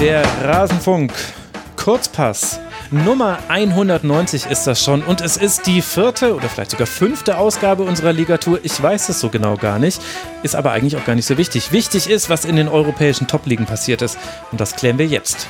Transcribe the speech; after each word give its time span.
Der 0.00 0.24
Rasenfunk. 0.42 1.12
Kurzpass. 1.76 2.58
Nummer 2.90 3.38
190 3.48 4.46
ist 4.46 4.66
das 4.66 4.82
schon 4.82 5.02
und 5.02 5.20
es 5.20 5.36
ist 5.36 5.66
die 5.66 5.82
vierte 5.82 6.34
oder 6.34 6.48
vielleicht 6.48 6.70
sogar 6.70 6.86
fünfte 6.86 7.36
Ausgabe 7.36 7.82
unserer 7.82 8.14
Ligatur. 8.14 8.60
Ich 8.62 8.82
weiß 8.82 9.10
es 9.10 9.20
so 9.20 9.28
genau 9.28 9.58
gar 9.58 9.78
nicht, 9.78 10.00
ist 10.42 10.56
aber 10.56 10.72
eigentlich 10.72 10.96
auch 10.96 11.04
gar 11.04 11.16
nicht 11.16 11.26
so 11.26 11.36
wichtig. 11.36 11.70
Wichtig 11.72 12.08
ist, 12.08 12.30
was 12.30 12.46
in 12.46 12.56
den 12.56 12.68
europäischen 12.68 13.26
Top-Ligen 13.26 13.66
passiert 13.66 14.00
ist 14.00 14.18
und 14.50 14.58
das 14.58 14.74
klären 14.74 14.96
wir 14.96 15.06
jetzt. 15.06 15.48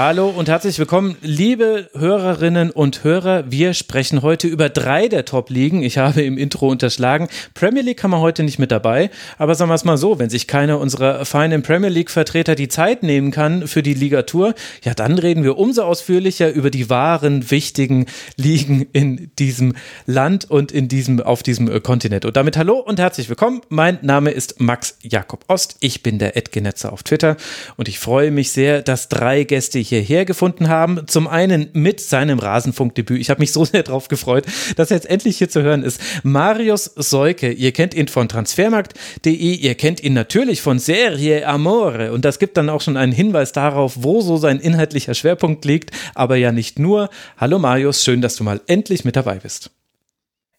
Hallo 0.00 0.28
und 0.28 0.48
herzlich 0.48 0.78
willkommen, 0.78 1.16
liebe 1.22 1.90
Hörerinnen 1.92 2.70
und 2.70 3.02
Hörer. 3.02 3.50
Wir 3.50 3.74
sprechen 3.74 4.22
heute 4.22 4.46
über 4.46 4.68
drei 4.68 5.08
der 5.08 5.24
Top-Ligen. 5.24 5.82
Ich 5.82 5.98
habe 5.98 6.22
im 6.22 6.38
Intro 6.38 6.68
unterschlagen. 6.68 7.26
Premier 7.52 7.82
League 7.82 8.00
haben 8.04 8.12
wir 8.12 8.20
heute 8.20 8.44
nicht 8.44 8.60
mit 8.60 8.70
dabei. 8.70 9.10
Aber 9.38 9.56
sagen 9.56 9.72
wir 9.72 9.74
es 9.74 9.84
mal 9.84 9.96
so, 9.96 10.20
wenn 10.20 10.30
sich 10.30 10.46
keiner 10.46 10.78
unserer 10.78 11.24
feinen 11.24 11.64
Premier 11.64 11.88
League-Vertreter 11.88 12.54
die 12.54 12.68
Zeit 12.68 13.02
nehmen 13.02 13.32
kann 13.32 13.66
für 13.66 13.82
die 13.82 13.92
Ligatur, 13.92 14.54
ja, 14.84 14.94
dann 14.94 15.18
reden 15.18 15.42
wir 15.42 15.58
umso 15.58 15.82
ausführlicher 15.82 16.52
über 16.52 16.70
die 16.70 16.88
wahren, 16.88 17.50
wichtigen 17.50 18.06
Ligen 18.36 18.86
in 18.92 19.32
diesem 19.40 19.74
Land 20.06 20.48
und 20.48 20.70
in 20.70 20.86
diesem, 20.86 21.20
auf 21.20 21.42
diesem 21.42 21.68
äh, 21.68 21.80
Kontinent. 21.80 22.24
Und 22.24 22.36
damit 22.36 22.56
hallo 22.56 22.78
und 22.78 23.00
herzlich 23.00 23.28
willkommen. 23.28 23.62
Mein 23.68 23.98
Name 24.02 24.30
ist 24.30 24.60
Max 24.60 24.96
Jakob 25.02 25.44
Ost. 25.48 25.76
Ich 25.80 26.04
bin 26.04 26.20
der 26.20 26.36
Edgenetzer 26.36 26.92
auf 26.92 27.02
Twitter 27.02 27.36
und 27.76 27.88
ich 27.88 27.98
freue 27.98 28.30
mich 28.30 28.52
sehr, 28.52 28.80
dass 28.80 29.08
drei 29.08 29.42
Gäste 29.42 29.87
hierher 29.88 30.24
gefunden 30.24 30.68
haben. 30.68 31.06
Zum 31.06 31.26
einen 31.26 31.68
mit 31.72 32.00
seinem 32.00 32.38
Rasenfunkdebüt. 32.38 33.20
Ich 33.20 33.30
habe 33.30 33.40
mich 33.40 33.52
so 33.52 33.64
sehr 33.64 33.82
darauf 33.82 34.08
gefreut, 34.08 34.46
dass 34.76 34.90
er 34.90 34.96
jetzt 34.96 35.10
endlich 35.10 35.38
hier 35.38 35.48
zu 35.48 35.62
hören 35.62 35.82
ist. 35.82 36.00
Marius 36.22 36.84
Seuke, 36.96 37.50
ihr 37.50 37.72
kennt 37.72 37.94
ihn 37.94 38.08
von 38.08 38.28
transfermarkt.de, 38.28 39.54
ihr 39.54 39.74
kennt 39.74 40.02
ihn 40.02 40.14
natürlich 40.14 40.62
von 40.62 40.78
Serie 40.78 41.46
Amore 41.46 42.12
und 42.12 42.24
das 42.24 42.38
gibt 42.38 42.56
dann 42.56 42.68
auch 42.68 42.80
schon 42.80 42.96
einen 42.96 43.12
Hinweis 43.12 43.52
darauf, 43.52 43.94
wo 43.98 44.20
so 44.20 44.36
sein 44.36 44.60
inhaltlicher 44.60 45.14
Schwerpunkt 45.14 45.64
liegt, 45.64 45.90
aber 46.14 46.36
ja 46.36 46.52
nicht 46.52 46.78
nur. 46.78 47.10
Hallo 47.36 47.58
Marius, 47.58 48.04
schön, 48.04 48.20
dass 48.20 48.36
du 48.36 48.44
mal 48.44 48.60
endlich 48.66 49.04
mit 49.04 49.16
dabei 49.16 49.36
bist. 49.36 49.70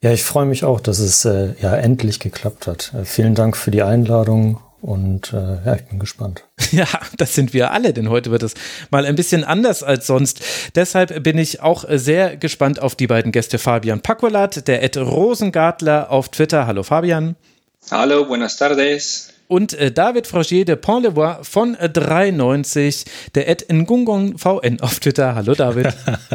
Ja, 0.01 0.11
ich 0.13 0.23
freue 0.23 0.45
mich 0.45 0.63
auch, 0.63 0.79
dass 0.79 0.99
es 0.99 1.25
äh, 1.25 1.55
ja 1.61 1.75
endlich 1.75 2.19
geklappt 2.19 2.67
hat. 2.67 2.93
Äh, 2.93 3.03
vielen 3.03 3.35
Dank 3.35 3.57
für 3.57 3.69
die 3.69 3.81
Einladung 3.81 4.59
und 4.81 5.33
äh, 5.33 5.65
ja, 5.65 5.75
ich 5.75 5.83
bin 5.83 5.99
gespannt. 5.99 6.43
Ja, 6.71 6.85
das 7.17 7.33
sind 7.33 7.53
wir 7.53 7.71
alle, 7.71 7.93
denn 7.93 8.09
heute 8.09 8.29
wird 8.29 8.43
es 8.43 8.53
mal 8.91 9.03
ein 9.03 9.15
bisschen 9.15 9.43
anders 9.43 9.81
als 9.81 10.05
sonst. 10.05 10.39
Deshalb 10.75 11.23
bin 11.23 11.39
ich 11.39 11.61
auch 11.61 11.83
sehr 11.89 12.37
gespannt 12.37 12.79
auf 12.79 12.95
die 12.95 13.07
beiden 13.07 13.31
Gäste 13.31 13.57
Fabian 13.57 14.01
Pacolat, 14.01 14.67
der 14.67 14.83
Ed 14.83 14.95
Rosengartler 14.95 16.11
auf 16.11 16.29
Twitter. 16.29 16.67
Hallo 16.67 16.83
Fabian. 16.83 17.35
Hallo, 17.89 18.25
buenas 18.25 18.57
tardes. 18.57 19.33
Und 19.47 19.73
äh, 19.73 19.91
David 19.91 20.27
Frogier 20.27 20.63
de 20.63 20.75
Pont-le-Voix 20.75 21.39
von 21.41 21.73
äh, 21.73 21.89
93, 21.89 23.05
der 23.33 23.49
Ed 23.49 23.65
Ngungong 23.71 24.37
VN 24.37 24.79
auf 24.79 24.99
Twitter. 24.99 25.33
Hallo 25.33 25.55
David. 25.55 25.87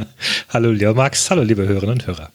hallo 0.48 0.72
lieber 0.72 0.94
Max, 0.94 1.30
hallo 1.30 1.42
liebe 1.42 1.64
Hörerinnen 1.68 1.92
und 1.92 2.06
Hörer. 2.08 2.30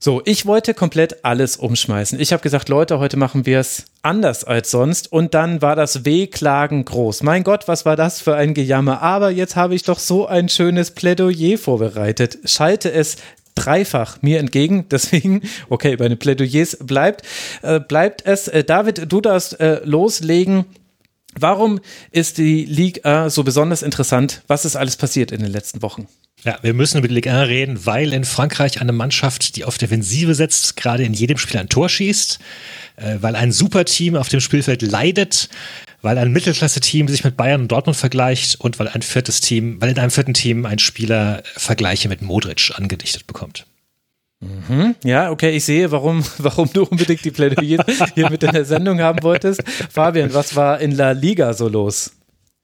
So, 0.00 0.22
ich 0.24 0.46
wollte 0.46 0.74
komplett 0.74 1.24
alles 1.24 1.56
umschmeißen. 1.56 2.20
Ich 2.20 2.32
habe 2.32 2.40
gesagt, 2.40 2.68
Leute, 2.68 3.00
heute 3.00 3.16
machen 3.16 3.46
wir 3.46 3.58
es 3.58 3.86
anders 4.02 4.44
als 4.44 4.70
sonst. 4.70 5.10
Und 5.10 5.34
dann 5.34 5.60
war 5.60 5.74
das 5.74 6.04
Wehklagen 6.04 6.84
groß. 6.84 7.24
Mein 7.24 7.42
Gott, 7.42 7.66
was 7.66 7.84
war 7.84 7.96
das 7.96 8.20
für 8.20 8.36
ein 8.36 8.54
Gejammer. 8.54 9.02
Aber 9.02 9.30
jetzt 9.30 9.56
habe 9.56 9.74
ich 9.74 9.82
doch 9.82 9.98
so 9.98 10.28
ein 10.28 10.48
schönes 10.48 10.92
Plädoyer 10.92 11.58
vorbereitet. 11.58 12.38
Schalte 12.44 12.92
es 12.92 13.16
dreifach 13.56 14.22
mir 14.22 14.38
entgegen. 14.38 14.88
Deswegen, 14.90 15.42
okay, 15.68 15.96
bei 15.96 16.08
den 16.08 16.18
Plädoyers 16.18 16.78
bleibt, 16.80 17.26
äh, 17.62 17.80
bleibt 17.80 18.24
es. 18.24 18.46
Äh, 18.46 18.62
David, 18.62 19.10
du 19.10 19.20
darfst 19.20 19.58
äh, 19.58 19.80
loslegen. 19.82 20.64
Warum 21.34 21.80
ist 22.12 22.38
die 22.38 22.64
Liga 22.64 23.30
so 23.30 23.42
besonders 23.42 23.82
interessant? 23.82 24.42
Was 24.46 24.64
ist 24.64 24.76
alles 24.76 24.96
passiert 24.96 25.32
in 25.32 25.40
den 25.40 25.50
letzten 25.50 25.82
Wochen? 25.82 26.06
Ja, 26.44 26.58
wir 26.62 26.72
müssen 26.72 26.98
über 26.98 27.08
die 27.08 27.14
Ligue 27.14 27.32
1 27.32 27.48
reden, 27.48 27.86
weil 27.86 28.12
in 28.12 28.24
Frankreich 28.24 28.80
eine 28.80 28.92
Mannschaft, 28.92 29.56
die 29.56 29.64
auf 29.64 29.76
Defensive 29.76 30.34
setzt, 30.34 30.76
gerade 30.76 31.02
in 31.02 31.12
jedem 31.12 31.36
Spiel 31.36 31.58
ein 31.58 31.68
Tor 31.68 31.88
schießt, 31.88 32.38
äh, 32.96 33.16
weil 33.20 33.34
ein 33.34 33.50
Superteam 33.50 34.14
auf 34.14 34.28
dem 34.28 34.40
Spielfeld 34.40 34.82
leidet, 34.82 35.48
weil 36.00 36.16
ein 36.16 36.32
Mittelklasse-Team 36.32 37.08
sich 37.08 37.24
mit 37.24 37.36
Bayern 37.36 37.62
und 37.62 37.72
Dortmund 37.72 37.96
vergleicht 37.96 38.60
und 38.60 38.78
weil 38.78 38.88
ein 38.88 39.02
viertes 39.02 39.40
Team, 39.40 39.80
weil 39.80 39.90
in 39.90 39.98
einem 39.98 40.12
vierten 40.12 40.34
Team 40.34 40.64
ein 40.64 40.78
Spieler 40.78 41.42
Vergleiche 41.56 42.08
mit 42.08 42.22
Modric 42.22 42.70
angedichtet 42.74 43.26
bekommt. 43.26 43.66
Mhm. 44.40 44.94
Ja, 45.02 45.32
okay, 45.32 45.56
ich 45.56 45.64
sehe, 45.64 45.90
warum, 45.90 46.24
warum 46.38 46.70
du 46.72 46.84
unbedingt 46.84 47.24
die 47.24 47.32
Plädoyer 47.32 47.84
hier 48.14 48.30
mit 48.30 48.42
in 48.44 48.52
der 48.52 48.64
Sendung 48.64 49.00
haben 49.00 49.22
wolltest. 49.22 49.62
Fabian, 49.90 50.32
was 50.32 50.54
war 50.54 50.80
in 50.80 50.92
La 50.92 51.10
Liga 51.10 51.52
so 51.52 51.68
los? 51.68 52.12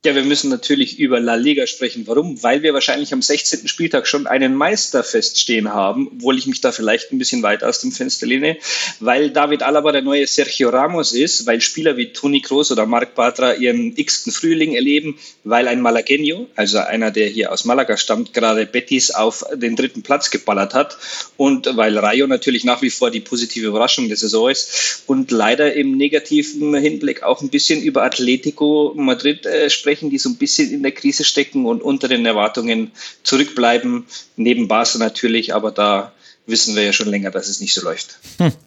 Ja, 0.06 0.14
wir 0.14 0.24
müssen 0.24 0.50
natürlich 0.50 0.98
über 0.98 1.18
La 1.18 1.34
Liga 1.34 1.66
sprechen. 1.66 2.06
Warum? 2.06 2.42
Weil 2.42 2.62
wir 2.62 2.74
wahrscheinlich 2.74 3.14
am 3.14 3.22
16. 3.22 3.66
Spieltag 3.68 4.06
schon 4.06 4.26
einen 4.26 4.54
Meister 4.54 5.02
feststehen 5.02 5.72
haben, 5.72 6.08
obwohl 6.08 6.36
ich 6.36 6.46
mich 6.46 6.60
da 6.60 6.72
vielleicht 6.72 7.10
ein 7.10 7.16
bisschen 7.16 7.42
weit 7.42 7.64
aus 7.64 7.80
dem 7.80 7.90
Fenster 7.90 8.26
lehne, 8.26 8.58
weil 9.00 9.30
David 9.30 9.62
Alaba 9.62 9.92
der 9.92 10.02
neue 10.02 10.26
Sergio 10.26 10.68
Ramos 10.68 11.14
ist, 11.14 11.46
weil 11.46 11.62
Spieler 11.62 11.96
wie 11.96 12.12
Toni 12.12 12.42
Kroos 12.42 12.70
oder 12.70 12.84
Marc 12.84 13.14
Bartra 13.14 13.54
ihren 13.54 13.96
x-ten 13.96 14.30
Frühling 14.30 14.74
erleben, 14.74 15.18
weil 15.42 15.68
ein 15.68 15.80
Malagueño, 15.80 16.48
also 16.54 16.80
einer, 16.80 17.10
der 17.10 17.28
hier 17.28 17.50
aus 17.50 17.64
Malaga 17.64 17.96
stammt, 17.96 18.34
gerade 18.34 18.66
Betis 18.66 19.10
auf 19.10 19.42
den 19.54 19.74
dritten 19.74 20.02
Platz 20.02 20.30
geballert 20.30 20.74
hat 20.74 20.98
und 21.38 21.78
weil 21.78 21.96
Rayo 21.96 22.26
natürlich 22.26 22.64
nach 22.64 22.82
wie 22.82 22.90
vor 22.90 23.10
die 23.10 23.20
positive 23.20 23.68
Überraschung 23.68 24.08
der 24.08 24.18
Saison 24.18 24.50
ist 24.50 25.04
und 25.06 25.30
leider 25.30 25.72
im 25.72 25.96
negativen 25.96 26.74
Hinblick 26.74 27.22
auch 27.22 27.40
ein 27.40 27.48
bisschen 27.48 27.80
über 27.80 28.02
Atletico 28.02 28.92
Madrid 28.96 29.46
äh, 29.46 29.70
sprechen 29.70 29.93
sprechen, 29.94 30.10
die 30.10 30.18
so 30.18 30.28
ein 30.28 30.36
bisschen 30.36 30.70
in 30.72 30.82
der 30.82 30.92
Krise 30.92 31.24
stecken 31.24 31.66
und 31.66 31.82
unter 31.82 32.08
den 32.08 32.26
Erwartungen 32.26 32.90
zurückbleiben. 33.22 34.06
Neben 34.36 34.68
Barca 34.68 34.98
natürlich, 34.98 35.54
aber 35.54 35.70
da 35.70 36.12
wissen 36.46 36.74
wir 36.74 36.82
ja 36.84 36.92
schon 36.92 37.08
länger, 37.08 37.30
dass 37.30 37.48
es 37.48 37.60
nicht 37.60 37.74
so 37.74 37.82
läuft. 37.82 38.18
Hm. 38.38 38.52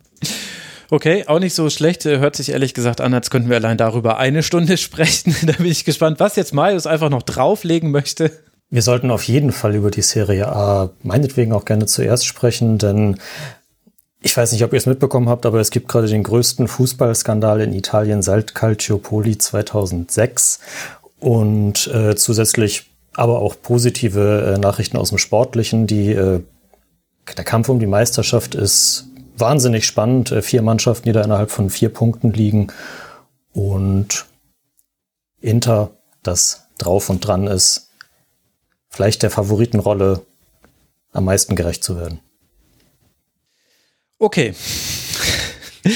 Okay, 0.90 1.26
auch 1.28 1.40
nicht 1.40 1.54
so 1.54 1.70
schlecht. 1.70 2.06
Hört 2.06 2.38
sich 2.38 2.48
ehrlich 2.48 2.74
gesagt 2.74 3.02
an, 3.02 3.14
als 3.14 3.30
könnten 3.30 3.50
wir 3.50 3.58
allein 3.58 3.78
darüber 3.78 4.20
eine 4.20 4.42
Stunde 4.42 4.78
sprechen. 4.78 5.36
da 5.44 5.52
bin 5.52 5.66
ich 5.66 5.84
gespannt, 5.84 6.22
was 6.22 6.38
jetzt 6.38 6.54
Marius 6.54 6.88
einfach 6.88 7.10
noch 7.10 7.24
drauflegen 7.24 7.92
möchte. 7.92 8.32
Wir 8.70 8.82
sollten 8.82 9.12
auf 9.12 9.24
jeden 9.24 9.52
Fall 9.52 9.76
über 9.76 9.92
die 9.92 10.02
Serie 10.02 10.48
A 10.48 10.92
meinetwegen 11.04 11.52
auch 11.52 11.66
gerne 11.66 11.88
zuerst 11.88 12.26
sprechen, 12.26 12.78
denn 12.78 13.18
ich 14.22 14.36
weiß 14.36 14.54
nicht, 14.54 14.64
ob 14.64 14.72
ihr 14.72 14.78
es 14.78 14.86
mitbekommen 14.86 15.28
habt, 15.28 15.46
aber 15.46 15.60
es 15.60 15.72
gibt 15.72 15.88
gerade 15.88 16.08
den 16.08 16.24
größten 16.24 16.70
Fußballskandal 16.70 17.60
in 17.60 17.74
Italien 17.74 18.22
seit 18.22 18.56
Calciopoli 18.56 19.38
2006. 19.38 20.60
Und 21.20 21.88
äh, 21.88 22.16
zusätzlich 22.16 22.86
aber 23.14 23.40
auch 23.40 23.56
positive 23.62 24.54
äh, 24.56 24.60
Nachrichten 24.60 24.98
aus 24.98 25.10
dem 25.10 25.18
Sportlichen. 25.18 25.88
Die, 25.88 26.12
äh, 26.12 26.42
der 27.36 27.44
Kampf 27.44 27.70
um 27.70 27.80
die 27.80 27.88
Meisterschaft 27.88 28.54
ist 28.54 29.08
wahnsinnig 29.36 29.86
spannend. 29.86 30.32
Äh, 30.32 30.42
vier 30.42 30.62
Mannschaften, 30.62 31.06
die 31.06 31.14
da 31.14 31.24
innerhalb 31.24 31.50
von 31.50 31.70
vier 31.70 31.90
Punkten 31.90 32.32
liegen. 32.32 32.68
Und 33.54 34.26
Inter, 35.42 35.92
das 36.22 36.68
drauf 36.78 37.10
und 37.10 37.22
dran 37.22 37.48
ist, 37.48 37.90
vielleicht 38.90 39.24
der 39.24 39.32
Favoritenrolle 39.32 40.22
am 41.12 41.26
meisten 41.26 41.56
gerecht 41.56 41.84
zu 41.84 41.98
werden. 41.98 42.20
Okay. 44.20 44.54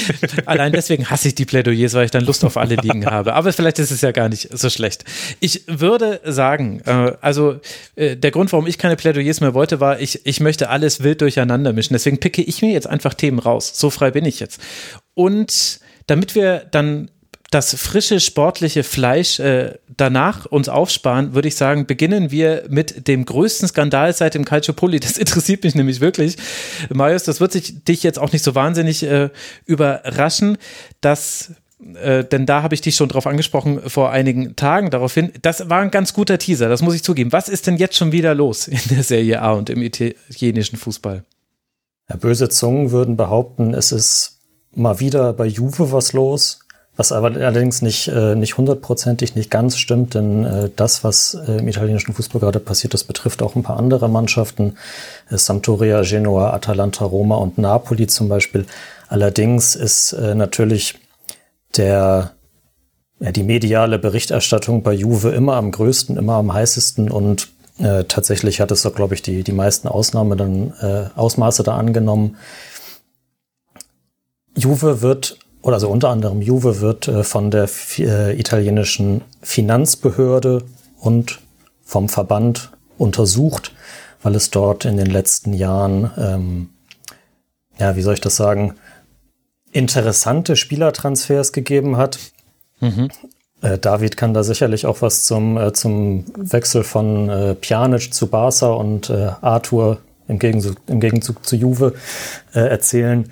Allein 0.46 0.72
deswegen 0.72 1.10
hasse 1.10 1.28
ich 1.28 1.34
die 1.34 1.44
Plädoyers, 1.44 1.94
weil 1.94 2.04
ich 2.04 2.10
dann 2.10 2.24
Lust 2.24 2.44
auf 2.44 2.56
alle 2.56 2.76
Ligen 2.76 3.06
habe. 3.06 3.34
Aber 3.34 3.52
vielleicht 3.52 3.78
ist 3.78 3.90
es 3.90 4.00
ja 4.00 4.12
gar 4.12 4.28
nicht 4.28 4.48
so 4.52 4.70
schlecht. 4.70 5.04
Ich 5.40 5.64
würde 5.66 6.20
sagen, 6.24 6.80
äh, 6.86 7.12
also 7.20 7.60
äh, 7.96 8.16
der 8.16 8.30
Grund, 8.30 8.52
warum 8.52 8.66
ich 8.66 8.78
keine 8.78 8.96
Plädoyers 8.96 9.40
mehr 9.40 9.54
wollte, 9.54 9.80
war, 9.80 10.00
ich, 10.00 10.24
ich 10.24 10.40
möchte 10.40 10.68
alles 10.68 11.02
wild 11.02 11.20
durcheinander 11.20 11.72
mischen. 11.72 11.94
Deswegen 11.94 12.18
picke 12.18 12.42
ich 12.42 12.62
mir 12.62 12.72
jetzt 12.72 12.86
einfach 12.86 13.14
Themen 13.14 13.38
raus. 13.38 13.72
So 13.74 13.90
frei 13.90 14.10
bin 14.10 14.24
ich 14.24 14.40
jetzt. 14.40 14.60
Und 15.14 15.80
damit 16.06 16.34
wir 16.34 16.66
dann 16.70 17.10
das 17.52 17.74
frische 17.74 18.18
sportliche 18.18 18.82
Fleisch 18.82 19.38
äh, 19.38 19.74
danach 19.88 20.46
uns 20.46 20.68
aufsparen, 20.70 21.34
würde 21.34 21.48
ich 21.48 21.56
sagen, 21.56 21.86
beginnen 21.86 22.30
wir 22.30 22.64
mit 22.70 23.06
dem 23.08 23.26
größten 23.26 23.68
Skandal 23.68 24.12
seit 24.14 24.34
dem 24.34 24.44
Calciopoli. 24.44 25.00
Das 25.00 25.18
interessiert 25.18 25.62
mich 25.62 25.74
nämlich 25.74 26.00
wirklich. 26.00 26.36
Marius, 26.88 27.24
das 27.24 27.40
wird 27.40 27.52
sich 27.52 27.84
dich 27.84 28.02
jetzt 28.02 28.18
auch 28.18 28.32
nicht 28.32 28.42
so 28.42 28.54
wahnsinnig 28.54 29.02
äh, 29.02 29.28
überraschen, 29.66 30.56
dass 31.02 31.52
äh, 32.00 32.24
denn 32.24 32.46
da 32.46 32.62
habe 32.62 32.74
ich 32.74 32.80
dich 32.80 32.96
schon 32.96 33.10
drauf 33.10 33.26
angesprochen 33.26 33.82
vor 33.86 34.10
einigen 34.10 34.56
Tagen 34.56 34.90
daraufhin. 34.90 35.32
Das 35.42 35.68
war 35.68 35.80
ein 35.80 35.90
ganz 35.90 36.14
guter 36.14 36.38
Teaser, 36.38 36.70
das 36.70 36.80
muss 36.80 36.94
ich 36.94 37.02
zugeben. 37.02 37.32
Was 37.32 37.48
ist 37.50 37.66
denn 37.66 37.76
jetzt 37.76 37.96
schon 37.96 38.12
wieder 38.12 38.34
los 38.34 38.66
in 38.68 38.80
der 38.90 39.02
Serie 39.02 39.42
A 39.42 39.52
und 39.52 39.68
im 39.68 39.82
italienischen 39.82 40.78
Fußball? 40.78 41.24
Ja, 42.08 42.16
böse 42.16 42.48
Zungen 42.48 42.92
würden 42.92 43.16
behaupten, 43.16 43.74
es 43.74 43.92
ist 43.92 44.38
mal 44.74 45.00
wieder 45.00 45.32
bei 45.32 45.46
Juve 45.46 45.92
was 45.92 46.12
los. 46.12 46.60
Was 46.94 47.10
aber 47.10 47.28
allerdings 47.28 47.80
nicht, 47.80 48.08
äh, 48.08 48.34
nicht 48.34 48.58
hundertprozentig 48.58 49.34
nicht 49.34 49.50
ganz 49.50 49.78
stimmt, 49.78 50.14
denn 50.14 50.44
äh, 50.44 50.70
das, 50.76 51.02
was 51.04 51.34
äh, 51.34 51.58
im 51.58 51.68
italienischen 51.68 52.12
Fußball 52.12 52.40
gerade 52.40 52.60
passiert, 52.60 52.92
das 52.92 53.04
betrifft 53.04 53.42
auch 53.42 53.54
ein 53.54 53.62
paar 53.62 53.78
andere 53.78 54.10
Mannschaften. 54.10 54.76
Äh, 55.30 55.38
Sampdoria, 55.38 56.02
Genoa, 56.02 56.52
Atalanta, 56.52 57.06
Roma 57.06 57.36
und 57.36 57.56
Napoli 57.56 58.06
zum 58.08 58.28
Beispiel. 58.28 58.66
Allerdings 59.08 59.74
ist 59.74 60.12
äh, 60.12 60.34
natürlich 60.34 60.98
der 61.76 62.32
die 63.30 63.44
mediale 63.44 64.00
Berichterstattung 64.00 64.82
bei 64.82 64.92
Juve 64.92 65.30
immer 65.30 65.54
am 65.54 65.70
größten, 65.70 66.16
immer 66.16 66.34
am 66.34 66.52
heißesten 66.52 67.08
und 67.08 67.50
äh, 67.78 68.04
tatsächlich 68.04 68.60
hat 68.60 68.70
es, 68.72 68.82
glaube 68.94 69.14
ich, 69.14 69.22
die, 69.22 69.44
die 69.44 69.52
meisten 69.52 69.88
Ausnahme 69.88 70.36
dann, 70.36 70.72
äh, 70.80 71.08
Ausmaße 71.14 71.62
da 71.62 71.76
angenommen. 71.76 72.36
Juve 74.56 75.02
wird, 75.02 75.38
oder 75.62 75.74
also 75.74 75.88
unter 75.88 76.10
anderem 76.10 76.42
Juve 76.42 76.80
wird 76.80 77.08
äh, 77.08 77.24
von 77.24 77.50
der 77.50 77.68
äh, 77.98 78.38
italienischen 78.38 79.22
Finanzbehörde 79.40 80.64
und 81.00 81.40
vom 81.84 82.08
Verband 82.08 82.70
untersucht, 82.98 83.72
weil 84.22 84.34
es 84.34 84.50
dort 84.50 84.84
in 84.84 84.96
den 84.96 85.06
letzten 85.06 85.52
Jahren, 85.52 86.10
ähm, 86.18 86.68
ja, 87.78 87.96
wie 87.96 88.02
soll 88.02 88.14
ich 88.14 88.20
das 88.20 88.36
sagen, 88.36 88.74
interessante 89.72 90.56
Spielertransfers 90.56 91.52
gegeben 91.52 91.96
hat. 91.96 92.18
Mhm. 92.80 93.08
Äh, 93.62 93.78
David 93.78 94.16
kann 94.16 94.34
da 94.34 94.42
sicherlich 94.42 94.86
auch 94.86 95.00
was 95.00 95.24
zum, 95.24 95.56
äh, 95.56 95.72
zum 95.72 96.24
Wechsel 96.36 96.84
von 96.84 97.28
äh, 97.28 97.54
Pjanic 97.54 98.12
zu 98.12 98.26
Barca 98.26 98.72
und 98.72 99.10
äh, 99.10 99.30
Arthur 99.40 99.98
im 100.28 100.38
Gegenzug, 100.38 100.76
im 100.86 101.00
Gegenzug 101.00 101.46
zu 101.46 101.56
Juve 101.56 101.94
äh, 102.54 102.60
erzählen. 102.60 103.30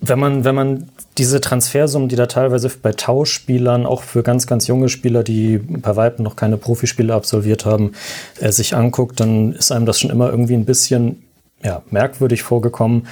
Wenn 0.00 0.18
man, 0.18 0.44
wenn 0.44 0.54
man 0.54 0.90
diese 1.16 1.40
Transfersummen, 1.40 2.08
die 2.08 2.16
da 2.16 2.26
teilweise 2.26 2.70
bei 2.82 2.92
Tauschspielern, 2.92 3.86
auch 3.86 4.02
für 4.02 4.22
ganz, 4.22 4.46
ganz 4.46 4.66
junge 4.66 4.88
Spieler, 4.88 5.22
die 5.22 5.58
bei 5.58 5.96
Weitem 5.96 6.24
noch 6.24 6.36
keine 6.36 6.56
Profispiele 6.56 7.14
absolviert 7.14 7.64
haben, 7.64 7.92
äh, 8.40 8.52
sich 8.52 8.74
anguckt, 8.74 9.20
dann 9.20 9.52
ist 9.52 9.72
einem 9.72 9.86
das 9.86 10.00
schon 10.00 10.10
immer 10.10 10.30
irgendwie 10.30 10.54
ein 10.54 10.64
bisschen 10.64 11.22
ja, 11.62 11.82
merkwürdig 11.90 12.42
vorgekommen. 12.42 13.06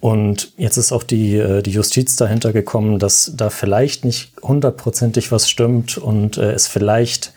Und 0.00 0.52
jetzt 0.56 0.76
ist 0.76 0.92
auch 0.92 1.02
die, 1.02 1.36
äh, 1.36 1.62
die 1.62 1.72
Justiz 1.72 2.16
dahinter 2.16 2.52
gekommen, 2.52 2.98
dass 2.98 3.32
da 3.34 3.50
vielleicht 3.50 4.04
nicht 4.04 4.32
hundertprozentig 4.42 5.32
was 5.32 5.50
stimmt 5.50 5.98
und 5.98 6.38
äh, 6.38 6.52
es 6.52 6.68
vielleicht 6.68 7.32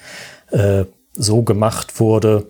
äh, 0.52 0.86
so 1.14 1.42
gemacht 1.42 2.00
wurde, 2.00 2.46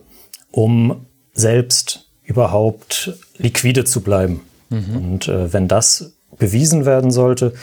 um 0.50 1.06
selbst 1.32 2.10
überhaupt 2.24 3.14
liquide 3.38 3.84
zu 3.84 4.02
bleiben. 4.02 4.42
Mhm. 4.68 4.96
Und 4.96 5.28
äh, 5.28 5.52
wenn 5.52 5.66
das 5.66 6.11
bewiesen 6.38 6.86
werden 6.86 7.10
sollte, 7.10 7.54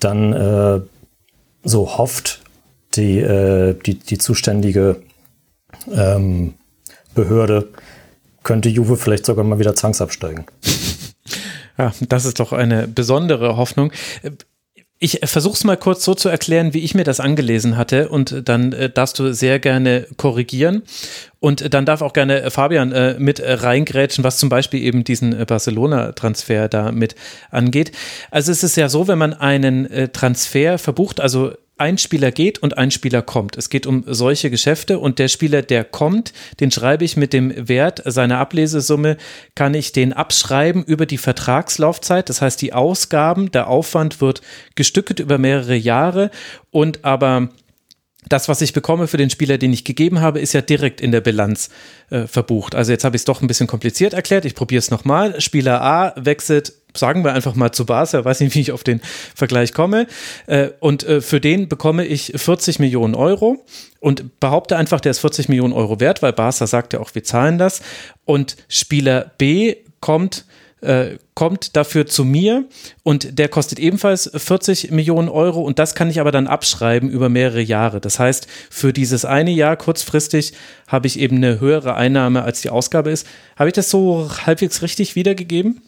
dann 0.00 0.32
äh, 0.32 0.80
so 1.62 1.98
hofft 1.98 2.42
die, 2.94 3.18
äh, 3.18 3.74
die, 3.74 3.98
die 3.98 4.18
zuständige 4.18 5.02
ähm, 5.92 6.54
Behörde, 7.14 7.68
könnte 8.42 8.68
Juve 8.68 8.96
vielleicht 8.96 9.26
sogar 9.26 9.44
mal 9.44 9.58
wieder 9.58 9.74
zwangsabsteigen. 9.74 10.44
Ja, 11.76 11.92
das 12.08 12.24
ist 12.24 12.38
doch 12.38 12.52
eine 12.52 12.86
besondere 12.86 13.56
Hoffnung. 13.56 13.90
Ich 15.00 15.18
versuche 15.24 15.54
es 15.54 15.64
mal 15.64 15.76
kurz 15.76 16.04
so 16.04 16.14
zu 16.14 16.28
erklären, 16.28 16.72
wie 16.72 16.84
ich 16.84 16.94
mir 16.94 17.02
das 17.02 17.18
angelesen 17.18 17.76
hatte 17.76 18.08
und 18.08 18.48
dann 18.48 18.72
äh, 18.72 18.90
darfst 18.90 19.18
du 19.18 19.34
sehr 19.34 19.58
gerne 19.58 20.06
korrigieren 20.16 20.82
und 21.44 21.74
dann 21.74 21.84
darf 21.84 22.00
auch 22.00 22.14
gerne 22.14 22.50
Fabian 22.50 22.90
äh, 22.92 23.16
mit 23.18 23.42
reingrätschen, 23.44 24.24
was 24.24 24.38
zum 24.38 24.48
Beispiel 24.48 24.80
eben 24.80 25.04
diesen 25.04 25.38
äh, 25.38 25.44
Barcelona-Transfer 25.44 26.70
da 26.70 26.90
mit 26.90 27.16
angeht. 27.50 27.92
Also 28.30 28.50
es 28.50 28.62
ist 28.62 28.78
ja 28.78 28.88
so, 28.88 29.08
wenn 29.08 29.18
man 29.18 29.34
einen 29.34 29.84
äh, 29.90 30.08
Transfer 30.08 30.78
verbucht, 30.78 31.20
also 31.20 31.52
ein 31.76 31.98
Spieler 31.98 32.30
geht 32.30 32.60
und 32.60 32.78
ein 32.78 32.90
Spieler 32.90 33.20
kommt. 33.20 33.58
Es 33.58 33.68
geht 33.68 33.86
um 33.86 34.04
solche 34.06 34.48
Geschäfte 34.48 34.98
und 34.98 35.18
der 35.18 35.28
Spieler, 35.28 35.60
der 35.60 35.84
kommt, 35.84 36.32
den 36.60 36.70
schreibe 36.70 37.04
ich 37.04 37.18
mit 37.18 37.34
dem 37.34 37.52
Wert 37.68 38.00
seiner 38.06 38.38
Ablesesumme, 38.38 39.18
kann 39.54 39.74
ich 39.74 39.92
den 39.92 40.14
abschreiben 40.14 40.82
über 40.82 41.04
die 41.04 41.18
Vertragslaufzeit. 41.18 42.30
Das 42.30 42.40
heißt, 42.40 42.62
die 42.62 42.72
Ausgaben, 42.72 43.52
der 43.52 43.68
Aufwand 43.68 44.22
wird 44.22 44.40
gestückelt 44.76 45.20
über 45.20 45.36
mehrere 45.36 45.76
Jahre 45.76 46.30
und 46.70 47.04
aber 47.04 47.50
das, 48.28 48.48
was 48.48 48.60
ich 48.60 48.72
bekomme 48.72 49.06
für 49.06 49.16
den 49.16 49.30
Spieler, 49.30 49.58
den 49.58 49.72
ich 49.72 49.84
gegeben 49.84 50.20
habe, 50.20 50.40
ist 50.40 50.52
ja 50.52 50.60
direkt 50.60 51.00
in 51.00 51.12
der 51.12 51.20
Bilanz 51.20 51.70
äh, 52.10 52.26
verbucht. 52.26 52.74
Also 52.74 52.92
jetzt 52.92 53.04
habe 53.04 53.16
ich 53.16 53.20
es 53.20 53.24
doch 53.24 53.42
ein 53.42 53.46
bisschen 53.46 53.66
kompliziert 53.66 54.14
erklärt. 54.14 54.44
Ich 54.44 54.54
probiere 54.54 54.78
es 54.78 54.90
nochmal. 54.90 55.40
Spieler 55.40 55.82
A 55.82 56.14
wechselt, 56.16 56.72
sagen 56.96 57.24
wir 57.24 57.32
einfach 57.32 57.54
mal 57.54 57.72
zu 57.72 57.86
Barca, 57.86 58.24
weiß 58.24 58.40
nicht, 58.40 58.54
wie 58.54 58.60
ich 58.60 58.72
auf 58.72 58.84
den 58.84 59.00
Vergleich 59.34 59.72
komme. 59.72 60.06
Äh, 60.46 60.70
und 60.80 61.04
äh, 61.04 61.20
für 61.20 61.40
den 61.40 61.68
bekomme 61.68 62.06
ich 62.06 62.32
40 62.36 62.78
Millionen 62.78 63.14
Euro 63.14 63.64
und 64.00 64.40
behaupte 64.40 64.76
einfach, 64.76 65.00
der 65.00 65.10
ist 65.10 65.18
40 65.20 65.48
Millionen 65.48 65.72
Euro 65.72 66.00
wert, 66.00 66.22
weil 66.22 66.32
Barca 66.32 66.66
sagt 66.66 66.92
ja 66.92 67.00
auch, 67.00 67.14
wir 67.14 67.24
zahlen 67.24 67.58
das. 67.58 67.82
Und 68.24 68.56
Spieler 68.68 69.32
B 69.38 69.76
kommt 70.00 70.44
äh, 70.84 71.18
kommt 71.34 71.76
dafür 71.76 72.06
zu 72.06 72.24
mir 72.24 72.64
und 73.02 73.38
der 73.38 73.48
kostet 73.48 73.78
ebenfalls 73.78 74.30
40 74.34 74.90
Millionen 74.90 75.28
Euro 75.28 75.60
und 75.62 75.78
das 75.78 75.94
kann 75.94 76.10
ich 76.10 76.20
aber 76.20 76.30
dann 76.30 76.46
abschreiben 76.46 77.10
über 77.10 77.28
mehrere 77.28 77.60
Jahre. 77.60 78.00
Das 78.00 78.18
heißt, 78.18 78.46
für 78.70 78.92
dieses 78.92 79.24
eine 79.24 79.50
Jahr 79.50 79.76
kurzfristig 79.76 80.52
habe 80.86 81.06
ich 81.06 81.18
eben 81.18 81.36
eine 81.36 81.60
höhere 81.60 81.94
Einnahme 81.94 82.42
als 82.42 82.60
die 82.60 82.70
Ausgabe 82.70 83.10
ist. 83.10 83.26
Habe 83.56 83.68
ich 83.68 83.74
das 83.74 83.90
so 83.90 84.30
halbwegs 84.46 84.82
richtig 84.82 85.16
wiedergegeben? 85.16 85.80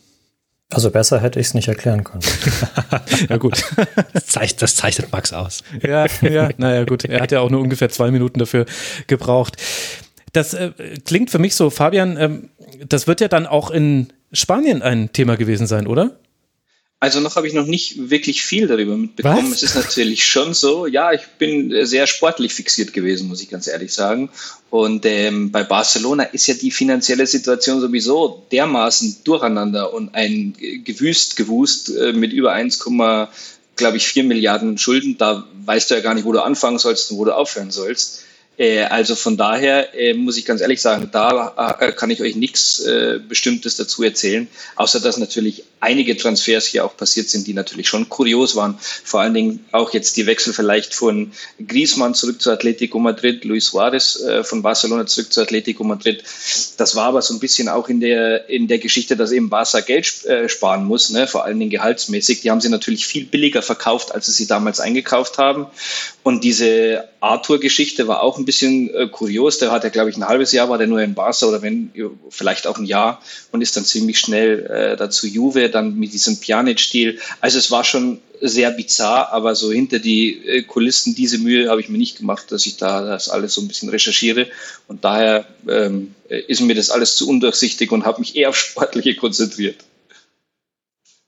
Also 0.70 0.90
besser 0.90 1.20
hätte 1.20 1.38
ich 1.38 1.46
es 1.46 1.54
nicht 1.54 1.69
erklären 1.69 2.02
können. 2.02 2.22
ja 3.28 3.37
gut. 3.37 3.62
Das 4.12 4.26
zeichnet, 4.26 4.62
das 4.62 4.75
zeichnet 4.75 5.12
Max 5.12 5.32
aus. 5.32 5.62
Ja, 5.81 6.06
ja, 6.22 6.49
naja 6.56 6.84
gut. 6.84 7.04
Er 7.04 7.20
hat 7.20 7.31
ja 7.31 7.40
auch 7.40 7.50
nur 7.50 7.60
ungefähr 7.60 7.88
zwei 7.88 8.10
Minuten 8.10 8.40
dafür 8.40 8.66
gebraucht. 9.06 9.56
Das 10.32 10.54
äh, 10.54 10.72
klingt 11.04 11.31
für 11.31 11.38
mich 11.38 11.54
so, 11.54 11.70
Fabian, 11.70 12.16
ähm, 12.16 12.50
das 12.87 13.06
wird 13.06 13.20
ja 13.20 13.28
dann 13.28 13.46
auch 13.46 13.70
in 13.70 14.08
Spanien 14.32 14.82
ein 14.82 15.12
Thema 15.12 15.37
gewesen 15.37 15.67
sein, 15.67 15.87
oder? 15.87 16.19
Also 16.99 17.20
noch 17.20 17.37
habe 17.37 17.46
ich 17.46 17.52
noch 17.52 17.67
nicht 17.67 18.11
wirklich 18.11 18.43
viel 18.43 18.67
darüber 18.67 18.96
mitbekommen. 18.96 19.50
Was? 19.50 19.62
Es 19.62 19.62
ist 19.62 19.76
natürlich 19.76 20.25
schon 20.25 20.55
so, 20.55 20.87
ja, 20.87 21.12
ich 21.12 21.26
bin 21.38 21.84
sehr 21.84 22.06
sportlich 22.06 22.55
fixiert 22.55 22.94
gewesen, 22.94 23.28
muss 23.28 23.43
ich 23.43 23.50
ganz 23.50 23.67
ehrlich 23.67 23.93
sagen. 23.93 24.31
Und 24.70 25.05
ähm, 25.05 25.52
bei 25.52 25.62
Barcelona 25.62 26.23
ist 26.25 26.46
ja 26.46 26.55
die 26.55 26.70
finanzielle 26.70 27.26
Situation 27.26 27.82
sowieso 27.82 28.46
dermaßen 28.50 29.19
durcheinander 29.25 29.93
und 29.93 30.14
ein 30.14 30.55
Gewüst 30.84 31.37
gewust 31.37 31.94
äh, 31.94 32.14
mit 32.14 32.32
über 32.32 32.52
1, 32.52 32.78
glaube 32.78 33.96
ich, 33.96 34.08
4 34.08 34.25
Milliarden 34.25 34.78
Schulden. 34.78 35.19
Da 35.19 35.46
weißt 35.67 35.90
du 35.90 35.96
ja 35.96 36.00
gar 36.00 36.14
nicht, 36.14 36.25
wo 36.25 36.32
du 36.32 36.43
anfangen 36.43 36.78
sollst 36.78 37.11
und 37.11 37.19
wo 37.19 37.26
du 37.26 37.37
aufhören 37.37 37.70
sollst. 37.70 38.25
Äh, 38.58 38.82
also 38.84 39.14
von 39.14 39.36
daher 39.36 39.94
äh, 39.94 40.14
muss 40.14 40.36
ich 40.36 40.44
ganz 40.44 40.60
ehrlich 40.60 40.80
sagen, 40.80 41.10
da 41.12 41.76
äh, 41.78 41.92
kann 41.92 42.10
ich 42.10 42.22
euch 42.22 42.36
nichts 42.36 42.82
Bestimmtes 43.28 43.76
dazu 43.76 44.02
erzählen, 44.02 44.48
außer 44.76 45.00
dass 45.00 45.16
natürlich 45.16 45.64
einige 45.80 46.16
Transfers 46.16 46.66
hier 46.66 46.84
auch 46.84 46.96
passiert 46.96 47.28
sind, 47.28 47.46
die 47.46 47.54
natürlich 47.54 47.88
schon 47.88 48.08
kurios 48.08 48.56
waren. 48.56 48.78
Vor 48.80 49.20
allen 49.20 49.34
Dingen 49.34 49.64
auch 49.72 49.92
jetzt 49.92 50.16
die 50.16 50.26
Wechsel 50.26 50.52
vielleicht 50.52 50.94
von 50.94 51.32
Griezmann 51.66 52.14
zurück 52.14 52.40
zu 52.40 52.50
Atletico 52.50 52.98
Madrid, 52.98 53.44
Luis 53.44 53.66
Suarez 53.66 54.25
von 54.42 54.62
Barcelona 54.62 55.06
zurück 55.06 55.32
zu 55.32 55.42
Atletico 55.42 55.84
Madrid. 55.84 56.22
Das 56.76 56.96
war 56.96 57.06
aber 57.06 57.22
so 57.22 57.34
ein 57.34 57.40
bisschen 57.40 57.68
auch 57.68 57.88
in 57.88 58.00
der, 58.00 58.48
in 58.48 58.68
der 58.68 58.78
Geschichte, 58.78 59.16
dass 59.16 59.32
eben 59.32 59.48
Barca 59.48 59.80
Geld 59.80 60.06
sparen 60.46 60.84
muss, 60.84 61.10
ne? 61.10 61.26
vor 61.26 61.44
allen 61.44 61.58
Dingen 61.58 61.70
gehaltsmäßig. 61.70 62.40
Die 62.40 62.50
haben 62.50 62.60
sie 62.60 62.68
natürlich 62.68 63.06
viel 63.06 63.26
billiger 63.26 63.62
verkauft, 63.62 64.14
als 64.14 64.26
sie 64.26 64.32
sie 64.32 64.46
damals 64.46 64.80
eingekauft 64.80 65.38
haben. 65.38 65.66
Und 66.22 66.42
diese 66.42 67.08
Arthur-Geschichte 67.20 68.08
war 68.08 68.22
auch 68.22 68.38
ein 68.38 68.45
bisschen 68.46 68.92
äh, 68.94 69.08
kurios. 69.08 69.58
Der 69.58 69.70
hat 69.70 69.84
ja, 69.84 69.90
glaube 69.90 70.08
ich, 70.08 70.16
ein 70.16 70.26
halbes 70.26 70.52
Jahr 70.52 70.70
war 70.70 70.78
der 70.78 70.86
nur 70.86 71.02
in 71.02 71.14
Barca 71.14 71.46
oder 71.46 71.60
wenn 71.60 71.92
vielleicht 72.30 72.66
auch 72.66 72.78
ein 72.78 72.86
Jahr 72.86 73.20
und 73.52 73.60
ist 73.60 73.76
dann 73.76 73.84
ziemlich 73.84 74.18
schnell 74.18 74.64
äh, 74.66 74.96
dazu 74.96 75.26
Juve, 75.26 75.68
dann 75.68 75.96
mit 75.96 76.14
diesem 76.14 76.38
Pjanic-Stil. 76.38 77.18
Also 77.40 77.58
es 77.58 77.70
war 77.70 77.84
schon 77.84 78.20
sehr 78.40 78.70
bizarr, 78.70 79.32
aber 79.32 79.54
so 79.54 79.70
hinter 79.70 79.98
die 79.98 80.46
äh, 80.46 80.62
Kulissen 80.62 81.14
diese 81.14 81.38
Mühe 81.38 81.68
habe 81.68 81.80
ich 81.80 81.88
mir 81.88 81.98
nicht 81.98 82.18
gemacht, 82.18 82.50
dass 82.50 82.64
ich 82.64 82.78
da 82.78 83.04
das 83.04 83.28
alles 83.28 83.52
so 83.52 83.60
ein 83.60 83.68
bisschen 83.68 83.90
recherchiere. 83.90 84.46
Und 84.88 85.04
daher 85.04 85.46
ähm, 85.68 86.14
ist 86.28 86.60
mir 86.62 86.74
das 86.74 86.90
alles 86.90 87.16
zu 87.16 87.28
undurchsichtig 87.28 87.92
und 87.92 88.06
habe 88.06 88.20
mich 88.20 88.36
eher 88.36 88.48
auf 88.48 88.56
Sportliche 88.56 89.16
konzentriert 89.16 89.76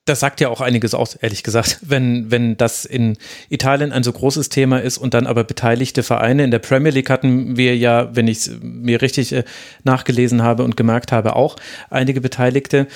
das 0.08 0.20
sagt 0.20 0.40
ja 0.40 0.48
auch 0.48 0.60
einiges 0.60 0.94
aus, 0.94 1.14
ehrlich 1.14 1.42
gesagt, 1.42 1.78
wenn, 1.82 2.30
wenn 2.30 2.56
das 2.56 2.84
in 2.84 3.16
Italien 3.48 3.92
ein 3.92 4.02
so 4.02 4.12
großes 4.12 4.48
Thema 4.48 4.78
ist 4.78 4.98
und 4.98 5.14
dann 5.14 5.26
aber 5.26 5.44
beteiligte 5.44 6.02
Vereine. 6.02 6.44
In 6.44 6.50
der 6.50 6.58
Premier 6.58 6.92
League 6.92 7.10
hatten 7.10 7.56
wir 7.56 7.76
ja, 7.76 8.14
wenn 8.14 8.28
ich 8.28 8.38
es 8.38 8.50
mir 8.60 9.02
richtig 9.02 9.32
äh, 9.32 9.44
nachgelesen 9.84 10.42
habe 10.42 10.64
und 10.64 10.76
gemerkt 10.76 11.12
habe, 11.12 11.36
auch 11.36 11.56
einige 11.90 12.20
Beteiligte. 12.20 12.86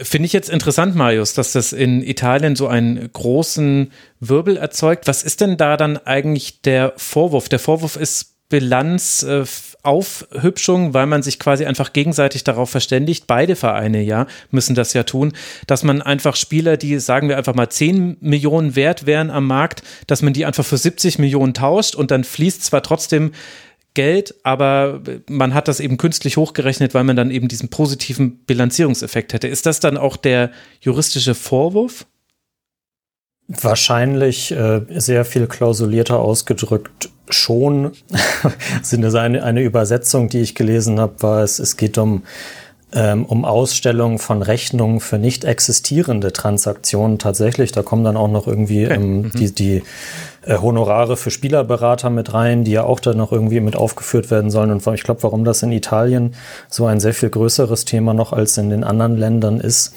Finde 0.00 0.26
ich 0.26 0.32
jetzt 0.32 0.50
interessant, 0.50 0.94
Marius, 0.94 1.34
dass 1.34 1.52
das 1.52 1.72
in 1.72 2.02
Italien 2.02 2.56
so 2.56 2.66
einen 2.68 3.10
großen 3.12 3.92
Wirbel 4.20 4.56
erzeugt. 4.56 5.06
Was 5.06 5.22
ist 5.22 5.40
denn 5.40 5.56
da 5.56 5.76
dann 5.76 5.96
eigentlich 5.96 6.62
der 6.62 6.92
Vorwurf? 6.96 7.48
Der 7.48 7.58
Vorwurf 7.58 7.96
ist 7.96 8.36
Bilanz 8.48 9.22
äh, 9.22 9.44
Aufhübschung, 9.86 10.92
weil 10.94 11.06
man 11.06 11.22
sich 11.22 11.38
quasi 11.38 11.64
einfach 11.64 11.92
gegenseitig 11.92 12.44
darauf 12.44 12.70
verständigt, 12.70 13.26
beide 13.26 13.56
Vereine 13.56 14.02
ja, 14.02 14.26
müssen 14.50 14.74
das 14.74 14.92
ja 14.92 15.04
tun, 15.04 15.32
dass 15.66 15.82
man 15.84 16.02
einfach 16.02 16.36
Spieler, 16.36 16.76
die 16.76 16.98
sagen 16.98 17.28
wir 17.28 17.36
einfach 17.36 17.54
mal 17.54 17.68
10 17.68 18.18
Millionen 18.20 18.76
wert 18.76 19.06
wären 19.06 19.30
am 19.30 19.46
Markt, 19.46 19.82
dass 20.06 20.22
man 20.22 20.32
die 20.32 20.44
einfach 20.44 20.64
für 20.64 20.76
70 20.76 21.18
Millionen 21.18 21.54
tauscht 21.54 21.94
und 21.94 22.10
dann 22.10 22.24
fließt 22.24 22.64
zwar 22.64 22.82
trotzdem 22.82 23.32
Geld, 23.94 24.34
aber 24.42 25.00
man 25.26 25.54
hat 25.54 25.68
das 25.68 25.80
eben 25.80 25.96
künstlich 25.96 26.36
hochgerechnet, 26.36 26.92
weil 26.92 27.04
man 27.04 27.16
dann 27.16 27.30
eben 27.30 27.48
diesen 27.48 27.70
positiven 27.70 28.44
Bilanzierungseffekt 28.44 29.32
hätte. 29.32 29.48
Ist 29.48 29.64
das 29.64 29.80
dann 29.80 29.96
auch 29.96 30.18
der 30.18 30.50
juristische 30.80 31.34
Vorwurf? 31.34 32.06
Wahrscheinlich 33.48 34.52
äh, 34.52 34.82
sehr 34.90 35.24
viel 35.24 35.46
klausulierter 35.46 36.18
ausgedrückt 36.18 37.08
schon. 37.30 37.92
Sind 38.82 39.04
es 39.04 39.14
eine, 39.14 39.42
eine 39.42 39.62
Übersetzung, 39.62 40.28
die 40.28 40.40
ich 40.40 40.54
gelesen 40.54 41.00
habe, 41.00 41.22
war 41.22 41.42
es, 41.42 41.58
es 41.58 41.76
geht 41.76 41.98
um 41.98 42.22
ähm, 42.92 43.24
um 43.26 43.44
Ausstellung 43.44 44.18
von 44.18 44.42
Rechnungen 44.42 45.00
für 45.00 45.18
nicht 45.18 45.44
existierende 45.44 46.32
Transaktionen 46.32 47.18
tatsächlich. 47.18 47.72
Da 47.72 47.82
kommen 47.82 48.04
dann 48.04 48.16
auch 48.16 48.30
noch 48.30 48.46
irgendwie 48.46 48.86
okay. 48.86 48.94
ähm, 48.94 49.22
mhm. 49.22 49.30
die, 49.32 49.52
die 49.52 49.82
äh, 50.46 50.56
Honorare 50.58 51.16
für 51.16 51.30
Spielerberater 51.30 52.10
mit 52.10 52.32
rein, 52.32 52.64
die 52.64 52.70
ja 52.70 52.84
auch 52.84 53.00
dann 53.00 53.16
noch 53.16 53.32
irgendwie 53.32 53.60
mit 53.60 53.76
aufgeführt 53.76 54.30
werden 54.30 54.50
sollen. 54.50 54.70
Und 54.70 54.86
ich 54.94 55.02
glaube, 55.02 55.22
warum 55.24 55.44
das 55.44 55.62
in 55.62 55.72
Italien 55.72 56.34
so 56.68 56.86
ein 56.86 57.00
sehr 57.00 57.12
viel 57.12 57.28
größeres 57.28 57.84
Thema 57.84 58.14
noch 58.14 58.32
als 58.32 58.56
in 58.56 58.70
den 58.70 58.84
anderen 58.84 59.16
Ländern 59.16 59.60
ist, 59.60 59.92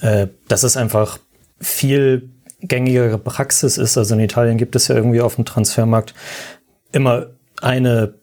äh, 0.00 0.28
das 0.46 0.64
ist 0.64 0.76
einfach 0.76 1.18
viel 1.60 2.30
gängigere 2.60 3.18
Praxis 3.18 3.78
ist. 3.78 3.98
Also 3.98 4.14
in 4.14 4.20
Italien 4.20 4.58
gibt 4.58 4.76
es 4.76 4.88
ja 4.88 4.94
irgendwie 4.94 5.20
auf 5.20 5.34
dem 5.34 5.44
Transfermarkt 5.44 6.14
immer 6.92 7.26
eine 7.60 8.14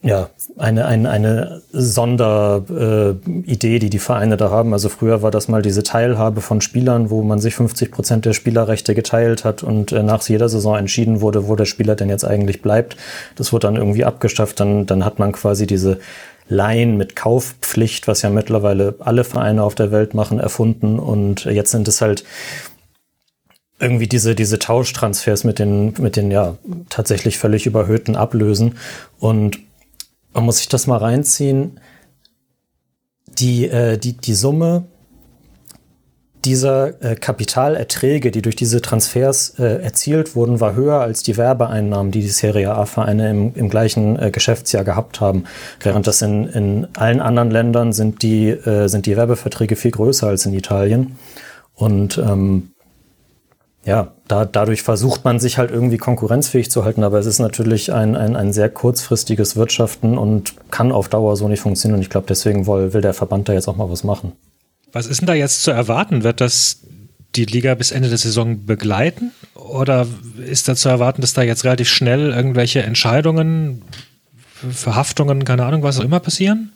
ja, 0.00 0.30
eine, 0.56 0.86
eine, 0.86 1.10
eine 1.10 1.62
Sonderidee, 1.72 3.76
äh, 3.76 3.78
die 3.80 3.90
die 3.90 3.98
Vereine 3.98 4.36
da 4.36 4.48
haben. 4.48 4.72
Also 4.72 4.88
früher 4.88 5.22
war 5.22 5.32
das 5.32 5.48
mal 5.48 5.60
diese 5.60 5.82
Teilhabe 5.82 6.40
von 6.40 6.60
Spielern, 6.60 7.10
wo 7.10 7.22
man 7.22 7.40
sich 7.40 7.56
50 7.56 7.90
Prozent 7.90 8.24
der 8.24 8.32
Spielerrechte 8.32 8.94
geteilt 8.94 9.44
hat 9.44 9.64
und 9.64 9.90
äh, 9.90 10.04
nach 10.04 10.22
jeder 10.28 10.48
Saison 10.48 10.76
entschieden 10.76 11.20
wurde, 11.20 11.48
wo 11.48 11.56
der 11.56 11.64
Spieler 11.64 11.96
denn 11.96 12.10
jetzt 12.10 12.24
eigentlich 12.24 12.62
bleibt. 12.62 12.96
Das 13.34 13.52
wurde 13.52 13.66
dann 13.66 13.74
irgendwie 13.74 14.04
abgeschafft. 14.04 14.60
Dann, 14.60 14.86
dann 14.86 15.04
hat 15.04 15.18
man 15.18 15.32
quasi 15.32 15.66
diese 15.66 15.98
Laien 16.48 16.96
mit 16.96 17.16
Kaufpflicht, 17.16 18.06
was 18.06 18.22
ja 18.22 18.30
mittlerweile 18.30 18.94
alle 19.00 19.24
Vereine 19.24 19.64
auf 19.64 19.74
der 19.74 19.90
Welt 19.90 20.14
machen, 20.14 20.38
erfunden. 20.38 21.00
Und 21.00 21.44
jetzt 21.44 21.72
sind 21.72 21.88
es 21.88 22.00
halt 22.00 22.22
irgendwie 23.80 24.08
diese, 24.08 24.34
diese 24.34 24.58
Tauschtransfers 24.58 25.44
mit 25.44 25.58
den, 25.58 25.94
mit 25.98 26.16
den 26.16 26.30
ja 26.30 26.56
tatsächlich 26.88 27.38
völlig 27.38 27.66
überhöhten 27.66 28.16
Ablösen. 28.16 28.76
Und 29.18 29.58
man 30.32 30.44
muss 30.44 30.58
sich 30.58 30.68
das 30.68 30.86
mal 30.86 30.96
reinziehen. 30.96 31.80
Die, 33.26 33.68
äh, 33.68 33.98
die, 33.98 34.14
die 34.14 34.34
Summe 34.34 34.86
dieser 36.44 37.02
äh, 37.02 37.14
Kapitalerträge, 37.16 38.30
die 38.30 38.42
durch 38.42 38.56
diese 38.56 38.80
Transfers 38.80 39.58
äh, 39.58 39.82
erzielt 39.82 40.34
wurden, 40.34 40.60
war 40.60 40.74
höher 40.74 41.00
als 41.00 41.22
die 41.22 41.36
Werbeeinnahmen, 41.36 42.12
die 42.12 42.20
die 42.20 42.28
Serie 42.28 42.74
A-Vereine 42.74 43.30
im, 43.30 43.54
im 43.54 43.68
gleichen 43.68 44.18
äh, 44.18 44.30
Geschäftsjahr 44.30 44.84
gehabt 44.84 45.20
haben. 45.20 45.44
Während 45.80 46.06
das 46.06 46.22
in, 46.22 46.46
in 46.48 46.88
allen 46.96 47.20
anderen 47.20 47.50
Ländern 47.50 47.92
sind 47.92 48.22
die, 48.22 48.48
äh, 48.48 48.88
sind 48.88 49.06
die 49.06 49.16
Werbeverträge 49.16 49.76
viel 49.76 49.90
größer 49.90 50.28
als 50.28 50.46
in 50.46 50.54
Italien. 50.54 51.18
Und 51.74 52.18
ähm, 52.18 52.70
ja, 53.88 54.12
da, 54.28 54.44
dadurch 54.44 54.82
versucht 54.82 55.24
man 55.24 55.40
sich 55.40 55.56
halt 55.56 55.70
irgendwie 55.70 55.96
konkurrenzfähig 55.96 56.70
zu 56.70 56.84
halten, 56.84 57.02
aber 57.02 57.18
es 57.18 57.24
ist 57.24 57.38
natürlich 57.38 57.90
ein, 57.90 58.16
ein, 58.16 58.36
ein 58.36 58.52
sehr 58.52 58.68
kurzfristiges 58.68 59.56
Wirtschaften 59.56 60.18
und 60.18 60.52
kann 60.70 60.92
auf 60.92 61.08
Dauer 61.08 61.36
so 61.36 61.48
nicht 61.48 61.60
funktionieren. 61.60 61.96
Und 61.96 62.02
ich 62.02 62.10
glaube, 62.10 62.26
deswegen 62.28 62.66
will, 62.66 62.92
will 62.92 63.00
der 63.00 63.14
Verband 63.14 63.48
da 63.48 63.54
jetzt 63.54 63.66
auch 63.66 63.76
mal 63.76 63.90
was 63.90 64.04
machen. 64.04 64.32
Was 64.92 65.06
ist 65.06 65.22
denn 65.22 65.26
da 65.26 65.32
jetzt 65.32 65.62
zu 65.62 65.70
erwarten? 65.70 66.22
Wird 66.22 66.42
das 66.42 66.82
die 67.34 67.46
Liga 67.46 67.74
bis 67.76 67.90
Ende 67.90 68.10
der 68.10 68.18
Saison 68.18 68.66
begleiten? 68.66 69.32
Oder 69.54 70.06
ist 70.46 70.68
da 70.68 70.76
zu 70.76 70.90
erwarten, 70.90 71.22
dass 71.22 71.32
da 71.32 71.40
jetzt 71.40 71.64
relativ 71.64 71.88
schnell 71.88 72.32
irgendwelche 72.32 72.82
Entscheidungen, 72.82 73.80
Verhaftungen, 74.70 75.46
keine 75.46 75.64
Ahnung, 75.64 75.82
was 75.82 75.98
auch 75.98 76.04
immer 76.04 76.20
passieren? 76.20 76.72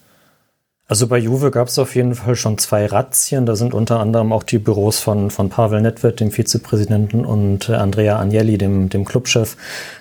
Also 0.93 1.07
bei 1.07 1.17
Juve 1.17 1.51
gab 1.51 1.69
es 1.69 1.79
auf 1.79 1.95
jeden 1.95 2.15
Fall 2.15 2.37
schon 2.37 2.59
zwei 2.59 2.85
Razzien. 2.85 3.47
Da 3.47 3.57
sind 3.57 3.73
unter 3.73 3.99
anderem 3.99 4.31
auch 4.31 4.43
die 4.43 4.59
Büros 4.59 5.01
von, 5.01 5.31
von 5.31 5.49
Pavel 5.49 5.81
Nedved, 5.81 6.21
dem 6.21 6.31
Vizepräsidenten, 6.31 7.25
und 7.25 7.71
äh, 7.71 7.77
Andrea 7.77 8.19
Agnelli, 8.19 8.59
dem, 8.59 8.91
dem 8.91 9.07
Clubchef, 9.07 9.57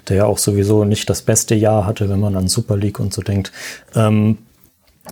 der 0.09 0.17
ja 0.17 0.25
auch 0.25 0.37
sowieso 0.37 0.83
nicht 0.83 1.09
das 1.09 1.21
beste 1.21 1.55
Jahr 1.55 1.85
hatte, 1.85 2.09
wenn 2.09 2.19
man 2.19 2.35
an 2.35 2.49
Super 2.49 2.75
League 2.75 2.99
und 2.99 3.13
so 3.13 3.21
denkt. 3.21 3.53
Ähm, 3.95 4.39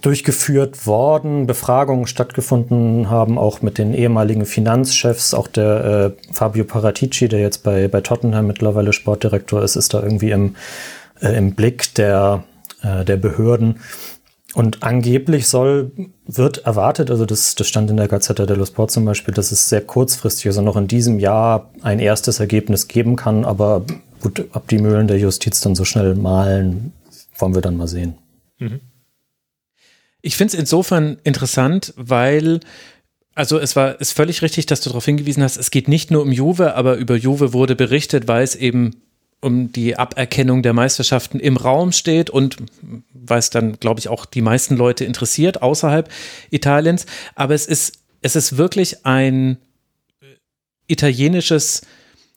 durchgeführt 0.02 0.86
worden, 0.86 1.48
Befragungen 1.48 2.08
stattgefunden 2.08 3.10
haben, 3.10 3.38
auch 3.38 3.62
mit 3.62 3.78
den 3.78 3.94
ehemaligen 3.94 4.46
Finanzchefs, 4.46 5.34
auch 5.34 5.48
der 5.48 6.14
äh, 6.30 6.34
Fabio 6.34 6.66
Paratici, 6.66 7.30
der 7.30 7.40
jetzt 7.40 7.64
bei, 7.64 7.88
bei 7.88 8.02
Tottenham 8.02 8.48
mittlerweile 8.48 8.92
Sportdirektor 8.92 9.64
ist, 9.64 9.78
ist 9.78 9.94
da 9.94 10.04
irgendwie 10.04 10.32
im, 10.32 10.58
äh, 11.22 11.38
im 11.38 11.54
Blick 11.54 11.96
der, 11.96 12.44
äh, 12.84 13.06
der 13.06 13.16
Behörden. 13.16 13.80
Und 14.56 14.82
angeblich 14.82 15.48
soll, 15.48 15.92
wird 16.26 16.66
erwartet, 16.66 17.12
also 17.12 17.26
das, 17.26 17.54
das 17.54 17.68
stand 17.68 17.92
in 17.92 17.98
der 17.98 18.08
Gazzetta 18.08 18.48
dello 18.48 18.66
Sport 18.66 18.90
zum 18.90 19.06
Beispiel, 19.06 19.34
dass 19.34 19.52
es 19.52 19.70
sehr 19.70 19.82
kurzfristig, 19.82 20.48
also 20.48 20.62
noch 20.62 20.76
in 20.76 20.88
diesem 20.88 21.20
Jahr 21.20 21.72
ein 21.82 22.00
erstes 22.00 22.40
Ergebnis 22.40 22.88
geben 22.88 23.16
kann, 23.16 23.46
aber 23.46 23.86
gut, 24.22 24.46
ob 24.54 24.68
die 24.68 24.80
Mühlen 24.80 25.08
der 25.08 25.20
Justiz 25.20 25.62
dann 25.62 25.76
so 25.76 25.86
schnell 25.86 26.16
malen, 26.16 26.94
wollen 27.38 27.54
wir 27.54 27.62
dann 27.62 27.78
mal 27.78 27.88
sehen. 27.88 28.18
Mhm. 28.58 28.80
Ich 30.22 30.36
finde 30.36 30.54
es 30.54 30.60
insofern 30.60 31.18
interessant, 31.24 31.94
weil 31.96 32.60
also 33.36 33.58
es 33.58 33.78
war 33.78 34.02
ist 34.02 34.12
völlig 34.12 34.42
richtig, 34.42 34.66
dass 34.66 34.82
du 34.82 34.90
darauf 34.90 35.06
hingewiesen 35.06 35.44
hast, 35.44 35.56
es 35.56 35.72
geht 35.72 35.88
nicht 35.88 36.12
nur 36.12 36.24
um 36.24 36.32
Juve, 36.32 36.76
aber 36.76 36.96
über 36.96 37.16
Juve 37.16 37.54
wurde 37.54 37.76
berichtet, 37.76 38.28
weil 38.28 38.44
es 38.44 38.56
eben 38.56 39.02
um 39.42 39.72
die 39.72 39.98
Aberkennung 39.98 40.64
der 40.64 40.74
Meisterschaften 40.74 41.40
im 41.40 41.58
Raum 41.58 41.92
steht 41.92 42.30
und 42.30 42.58
weil 43.14 43.40
es 43.40 43.50
dann, 43.50 43.80
glaube 43.80 44.00
ich, 44.00 44.10
auch 44.10 44.26
die 44.26 44.42
meisten 44.42 44.76
Leute 44.76 45.06
interessiert 45.06 45.62
außerhalb 45.62 46.10
Italiens. 46.50 47.06
Aber 47.36 47.54
es 47.54 47.66
ist, 47.66 48.00
es 48.22 48.36
ist 48.36 48.58
wirklich 48.58 49.06
ein 49.06 49.58
italienisches 50.88 51.82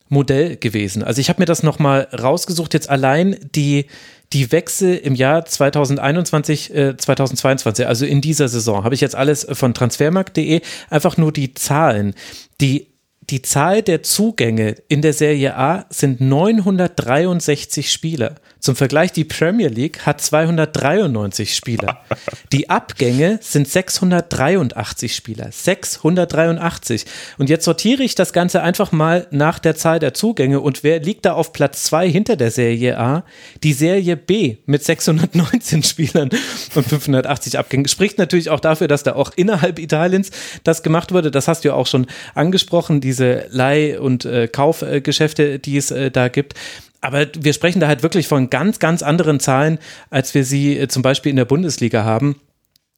Modell 0.09 0.57
gewesen. 0.57 1.03
Also 1.03 1.21
ich 1.21 1.29
habe 1.31 1.41
mir 1.41 1.47
das 1.47 1.63
nochmal 1.63 2.07
rausgesucht, 2.13 2.75
jetzt 2.75 2.91
allein 2.91 3.37
die, 3.55 3.87
die 4.33 4.53
Wechsel 4.53 4.95
im 4.97 5.15
Jahr 5.15 5.47
2021, 5.47 6.75
äh, 6.75 6.97
2022, 6.97 7.87
also 7.87 8.05
in 8.05 8.21
dieser 8.21 8.49
Saison, 8.49 8.85
habe 8.85 8.95
ich 8.95 9.01
jetzt 9.01 9.17
alles 9.17 9.47
von 9.51 9.73
transfermarkt.de, 9.73 10.61
einfach 10.91 11.17
nur 11.17 11.33
die 11.33 11.55
Zahlen, 11.55 12.15
die 12.61 12.92
die 13.31 13.43
Zahl 13.43 13.83
der 13.83 14.03
Zugänge 14.03 14.77
in 14.89 15.03
der 15.03 15.13
Serie 15.13 15.57
A 15.57 15.87
sind 15.91 16.21
963 16.21 17.91
Spieler. 17.91 18.37
Zum 18.63 18.77
Vergleich, 18.77 19.11
die 19.11 19.25
Premier 19.25 19.67
League 19.67 20.07
hat 20.07 20.21
293 20.21 21.57
Spieler. 21.57 22.05
Die 22.53 22.71
Abgänge 22.71 23.41
sind 23.43 23.67
683 23.67 25.17
Spieler. 25.17 25.49
683. 25.51 27.05
Und 27.39 27.51
jetzt 27.51 27.65
sortiere 27.65 28.05
ich 28.05 28.15
das 28.15 28.33
Ganze 28.33 28.63
einfach 28.63 28.93
mal 28.93 29.27
nach 29.33 29.59
der 29.59 29.75
Zahl 29.75 29.99
der 29.99 30.15
Zugänge. 30.15 30.61
Und 30.61 30.85
wer 30.85 31.01
liegt 31.01 31.25
da 31.25 31.33
auf 31.33 31.53
Platz 31.53 31.83
2 31.83 32.09
hinter 32.09 32.37
der 32.37 32.53
Serie 32.53 33.01
A? 33.01 33.25
Die 33.65 33.73
Serie 33.73 34.17
B 34.17 34.59
mit 34.65 34.85
619 34.85 35.83
Spielern 35.83 36.31
und 36.77 36.87
580 36.87 37.59
Abgängen. 37.59 37.89
Spricht 37.89 38.17
natürlich 38.19 38.49
auch 38.49 38.61
dafür, 38.61 38.87
dass 38.87 39.03
da 39.03 39.17
auch 39.17 39.33
innerhalb 39.35 39.81
Italiens 39.81 40.31
das 40.63 40.85
gemacht 40.85 41.11
wurde. 41.11 41.33
Das 41.33 41.49
hast 41.49 41.65
du 41.65 41.71
ja 41.71 41.75
auch 41.75 41.89
schon 41.89 42.07
angesprochen, 42.37 43.01
diese 43.01 43.47
Leih- 43.51 43.99
und 43.99 44.25
äh, 44.25 44.47
Kaufgeschäfte, 44.47 45.59
die 45.59 45.79
es 45.79 45.91
äh, 45.91 46.13
da 46.13 46.29
gibt 46.29 46.55
aber 47.03 47.27
wir 47.39 47.53
sprechen 47.53 47.81
da 47.81 47.89
halt 47.89 48.03
wirklich 48.03 48.29
von 48.29 48.49
ganz, 48.49 48.79
ganz 48.79 49.03
anderen 49.03 49.41
Zahlen, 49.41 49.79
als 50.09 50.35
wir 50.35 50.45
sie 50.45 50.79
äh, 50.79 50.89
zum 50.89 51.03
Beispiel 51.03 51.31
in 51.31 51.37
der 51.37 51.45
Bundesliga 51.45 52.05
haben. 52.05 52.41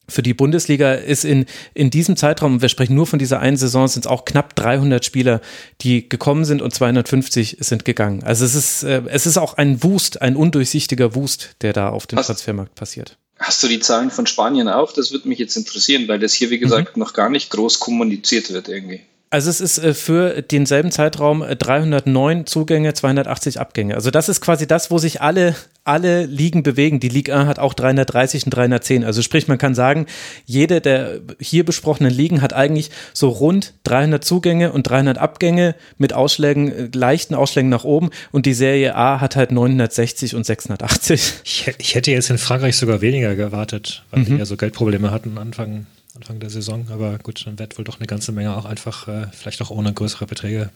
Für 0.07 0.21
die 0.21 0.35
Bundesliga 0.35 0.93
ist 0.93 1.25
in, 1.25 1.47
in 1.73 1.89
diesem 1.89 2.15
Zeitraum, 2.15 2.61
wir 2.61 2.69
sprechen 2.69 2.93
nur 2.93 3.07
von 3.07 3.17
dieser 3.17 3.39
einen 3.39 3.57
Saison, 3.57 3.87
sind 3.87 4.05
es 4.05 4.11
auch 4.11 4.23
knapp 4.23 4.55
300 4.55 5.03
Spieler, 5.03 5.41
die 5.81 6.07
gekommen 6.07 6.45
sind 6.45 6.61
und 6.61 6.75
250 6.75 7.57
sind 7.59 7.85
gegangen. 7.85 8.23
Also 8.23 8.45
es 8.45 8.53
ist, 8.53 8.83
äh, 8.83 9.01
es 9.07 9.25
ist 9.25 9.37
auch 9.37 9.55
ein 9.55 9.83
Wust, 9.83 10.21
ein 10.21 10.35
undurchsichtiger 10.35 11.15
Wust, 11.15 11.55
der 11.61 11.73
da 11.73 11.89
auf 11.89 12.05
dem 12.05 12.19
hast, 12.19 12.27
Transfermarkt 12.27 12.75
passiert. 12.75 13.17
Hast 13.39 13.63
du 13.63 13.67
die 13.67 13.79
Zahlen 13.79 14.11
von 14.11 14.27
Spanien 14.27 14.69
auch? 14.69 14.93
Das 14.93 15.11
würde 15.11 15.27
mich 15.27 15.39
jetzt 15.39 15.57
interessieren, 15.57 16.07
weil 16.07 16.19
das 16.19 16.33
hier, 16.33 16.51
wie 16.51 16.59
gesagt, 16.59 16.95
mhm. 16.95 17.01
noch 17.01 17.13
gar 17.13 17.31
nicht 17.31 17.49
groß 17.49 17.79
kommuniziert 17.79 18.53
wird 18.53 18.69
irgendwie. 18.69 19.01
Also 19.31 19.49
es 19.49 19.59
ist 19.59 19.79
äh, 19.79 19.93
für 19.93 20.41
denselben 20.41 20.91
Zeitraum 20.91 21.43
309 21.43 22.39
äh, 22.41 22.45
Zugänge, 22.45 22.93
280 22.93 23.59
Abgänge. 23.59 23.95
Also 23.95 24.11
das 24.11 24.29
ist 24.29 24.39
quasi 24.39 24.67
das, 24.67 24.91
wo 24.91 24.97
sich 24.97 25.21
alle, 25.21 25.55
alle 25.83 26.25
Ligen 26.25 26.63
bewegen. 26.63 26.99
Die 26.99 27.09
Ligue 27.09 27.35
1 27.35 27.47
hat 27.47 27.59
auch 27.59 27.73
330 27.73 28.45
und 28.45 28.51
310. 28.51 29.03
Also 29.03 29.21
sprich, 29.21 29.47
man 29.47 29.57
kann 29.57 29.73
sagen, 29.73 30.05
jede 30.45 30.79
der 30.79 31.19
hier 31.39 31.65
besprochenen 31.65 32.13
Ligen 32.13 32.41
hat 32.41 32.53
eigentlich 32.53 32.91
so 33.13 33.29
rund 33.29 33.73
300 33.83 34.23
Zugänge 34.23 34.71
und 34.71 34.83
300 34.83 35.17
Abgänge 35.17 35.75
mit 35.97 36.13
Ausschlägen, 36.13 36.71
äh, 36.71 36.89
leichten 36.93 37.33
Ausschlägen 37.35 37.69
nach 37.69 37.83
oben. 37.83 38.11
Und 38.31 38.45
die 38.45 38.53
Serie 38.53 38.95
A 38.95 39.19
hat 39.21 39.35
halt 39.35 39.51
960 39.51 40.35
und 40.35 40.45
680. 40.45 41.33
Ich, 41.43 41.71
ich 41.77 41.95
hätte 41.95 42.11
jetzt 42.11 42.29
in 42.29 42.37
Frankreich 42.37 42.77
sogar 42.77 43.01
weniger 43.01 43.35
gewartet, 43.35 44.03
weil 44.11 44.21
mhm. 44.21 44.25
die 44.25 44.35
ja 44.37 44.45
so 44.45 44.55
Geldprobleme 44.55 45.11
hatten 45.11 45.37
Anfang 45.37 45.87
Anfang 46.15 46.39
der 46.39 46.49
Saison. 46.49 46.87
Aber 46.91 47.17
gut, 47.17 47.45
dann 47.45 47.59
wird 47.59 47.77
wohl 47.77 47.85
doch 47.85 47.99
eine 47.99 48.07
ganze 48.07 48.31
Menge 48.31 48.55
auch 48.55 48.65
einfach, 48.65 49.07
äh, 49.07 49.27
vielleicht 49.31 49.61
auch 49.61 49.69
ohne 49.69 49.93
größere 49.93 50.25
Beträge 50.25 50.69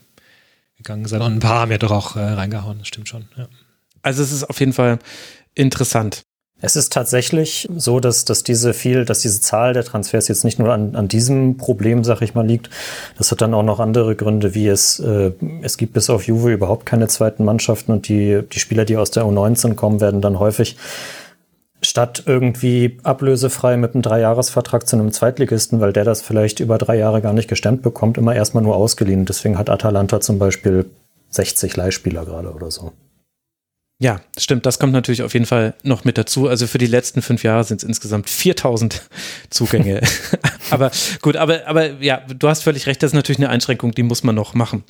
gegangen 0.77 1.05
sein. 1.05 1.21
Und 1.21 1.33
ein 1.33 1.39
paar 1.39 1.61
haben 1.61 1.71
ja 1.71 1.77
doch 1.77 1.91
auch 1.91 2.15
äh, 2.15 2.19
reingehauen, 2.19 2.79
das 2.79 2.87
stimmt 2.87 3.07
schon. 3.07 3.25
Ja. 3.37 3.47
Also 4.01 4.23
es 4.23 4.31
ist 4.31 4.49
auf 4.49 4.59
jeden 4.59 4.73
Fall 4.73 4.99
interessant. 5.55 6.23
Es 6.61 6.75
ist 6.75 6.91
tatsächlich 6.91 7.69
so, 7.73 8.01
dass, 8.01 8.25
dass 8.25 8.43
diese 8.43 8.73
viel, 8.73 9.05
dass 9.05 9.21
diese 9.21 9.39
Zahl 9.39 9.73
der 9.73 9.85
Transfers 9.85 10.27
jetzt 10.27 10.43
nicht 10.43 10.59
nur 10.59 10.73
an, 10.73 10.95
an 10.95 11.07
diesem 11.07 11.55
Problem, 11.55 12.03
sag 12.03 12.21
ich 12.21 12.35
mal, 12.35 12.45
liegt. 12.45 12.69
Das 13.17 13.31
hat 13.31 13.39
dann 13.39 13.53
auch 13.53 13.63
noch 13.63 13.79
andere 13.79 14.15
Gründe, 14.15 14.53
wie 14.55 14.67
es, 14.67 14.99
äh, 14.99 15.31
es 15.61 15.77
gibt 15.77 15.93
bis 15.93 16.09
auf 16.09 16.27
Juve 16.27 16.51
überhaupt 16.51 16.85
keine 16.85 17.07
zweiten 17.07 17.45
Mannschaften 17.45 17.93
und 17.93 18.09
die, 18.09 18.41
die 18.51 18.59
Spieler, 18.59 18.83
die 18.83 18.97
aus 18.97 19.11
der 19.11 19.23
U19 19.23 19.75
kommen, 19.75 20.01
werden 20.01 20.21
dann 20.21 20.37
häufig 20.37 20.75
statt 21.89 22.23
irgendwie 22.27 22.99
ablösefrei 23.03 23.75
mit 23.75 23.95
einem 23.95 24.03
Dreijahresvertrag 24.03 24.87
zu 24.87 24.95
einem 24.95 25.11
Zweitligisten, 25.11 25.81
weil 25.81 25.91
der 25.91 26.03
das 26.03 26.21
vielleicht 26.21 26.59
über 26.59 26.77
drei 26.77 26.97
Jahre 26.97 27.21
gar 27.21 27.33
nicht 27.33 27.49
gestemmt 27.49 27.81
bekommt, 27.81 28.17
immer 28.17 28.35
erstmal 28.35 28.63
nur 28.63 28.75
ausgeliehen. 28.75 29.25
Deswegen 29.25 29.57
hat 29.57 29.69
Atalanta 29.69 30.21
zum 30.21 30.37
Beispiel 30.37 30.85
60 31.31 31.75
Leihspieler 31.75 32.25
gerade 32.25 32.53
oder 32.53 32.69
so. 32.69 32.93
Ja, 34.01 34.21
stimmt. 34.37 34.65
Das 34.65 34.79
kommt 34.79 34.93
natürlich 34.93 35.23
auf 35.23 35.33
jeden 35.33 35.45
Fall 35.45 35.73
noch 35.83 36.05
mit 36.05 36.17
dazu. 36.17 36.47
Also 36.47 36.67
für 36.67 36.77
die 36.77 36.85
letzten 36.85 37.21
fünf 37.21 37.43
Jahre 37.43 37.65
sind 37.65 37.81
es 37.81 37.83
insgesamt 37.83 38.29
4000 38.29 39.01
Zugänge. 39.49 40.01
aber 40.69 40.91
gut, 41.21 41.35
aber, 41.35 41.67
aber 41.67 42.01
ja, 42.01 42.21
du 42.33 42.47
hast 42.47 42.63
völlig 42.63 42.87
recht. 42.87 43.03
Das 43.03 43.09
ist 43.09 43.15
natürlich 43.15 43.39
eine 43.39 43.49
Einschränkung, 43.49 43.91
die 43.91 44.03
muss 44.03 44.23
man 44.23 44.35
noch 44.35 44.53
machen. 44.53 44.85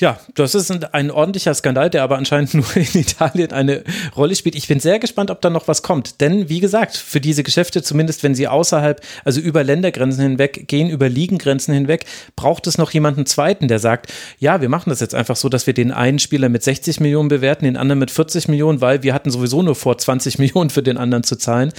Ja, 0.00 0.18
das 0.34 0.54
ist 0.54 0.70
ein 0.92 1.10
ordentlicher 1.10 1.54
Skandal, 1.54 1.90
der 1.90 2.02
aber 2.02 2.16
anscheinend 2.16 2.54
nur 2.54 2.76
in 2.76 3.00
Italien 3.00 3.52
eine 3.52 3.84
Rolle 4.16 4.34
spielt. 4.34 4.54
Ich 4.54 4.68
bin 4.68 4.80
sehr 4.80 4.98
gespannt, 4.98 5.30
ob 5.30 5.40
da 5.40 5.50
noch 5.50 5.68
was 5.68 5.82
kommt. 5.82 6.20
Denn 6.20 6.48
wie 6.48 6.60
gesagt, 6.60 6.96
für 6.96 7.20
diese 7.20 7.42
Geschäfte, 7.42 7.82
zumindest 7.82 8.22
wenn 8.22 8.34
sie 8.34 8.48
außerhalb, 8.48 9.00
also 9.24 9.40
über 9.40 9.64
Ländergrenzen 9.64 10.22
hinweg 10.22 10.68
gehen, 10.68 10.90
über 10.90 11.08
Ligengrenzen 11.08 11.74
hinweg, 11.74 12.06
braucht 12.36 12.66
es 12.66 12.78
noch 12.78 12.90
jemanden 12.90 13.26
zweiten, 13.26 13.68
der 13.68 13.78
sagt, 13.78 14.12
ja, 14.38 14.60
wir 14.60 14.68
machen 14.68 14.90
das 14.90 15.00
jetzt 15.00 15.14
einfach 15.14 15.36
so, 15.36 15.48
dass 15.48 15.66
wir 15.66 15.74
den 15.74 15.92
einen 15.92 16.18
Spieler 16.18 16.48
mit 16.48 16.62
60 16.62 17.00
Millionen 17.00 17.28
bewerten, 17.28 17.64
den 17.64 17.76
anderen 17.76 17.98
mit 17.98 18.10
40 18.10 18.48
Millionen, 18.48 18.80
weil 18.80 19.02
wir 19.02 19.14
hatten 19.14 19.30
sowieso 19.30 19.62
nur 19.62 19.74
vor, 19.74 19.98
20 19.98 20.38
Millionen 20.44 20.70
für 20.70 20.82
den 20.82 20.98
anderen 20.98 21.24
zu 21.24 21.36
zahlen. 21.36 21.72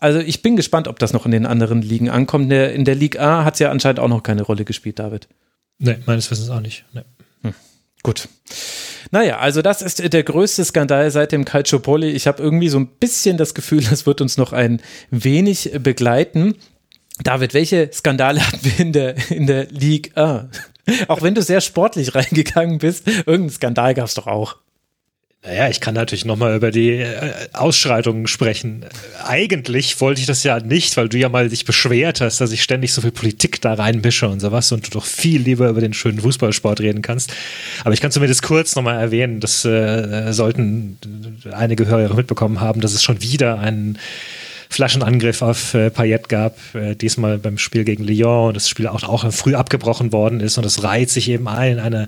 Also 0.00 0.20
ich 0.20 0.42
bin 0.42 0.54
gespannt, 0.56 0.86
ob 0.86 0.98
das 0.98 1.12
noch 1.12 1.24
in 1.24 1.32
den 1.32 1.44
anderen 1.46 1.82
Ligen 1.82 2.08
ankommt. 2.08 2.52
In 2.52 2.84
der 2.84 2.94
Liga 2.94 3.40
A 3.40 3.44
hat 3.44 3.54
es 3.54 3.60
ja 3.60 3.70
anscheinend 3.70 3.98
auch 3.98 4.08
noch 4.08 4.22
keine 4.22 4.42
Rolle 4.42 4.64
gespielt, 4.64 5.00
David. 5.00 5.28
Nee, 5.78 5.96
meines 6.06 6.30
Wissens 6.30 6.50
auch 6.50 6.60
nicht. 6.60 6.84
Nee. 6.92 7.02
Gut. 8.02 8.28
Naja, 9.10 9.38
also 9.38 9.62
das 9.62 9.82
ist 9.82 10.12
der 10.12 10.22
größte 10.22 10.64
Skandal 10.64 11.10
seit 11.10 11.32
dem 11.32 11.44
Calciopoli. 11.44 12.10
Ich 12.10 12.26
habe 12.26 12.42
irgendwie 12.42 12.68
so 12.68 12.78
ein 12.78 12.86
bisschen 12.86 13.36
das 13.36 13.54
Gefühl, 13.54 13.82
das 13.90 14.06
wird 14.06 14.20
uns 14.20 14.36
noch 14.36 14.52
ein 14.52 14.80
wenig 15.10 15.72
begleiten. 15.82 16.54
David, 17.22 17.54
welche 17.54 17.90
Skandale 17.92 18.40
hatten 18.46 18.64
wir 18.64 18.80
in 18.80 18.92
der, 18.92 19.30
in 19.30 19.46
der 19.46 19.66
League 19.66 20.16
A? 20.16 20.48
Auch 21.08 21.22
wenn 21.22 21.34
du 21.34 21.42
sehr 21.42 21.60
sportlich 21.60 22.14
reingegangen 22.14 22.78
bist, 22.78 23.06
irgendeinen 23.06 23.50
Skandal 23.50 23.94
gab 23.94 24.06
es 24.06 24.14
doch 24.14 24.26
auch. 24.26 24.56
Naja, 25.44 25.68
ich 25.68 25.80
kann 25.80 25.94
natürlich 25.94 26.24
nochmal 26.24 26.56
über 26.56 26.72
die 26.72 26.90
äh, 26.94 27.32
Ausschreitungen 27.52 28.26
sprechen. 28.26 28.84
Eigentlich 29.24 30.00
wollte 30.00 30.20
ich 30.20 30.26
das 30.26 30.42
ja 30.42 30.58
nicht, 30.58 30.96
weil 30.96 31.08
du 31.08 31.16
ja 31.16 31.28
mal 31.28 31.48
dich 31.48 31.64
beschwert 31.64 32.20
hast, 32.20 32.40
dass 32.40 32.50
ich 32.50 32.62
ständig 32.62 32.92
so 32.92 33.02
viel 33.02 33.12
Politik 33.12 33.60
da 33.60 33.74
reinmische 33.74 34.28
und 34.28 34.40
sowas 34.40 34.72
und 34.72 34.86
du 34.86 34.90
doch 34.90 35.04
viel 35.04 35.40
lieber 35.40 35.68
über 35.68 35.80
den 35.80 35.94
schönen 35.94 36.20
Fußballsport 36.20 36.80
reden 36.80 37.02
kannst. 37.02 37.32
Aber 37.84 37.94
ich 37.94 38.00
kann 38.00 38.10
zumindest 38.10 38.42
kurz 38.42 38.74
nochmal 38.74 39.00
erwähnen, 39.00 39.38
das 39.38 39.64
äh, 39.64 40.32
sollten 40.32 40.98
einige 41.52 41.86
Hörer 41.86 42.14
mitbekommen 42.14 42.60
haben, 42.60 42.80
dass 42.80 42.92
es 42.92 43.04
schon 43.04 43.22
wieder 43.22 43.60
einen 43.60 43.96
Flaschenangriff 44.70 45.40
auf 45.42 45.72
äh, 45.72 45.90
Payet 45.90 46.28
gab, 46.28 46.58
äh, 46.74 46.96
diesmal 46.96 47.38
beim 47.38 47.58
Spiel 47.58 47.84
gegen 47.84 48.02
Lyon 48.02 48.48
und 48.48 48.54
das 48.54 48.68
Spiel 48.68 48.88
auch, 48.88 49.04
auch 49.04 49.32
früh 49.32 49.54
abgebrochen 49.54 50.12
worden 50.12 50.40
ist 50.40 50.58
und 50.58 50.66
es 50.66 50.82
reiht 50.82 51.10
sich 51.10 51.28
eben 51.30 51.46
ein 51.46 51.74
in 51.74 51.78
eine, 51.78 52.06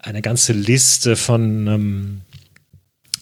eine 0.00 0.20
ganze 0.20 0.52
Liste 0.52 1.14
von 1.14 1.66
ähm, 1.68 2.20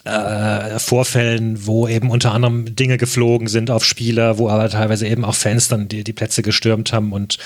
äh, 0.05 0.79
Vorfällen, 0.79 1.67
wo 1.67 1.87
eben 1.87 2.11
unter 2.11 2.33
anderem 2.33 2.75
Dinge 2.75 2.97
geflogen 2.97 3.49
sind 3.49 3.71
auf 3.71 3.85
Spieler, 3.85 4.39
wo 4.39 4.49
aber 4.49 4.69
teilweise 4.69 5.07
eben 5.07 5.25
auch 5.25 5.35
Fans 5.35 5.69
dann 5.69 5.89
die, 5.89 6.05
die 6.05 6.13
Plätze 6.13 6.43
gestürmt 6.43 6.93
haben 6.93 7.13
und 7.13 7.39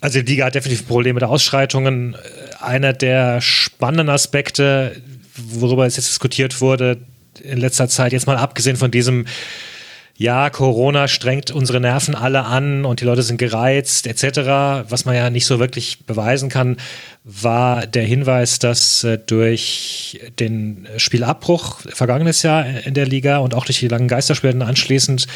also 0.00 0.20
die 0.20 0.32
Liga 0.32 0.46
hat 0.46 0.54
definitiv 0.54 0.86
Probleme 0.86 1.14
mit 1.14 1.24
Ausschreitungen. 1.24 2.16
Einer 2.60 2.92
der 2.92 3.40
spannenden 3.40 4.08
Aspekte, 4.08 4.96
worüber 5.36 5.86
es 5.86 5.96
jetzt 5.96 6.08
diskutiert 6.08 6.60
wurde 6.60 6.98
in 7.42 7.58
letzter 7.58 7.88
Zeit, 7.88 8.12
jetzt 8.12 8.26
mal 8.26 8.36
abgesehen 8.36 8.76
von 8.76 8.90
diesem 8.90 9.26
ja, 10.16 10.50
Corona 10.50 11.08
strengt 11.08 11.50
unsere 11.50 11.80
Nerven 11.80 12.14
alle 12.14 12.44
an 12.44 12.84
und 12.84 13.00
die 13.00 13.04
Leute 13.04 13.22
sind 13.22 13.38
gereizt 13.38 14.06
etc., 14.06 14.88
was 14.88 15.04
man 15.04 15.14
ja 15.14 15.30
nicht 15.30 15.46
so 15.46 15.58
wirklich 15.58 16.04
beweisen 16.06 16.48
kann, 16.48 16.76
war 17.24 17.86
der 17.86 18.04
Hinweis, 18.04 18.58
dass 18.58 19.04
äh, 19.04 19.18
durch 19.18 20.20
den 20.38 20.86
Spielabbruch 20.96 21.80
vergangenes 21.92 22.42
Jahr 22.42 22.66
in 22.84 22.94
der 22.94 23.06
Liga 23.06 23.38
und 23.38 23.54
auch 23.54 23.64
durch 23.64 23.80
die 23.80 23.88
langen 23.88 24.08
Geisterspiele 24.08 24.64
anschließend 24.64 25.26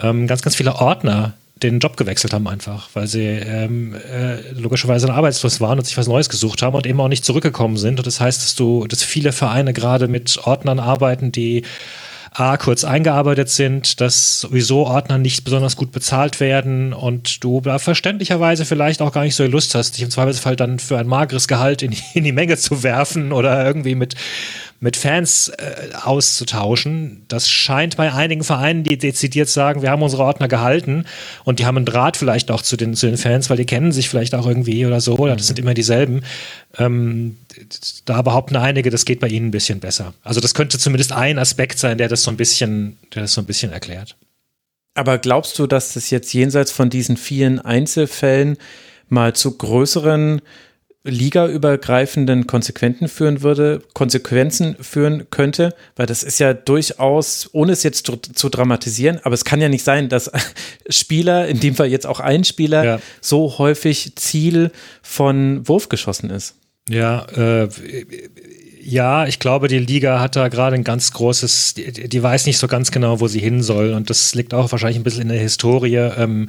ähm, 0.00 0.26
ganz, 0.26 0.42
ganz 0.42 0.56
viele 0.56 0.76
Ordner 0.76 1.34
den 1.62 1.78
Job 1.78 1.96
gewechselt 1.96 2.32
haben 2.32 2.48
einfach, 2.48 2.90
weil 2.94 3.06
sie 3.06 3.24
ähm, 3.24 3.94
äh, 3.94 4.50
logischerweise 4.52 5.12
arbeitslos 5.12 5.60
waren 5.60 5.78
und 5.78 5.84
sich 5.84 5.96
was 5.96 6.08
Neues 6.08 6.28
gesucht 6.28 6.60
haben 6.62 6.74
und 6.74 6.86
eben 6.86 7.00
auch 7.00 7.08
nicht 7.08 7.24
zurückgekommen 7.24 7.76
sind. 7.76 8.00
Und 8.00 8.06
das 8.06 8.20
heißt, 8.20 8.42
dass 8.42 8.54
du, 8.54 8.86
dass 8.88 9.02
viele 9.02 9.32
Vereine 9.32 9.72
gerade 9.72 10.08
mit 10.08 10.38
Ordnern 10.44 10.80
arbeiten, 10.80 11.30
die 11.30 11.62
A, 12.34 12.56
kurz 12.56 12.82
eingearbeitet 12.82 13.50
sind, 13.50 14.00
dass 14.00 14.40
sowieso 14.40 14.86
Ordner 14.86 15.18
nicht 15.18 15.44
besonders 15.44 15.76
gut 15.76 15.92
bezahlt 15.92 16.40
werden 16.40 16.94
und 16.94 17.44
du 17.44 17.60
da 17.60 17.78
verständlicherweise 17.78 18.64
vielleicht 18.64 19.02
auch 19.02 19.12
gar 19.12 19.24
nicht 19.24 19.34
so 19.34 19.44
Lust 19.44 19.74
hast, 19.74 19.96
dich 19.96 20.02
im 20.02 20.10
Zweifelsfall 20.10 20.56
dann 20.56 20.78
für 20.78 20.96
ein 20.96 21.06
mageres 21.06 21.46
Gehalt 21.46 21.82
in, 21.82 21.94
in 22.14 22.24
die 22.24 22.32
Menge 22.32 22.56
zu 22.56 22.82
werfen 22.82 23.32
oder 23.32 23.66
irgendwie 23.66 23.94
mit 23.94 24.14
mit 24.82 24.96
Fans 24.96 25.48
äh, 25.48 25.94
auszutauschen. 25.94 27.24
Das 27.28 27.48
scheint 27.48 27.96
bei 27.96 28.12
einigen 28.12 28.42
Vereinen, 28.42 28.82
die 28.82 28.98
dezidiert 28.98 29.48
sagen, 29.48 29.80
wir 29.80 29.92
haben 29.92 30.02
unsere 30.02 30.24
Ordner 30.24 30.48
gehalten 30.48 31.04
und 31.44 31.60
die 31.60 31.66
haben 31.66 31.76
einen 31.76 31.86
Draht 31.86 32.16
vielleicht 32.16 32.50
auch 32.50 32.62
zu 32.62 32.76
den, 32.76 32.94
zu 32.94 33.06
den 33.06 33.16
Fans, 33.16 33.48
weil 33.48 33.56
die 33.56 33.64
kennen 33.64 33.92
sich 33.92 34.08
vielleicht 34.08 34.34
auch 34.34 34.44
irgendwie 34.44 34.84
oder 34.84 35.00
so, 35.00 35.16
oder 35.16 35.36
das 35.36 35.46
sind 35.46 35.60
immer 35.60 35.72
dieselben. 35.72 36.24
Ähm, 36.78 37.36
da 38.06 38.22
behaupten 38.22 38.56
einige, 38.56 38.90
das 38.90 39.04
geht 39.04 39.20
bei 39.20 39.28
ihnen 39.28 39.46
ein 39.46 39.52
bisschen 39.52 39.78
besser. 39.78 40.14
Also 40.24 40.40
das 40.40 40.52
könnte 40.52 40.80
zumindest 40.80 41.12
ein 41.12 41.38
Aspekt 41.38 41.78
sein, 41.78 41.96
der 41.96 42.08
das 42.08 42.24
so 42.24 42.32
ein 42.32 42.36
bisschen, 42.36 42.98
der 43.14 43.22
das 43.22 43.34
so 43.34 43.40
ein 43.40 43.46
bisschen 43.46 43.70
erklärt. 43.70 44.16
Aber 44.94 45.18
glaubst 45.18 45.60
du, 45.60 45.68
dass 45.68 45.94
das 45.94 46.10
jetzt 46.10 46.34
jenseits 46.34 46.72
von 46.72 46.90
diesen 46.90 47.16
vielen 47.16 47.60
Einzelfällen 47.60 48.56
mal 49.08 49.32
zu 49.32 49.56
größeren 49.56 50.42
ligaübergreifenden 51.04 52.46
Konsequenzen 52.46 53.08
führen 53.08 53.42
würde, 53.42 53.82
Konsequenzen 53.92 54.76
führen 54.80 55.26
könnte, 55.30 55.74
weil 55.96 56.06
das 56.06 56.22
ist 56.22 56.38
ja 56.38 56.54
durchaus, 56.54 57.50
ohne 57.52 57.72
es 57.72 57.82
jetzt 57.82 58.06
zu, 58.06 58.48
dramatisieren, 58.48 59.18
aber 59.24 59.34
es 59.34 59.44
kann 59.44 59.60
ja 59.60 59.68
nicht 59.68 59.84
sein, 59.84 60.08
dass 60.08 60.30
Spieler, 60.88 61.48
in 61.48 61.58
dem 61.58 61.74
Fall 61.74 61.88
jetzt 61.88 62.06
auch 62.06 62.20
ein 62.20 62.44
Spieler, 62.44 62.84
ja. 62.84 63.00
so 63.20 63.58
häufig 63.58 64.14
Ziel 64.16 64.70
von 65.02 65.66
Wurf 65.66 65.88
geschossen 65.88 66.30
ist. 66.30 66.54
Ja, 66.88 67.24
äh, 67.36 67.68
ja, 68.80 69.26
ich 69.26 69.38
glaube, 69.38 69.68
die 69.68 69.78
Liga 69.78 70.20
hat 70.20 70.36
da 70.36 70.48
gerade 70.48 70.74
ein 70.74 70.84
ganz 70.84 71.12
großes, 71.12 71.74
die, 71.74 72.08
die, 72.08 72.22
weiß 72.22 72.46
nicht 72.46 72.58
so 72.58 72.66
ganz 72.66 72.90
genau, 72.90 73.20
wo 73.20 73.28
sie 73.28 73.38
hin 73.38 73.62
soll 73.62 73.92
und 73.92 74.10
das 74.10 74.34
liegt 74.34 74.54
auch 74.54 74.70
wahrscheinlich 74.72 74.98
ein 74.98 75.04
bisschen 75.04 75.22
in 75.22 75.28
der 75.28 75.38
Historie. 75.38 75.96
Ähm, 75.96 76.48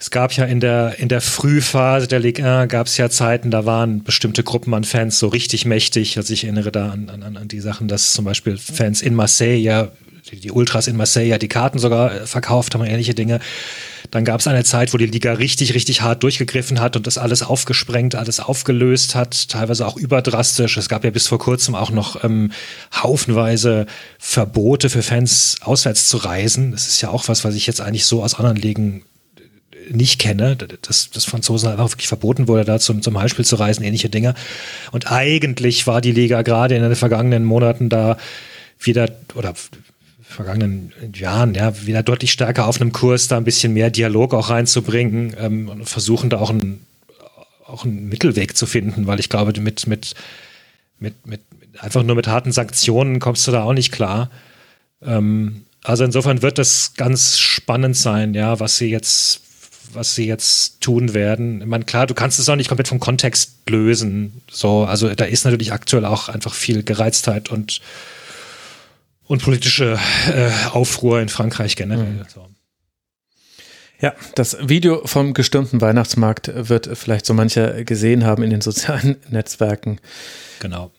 es 0.00 0.10
gab 0.10 0.32
ja 0.32 0.46
in 0.46 0.60
der, 0.60 0.98
in 0.98 1.08
der 1.08 1.20
Frühphase 1.20 2.08
der 2.08 2.20
Ligue 2.20 2.42
1 2.42 2.70
gab 2.70 2.86
es 2.86 2.96
ja 2.96 3.10
Zeiten, 3.10 3.50
da 3.50 3.66
waren 3.66 4.02
bestimmte 4.02 4.42
Gruppen 4.42 4.72
an 4.72 4.84
Fans 4.84 5.18
so 5.18 5.28
richtig 5.28 5.66
mächtig. 5.66 6.16
Also 6.16 6.32
ich 6.32 6.44
erinnere 6.44 6.72
da 6.72 6.90
an, 6.90 7.10
an, 7.10 7.36
an 7.36 7.48
die 7.48 7.60
Sachen, 7.60 7.86
dass 7.86 8.14
zum 8.14 8.24
Beispiel 8.24 8.56
Fans 8.56 9.02
in 9.02 9.14
Marseille 9.14 9.58
ja, 9.58 9.88
die, 10.32 10.50
Ultras 10.50 10.86
in 10.86 10.96
Marseille 10.96 11.28
ja 11.28 11.36
die 11.36 11.48
Karten 11.48 11.78
sogar 11.78 12.14
äh, 12.14 12.26
verkauft 12.26 12.74
haben, 12.74 12.82
ähnliche 12.82 13.14
Dinge. 13.14 13.40
Dann 14.10 14.24
gab 14.24 14.40
es 14.40 14.46
eine 14.46 14.64
Zeit, 14.64 14.94
wo 14.94 14.96
die 14.96 15.04
Liga 15.04 15.34
richtig, 15.34 15.74
richtig 15.74 16.00
hart 16.00 16.22
durchgegriffen 16.22 16.80
hat 16.80 16.96
und 16.96 17.06
das 17.06 17.18
alles 17.18 17.42
aufgesprengt, 17.42 18.14
alles 18.14 18.40
aufgelöst 18.40 19.14
hat, 19.14 19.50
teilweise 19.50 19.86
auch 19.86 19.98
überdrastisch. 19.98 20.78
Es 20.78 20.88
gab 20.88 21.04
ja 21.04 21.10
bis 21.10 21.26
vor 21.26 21.38
kurzem 21.38 21.74
auch 21.74 21.90
noch 21.90 22.24
ähm, 22.24 22.52
haufenweise 22.94 23.84
Verbote 24.18 24.88
für 24.88 25.02
Fans, 25.02 25.56
auswärts 25.60 26.08
zu 26.08 26.16
reisen. 26.16 26.72
Das 26.72 26.88
ist 26.88 27.02
ja 27.02 27.10
auch 27.10 27.28
was, 27.28 27.44
was 27.44 27.54
ich 27.54 27.66
jetzt 27.66 27.82
eigentlich 27.82 28.06
so 28.06 28.24
aus 28.24 28.34
anderen 28.34 28.56
Ligen 28.56 29.04
nicht 29.90 30.20
kenne, 30.20 30.56
dass 30.56 31.10
das 31.10 31.24
Franzosen 31.24 31.70
einfach 31.70 31.90
wirklich 31.90 32.08
verboten 32.08 32.48
wurde, 32.48 32.64
da 32.64 32.78
zum, 32.78 33.02
zum 33.02 33.18
Heimspiel 33.18 33.44
zu 33.44 33.56
reisen, 33.56 33.84
ähnliche 33.84 34.08
Dinge. 34.08 34.34
Und 34.92 35.10
eigentlich 35.10 35.86
war 35.86 36.00
die 36.00 36.12
Liga 36.12 36.42
gerade 36.42 36.76
in 36.76 36.82
den 36.82 36.96
vergangenen 36.96 37.44
Monaten 37.44 37.88
da 37.88 38.16
wieder 38.78 39.08
oder 39.34 39.54
vergangenen 40.22 40.92
Jahren 41.14 41.54
ja 41.54 41.86
wieder 41.86 42.02
deutlich 42.02 42.32
stärker 42.32 42.66
auf 42.66 42.80
einem 42.80 42.92
Kurs, 42.92 43.28
da 43.28 43.36
ein 43.36 43.44
bisschen 43.44 43.72
mehr 43.72 43.90
Dialog 43.90 44.32
auch 44.32 44.50
reinzubringen 44.50 45.34
ähm, 45.38 45.68
und 45.68 45.88
versuchen 45.88 46.30
da 46.30 46.38
auch 46.38 46.50
einen, 46.50 46.86
auch 47.66 47.84
einen 47.84 48.08
Mittelweg 48.08 48.56
zu 48.56 48.66
finden, 48.66 49.06
weil 49.06 49.20
ich 49.20 49.28
glaube, 49.28 49.58
mit, 49.60 49.86
mit, 49.86 50.14
mit, 50.98 51.26
mit 51.26 51.40
einfach 51.78 52.02
nur 52.02 52.16
mit 52.16 52.28
harten 52.28 52.52
Sanktionen 52.52 53.18
kommst 53.18 53.46
du 53.46 53.52
da 53.52 53.64
auch 53.64 53.72
nicht 53.72 53.92
klar. 53.92 54.30
Ähm, 55.02 55.64
also 55.82 56.04
insofern 56.04 56.42
wird 56.42 56.58
das 56.58 56.94
ganz 56.94 57.38
spannend 57.38 57.96
sein, 57.96 58.34
ja, 58.34 58.60
was 58.60 58.76
sie 58.76 58.90
jetzt 58.90 59.42
was 59.94 60.14
sie 60.14 60.26
jetzt 60.26 60.80
tun 60.80 61.14
werden. 61.14 61.60
Ich 61.60 61.66
meine, 61.66 61.84
klar, 61.84 62.06
du 62.06 62.14
kannst 62.14 62.38
es 62.38 62.48
auch 62.48 62.56
nicht 62.56 62.68
komplett 62.68 62.88
vom 62.88 63.00
Kontext 63.00 63.68
lösen. 63.68 64.42
So, 64.50 64.84
also 64.84 65.14
da 65.14 65.24
ist 65.24 65.44
natürlich 65.44 65.72
aktuell 65.72 66.04
auch 66.04 66.28
einfach 66.28 66.54
viel 66.54 66.82
Gereiztheit 66.82 67.50
und 67.50 67.80
und 69.24 69.42
politische 69.42 69.96
äh, 70.34 70.50
Aufruhr 70.72 71.20
in 71.20 71.28
Frankreich 71.28 71.76
generell. 71.76 72.04
Mhm. 72.04 72.24
So. 72.34 72.48
Ja, 74.00 74.14
das 74.34 74.56
Video 74.60 75.06
vom 75.06 75.34
gestürmten 75.34 75.80
Weihnachtsmarkt 75.80 76.50
wird 76.54 76.90
vielleicht 76.94 77.26
so 77.26 77.34
mancher 77.34 77.84
gesehen 77.84 78.24
haben 78.24 78.42
in 78.42 78.50
den 78.50 78.60
sozialen 78.60 79.16
Netzwerken. 79.30 80.00
Genau 80.58 80.90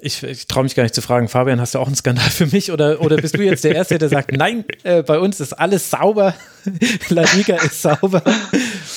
ich, 0.00 0.22
ich 0.22 0.46
traue 0.46 0.64
mich 0.64 0.74
gar 0.74 0.82
nicht 0.82 0.94
zu 0.94 1.00
fragen, 1.00 1.28
Fabian, 1.28 1.60
hast 1.60 1.74
du 1.74 1.78
auch 1.78 1.86
einen 1.86 1.96
Skandal 1.96 2.28
für 2.28 2.46
mich? 2.46 2.70
Oder, 2.70 3.00
oder 3.00 3.16
bist 3.16 3.36
du 3.36 3.42
jetzt 3.42 3.64
der 3.64 3.74
Erste, 3.74 3.98
der 3.98 4.08
sagt, 4.08 4.32
nein, 4.32 4.64
äh, 4.82 5.02
bei 5.02 5.18
uns 5.18 5.40
ist 5.40 5.54
alles 5.54 5.90
sauber, 5.90 6.34
La 7.08 7.24
Liga 7.34 7.56
ist 7.56 7.80
sauber? 7.80 8.22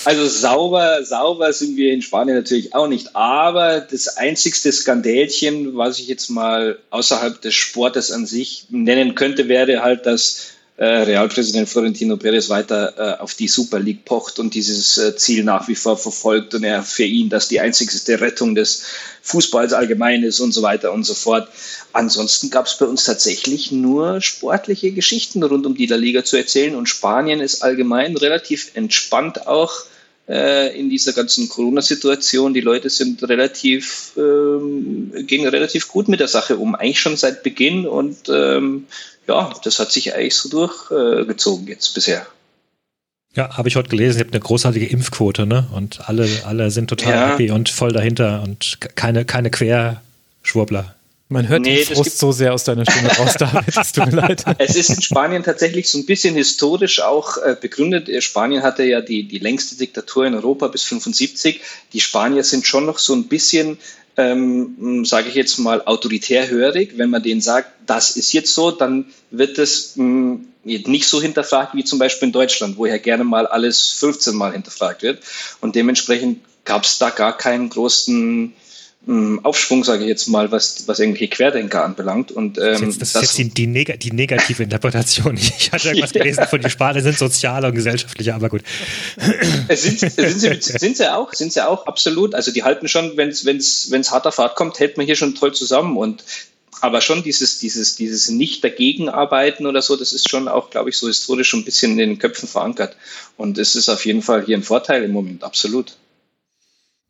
Also 0.04 0.28
sauber, 0.28 1.04
sauber 1.06 1.54
sind 1.54 1.78
wir 1.78 1.94
in 1.94 2.02
Spanien 2.02 2.36
natürlich 2.36 2.74
auch 2.74 2.88
nicht, 2.88 3.16
aber 3.16 3.80
das 3.80 4.18
einzigste 4.18 4.72
Skandälchen, 4.72 5.78
was 5.78 6.00
ich 6.00 6.08
jetzt 6.08 6.30
mal 6.30 6.78
außerhalb 6.90 7.42
des 7.42 7.54
Sportes 7.54 8.12
an 8.12 8.26
sich 8.26 8.66
nennen 8.70 9.16
könnte, 9.16 9.48
wäre 9.48 9.82
halt, 9.82 10.06
dass 10.06 10.52
Realpräsident 10.86 11.68
Florentino 11.68 12.16
Perez 12.16 12.50
weiter 12.50 12.94
äh, 12.98 13.22
auf 13.22 13.34
die 13.34 13.50
Super 13.50 13.80
League 13.80 14.06
pocht 14.06 14.40
und 14.40 14.54
dieses 14.54 14.98
äh, 14.98 15.14
Ziel 15.16 15.44
nach 15.44 15.68
wie 15.68 15.76
vor 15.76 15.98
verfolgt 15.98 16.56
und 16.56 16.64
er 16.64 16.84
für 16.84 17.04
ihn 17.04 17.30
das 17.30 17.50
die 17.50 17.60
einzigste 17.60 18.22
Rettung 18.22 18.56
des 18.56 18.84
Fußballs 19.22 19.74
allgemein 19.74 20.24
ist 20.24 20.40
und 20.40 20.54
so 20.54 20.62
weiter 20.62 20.94
und 20.94 21.04
so 21.04 21.14
fort. 21.14 21.50
Ansonsten 21.92 22.50
gab 22.50 22.68
es 22.68 22.78
bei 22.78 22.86
uns 22.86 23.04
tatsächlich 23.04 23.74
nur 23.74 24.22
sportliche 24.22 24.92
Geschichten 24.92 25.44
rund 25.44 25.66
um 25.66 25.76
die 25.76 25.88
La 25.88 25.98
Liga 25.98 26.24
zu 26.24 26.38
erzählen 26.38 26.76
und 26.76 26.88
Spanien 26.88 27.42
ist 27.42 27.62
allgemein 27.62 28.16
relativ 28.16 28.72
entspannt 28.76 29.48
auch 29.48 29.74
äh, 29.82 29.99
in 30.30 30.90
dieser 30.90 31.14
ganzen 31.14 31.50
Corona-Situation. 31.50 32.54
Die 32.54 32.62
Leute 32.62 32.90
sind 32.90 33.24
relativ, 33.28 34.12
ähm, 34.16 35.12
gehen 35.26 35.48
relativ 35.48 35.88
gut 35.88 36.08
mit 36.08 36.20
der 36.20 36.28
Sache 36.28 36.58
um, 36.58 36.76
eigentlich 36.76 37.00
schon 37.00 37.18
seit 37.18 37.42
Beginn 37.42 37.88
und 37.88 38.30
ähm, 38.30 38.86
ja, 39.28 39.54
das 39.64 39.80
hat 39.80 39.92
sich 39.92 40.14
eigentlich 40.14 40.36
so 40.36 40.50
durchgezogen 40.50 41.68
äh, 41.68 41.72
jetzt 41.72 41.94
bisher. 41.94 42.28
Ja, 43.36 43.58
habe 43.58 43.70
ich 43.70 43.76
heute 43.76 43.90
gelesen, 43.90 44.18
ihr 44.18 44.26
habt 44.26 44.34
eine 44.34 44.42
großartige 44.42 44.88
Impfquote, 44.88 45.46
ne? 45.46 45.68
Und 45.74 46.10
alle, 46.10 46.28
alle 46.46 46.72
sind 46.72 46.90
total 46.90 47.14
ja. 47.14 47.30
happy 47.30 47.52
und 47.52 47.70
voll 47.70 47.92
dahinter 47.92 48.42
und 48.44 48.80
keine, 48.96 49.24
keine 49.24 49.52
Querschwurbler. 49.52 50.96
Man 51.32 51.48
hört 51.48 51.62
nee, 51.62 51.86
den 51.86 51.96
Frust 51.96 52.18
so 52.18 52.32
sehr 52.32 52.56
aus 52.56 52.64
deiner 52.64 52.90
Stimme 52.90 53.16
raus, 53.16 53.36
David. 53.40 53.78
Es 53.78 53.92
tut 53.92 54.08
mir 54.08 54.16
leid. 54.16 54.44
Es 54.58 54.76
ist 54.76 54.90
in 54.90 55.02
Spanien 55.02 55.44
tatsächlich 55.44 55.88
so 55.88 56.00
ein 56.00 56.08
bisschen 56.08 56.34
historisch 56.34 57.02
auch 57.02 57.38
äh, 57.38 57.56
begründet. 57.60 58.10
Spanien 58.24 58.64
hatte 58.64 58.84
ja 58.84 59.00
die, 59.00 59.28
die 59.28 59.38
längste 59.38 59.76
Diktatur 59.76 60.26
in 60.26 60.34
Europa 60.34 60.68
bis 60.70 60.84
75. 60.86 61.62
Die 61.94 62.00
Spanier 62.00 62.44
sind 62.44 62.66
schon 62.66 62.88
noch 62.88 62.98
so 62.98 63.14
ein 63.14 63.28
bisschen 63.28 63.78
ähm, 64.18 65.06
sage 65.06 65.30
ich 65.30 65.36
jetzt 65.36 65.60
mal, 65.60 65.82
autoritär 65.86 66.50
hörig. 66.50 66.94
Wenn 66.98 67.10
man 67.10 67.24
denen 67.24 67.42
sagt, 67.42 67.72
das 67.86 68.18
ist 68.18 68.34
jetzt 68.34 68.54
so, 68.54 68.72
dann 68.72 69.06
wird 69.32 69.58
es 69.58 69.94
mh, 69.96 70.40
nicht 70.64 71.08
so 71.08 71.22
hinterfragt 71.22 71.74
wie 71.74 71.86
zum 71.86 72.00
Beispiel 72.00 72.28
in 72.28 72.34
Deutschland, 72.34 72.78
wo 72.78 72.86
ja 72.86 72.98
gerne 72.98 73.24
mal 73.24 73.48
alles 73.48 73.92
15 73.92 74.36
Mal 74.36 74.52
hinterfragt 74.52 75.04
wird. 75.04 75.24
Und 75.62 75.76
dementsprechend 75.76 76.42
gab 76.66 76.84
es 76.84 76.98
da 76.98 77.12
gar 77.12 77.38
keinen 77.38 77.70
großen 77.70 78.54
Aufschwung, 79.08 79.84
sage 79.84 80.04
ich 80.04 80.10
jetzt 80.10 80.28
mal, 80.28 80.52
was, 80.52 80.88
was 80.88 81.00
irgendwelche 81.00 81.30
Querdenker 81.30 81.84
anbelangt. 81.84 82.32
Und, 82.32 82.58
ähm, 82.58 82.64
das, 82.64 82.82
ist, 82.82 83.02
das, 83.02 83.14
das 83.14 83.24
ist 83.24 83.38
jetzt 83.40 83.58
die, 83.58 83.66
die, 83.66 83.68
neg 83.68 84.00
die, 84.00 84.12
negative 84.12 84.62
Interpretation. 84.62 85.38
Ich 85.60 85.72
hatte 85.72 85.88
irgendwas 85.90 86.14
ja. 86.14 86.22
gelesen 86.22 86.46
von 86.48 86.62
die 86.62 86.70
Spanier 86.70 87.02
sind 87.02 87.18
sozialer 87.18 87.70
und 87.70 87.76
gesellschaftlicher, 87.76 88.36
aber 88.36 88.50
gut. 88.50 88.62
Sind, 89.70 90.00
sind, 90.00 90.40
sie, 90.40 90.60
sind 90.62 90.98
sie 90.98 91.14
auch, 91.14 91.34
sind 91.34 91.54
sie 91.54 91.66
auch, 91.66 91.88
absolut. 91.88 92.36
Also 92.36 92.52
die 92.52 92.64
halten 92.64 92.88
schon, 92.88 93.18
wenn 93.18 93.30
es 93.30 94.12
harter 94.12 94.32
Fahrt 94.32 94.56
kommt, 94.56 94.80
hält 94.80 94.98
man 94.98 95.06
hier 95.06 95.16
schon 95.16 95.34
toll 95.34 95.54
zusammen. 95.54 95.98
Und 95.98 96.24
aber 96.82 97.02
schon 97.02 97.24
dieses, 97.24 97.60
dieses, 97.60 97.96
dieses 97.96 98.30
nicht 98.30 98.64
dagegen 98.64 99.10
arbeiten 99.10 99.66
oder 99.66 99.82
so, 99.82 99.96
das 99.96 100.14
ist 100.14 100.30
schon 100.30 100.48
auch, 100.48 100.70
glaube 100.70 100.90
ich, 100.90 100.98
so 100.98 101.08
historisch 101.08 101.54
ein 101.54 101.66
bisschen 101.66 101.92
in 101.94 101.98
den 101.98 102.20
Köpfen 102.20 102.48
verankert. 102.48 102.96
Und 103.38 103.58
es 103.58 103.76
ist 103.76 103.90
auf 103.90 104.06
jeden 104.06 104.22
Fall 104.22 104.46
hier 104.46 104.58
ein 104.58 104.64
Vorteil 104.64 105.04
im 105.04 105.12
Moment, 105.12 105.44
absolut. 105.44 105.96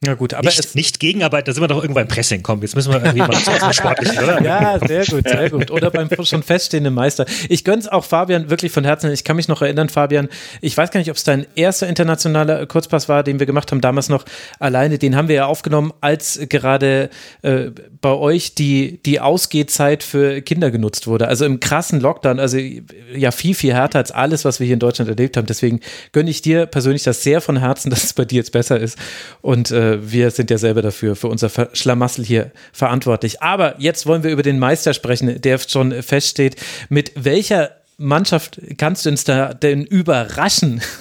Ja 0.02 0.14
gut, 0.14 0.34
aber 0.34 0.46
nicht, 0.46 0.76
nicht 0.76 1.02
Gegenarbeit, 1.02 1.50
da 1.50 1.52
sind 1.52 1.62
wir 1.62 1.68
doch 1.68 1.82
irgendwann 1.82 2.08
Pressing. 2.08 2.42
Komm, 2.42 2.62
jetzt 2.62 2.74
müssen 2.74 2.94
wir 2.94 3.04
irgendwie 3.04 3.20
mal 3.20 3.34
zum 3.34 3.74
Sportlichen, 3.74 4.18
oder? 4.24 4.42
Ja, 4.50 4.80
sehr 4.80 5.06
gut, 5.06 5.28
sehr 5.28 5.50
gut. 5.50 5.72
Oder 5.72 5.92
beim 5.92 6.08
schon 6.24 6.42
feststehenden 6.42 6.94
Meister. 6.94 7.26
Ich 7.50 7.66
gönn's 7.66 7.86
auch 7.86 8.06
Fabian 8.06 8.50
wirklich 8.50 8.72
von 8.72 8.86
Herzen. 8.86 9.12
Ich 9.12 9.26
kann 9.26 9.36
mich 9.36 9.50
noch 9.50 9.62
erinnern, 9.62 9.90
Fabian, 9.90 10.30
ich 10.62 10.78
weiß 10.78 10.92
gar 10.92 11.02
nicht, 11.02 11.10
ob 11.10 11.18
es 11.18 11.26
dein 11.26 11.46
erster 11.56 11.88
internationaler 11.88 12.66
Kurzpass 12.66 13.10
war, 13.10 13.24
den 13.24 13.40
wir 13.40 13.46
gemacht 13.46 13.74
haben, 13.74 13.82
damals 13.82 14.08
noch 14.08 14.24
alleine. 14.58 15.00
Den 15.00 15.18
haben 15.18 15.28
wir 15.28 15.36
ja 15.36 15.46
aufgenommen, 15.48 15.92
als 16.00 16.40
gerade 16.48 17.10
äh, 17.42 17.72
bei 18.00 18.14
euch 18.14 18.56
die, 18.56 19.02
die 19.06 19.20
Ausgehzeit 19.20 20.04
für 20.04 20.42
Kinder 20.42 20.72
genutzt 20.72 21.08
wurde. 21.08 21.28
Also 21.28 21.44
im 21.44 21.60
krassen 21.60 22.00
Lockdown, 22.00 22.40
also 22.40 22.58
ja 22.58 23.32
viel, 23.32 23.54
viel 23.54 23.74
härter 23.74 24.00
als 24.00 24.12
alles, 24.12 24.46
was 24.46 24.62
wir 24.62 24.66
hier 24.66 24.76
in 24.76 24.80
Deutschland 24.80 25.10
erlebt 25.10 25.36
haben. 25.36 25.46
Deswegen 25.46 25.82
gönne 26.14 26.30
ich 26.30 26.42
dir 26.42 26.68
persönlich 26.68 27.04
das 27.04 27.22
sehr 27.22 27.42
von 27.42 27.58
Herzen, 27.58 27.90
dass 27.90 28.06
es 28.06 28.14
bei 28.14 28.24
dir 28.24 28.38
jetzt 28.38 28.54
besser 28.54 28.80
ist. 28.80 28.98
Und 29.42 29.72
äh, 29.72 29.89
wir 30.02 30.32
sind 30.32 30.52
ja 30.52 30.58
selber 30.58 30.82
dafür, 30.82 31.16
für 31.16 31.28
unser 31.28 31.50
Schlamassel 31.74 32.26
hier 32.26 32.52
verantwortlich. 32.74 33.42
Aber 33.42 33.76
jetzt 33.80 34.06
wollen 34.06 34.24
wir 34.24 34.32
über 34.32 34.44
den 34.44 34.60
Meister 34.60 34.94
sprechen, 34.94 35.42
der 35.42 35.60
schon 35.60 36.04
feststeht. 36.04 36.56
Mit 36.90 37.12
welcher 37.16 37.76
Mannschaft 37.98 38.60
kannst 38.78 39.06
du 39.06 39.10
uns 39.10 39.24
da 39.24 39.54
denn 39.54 39.86
überraschen? 39.86 40.82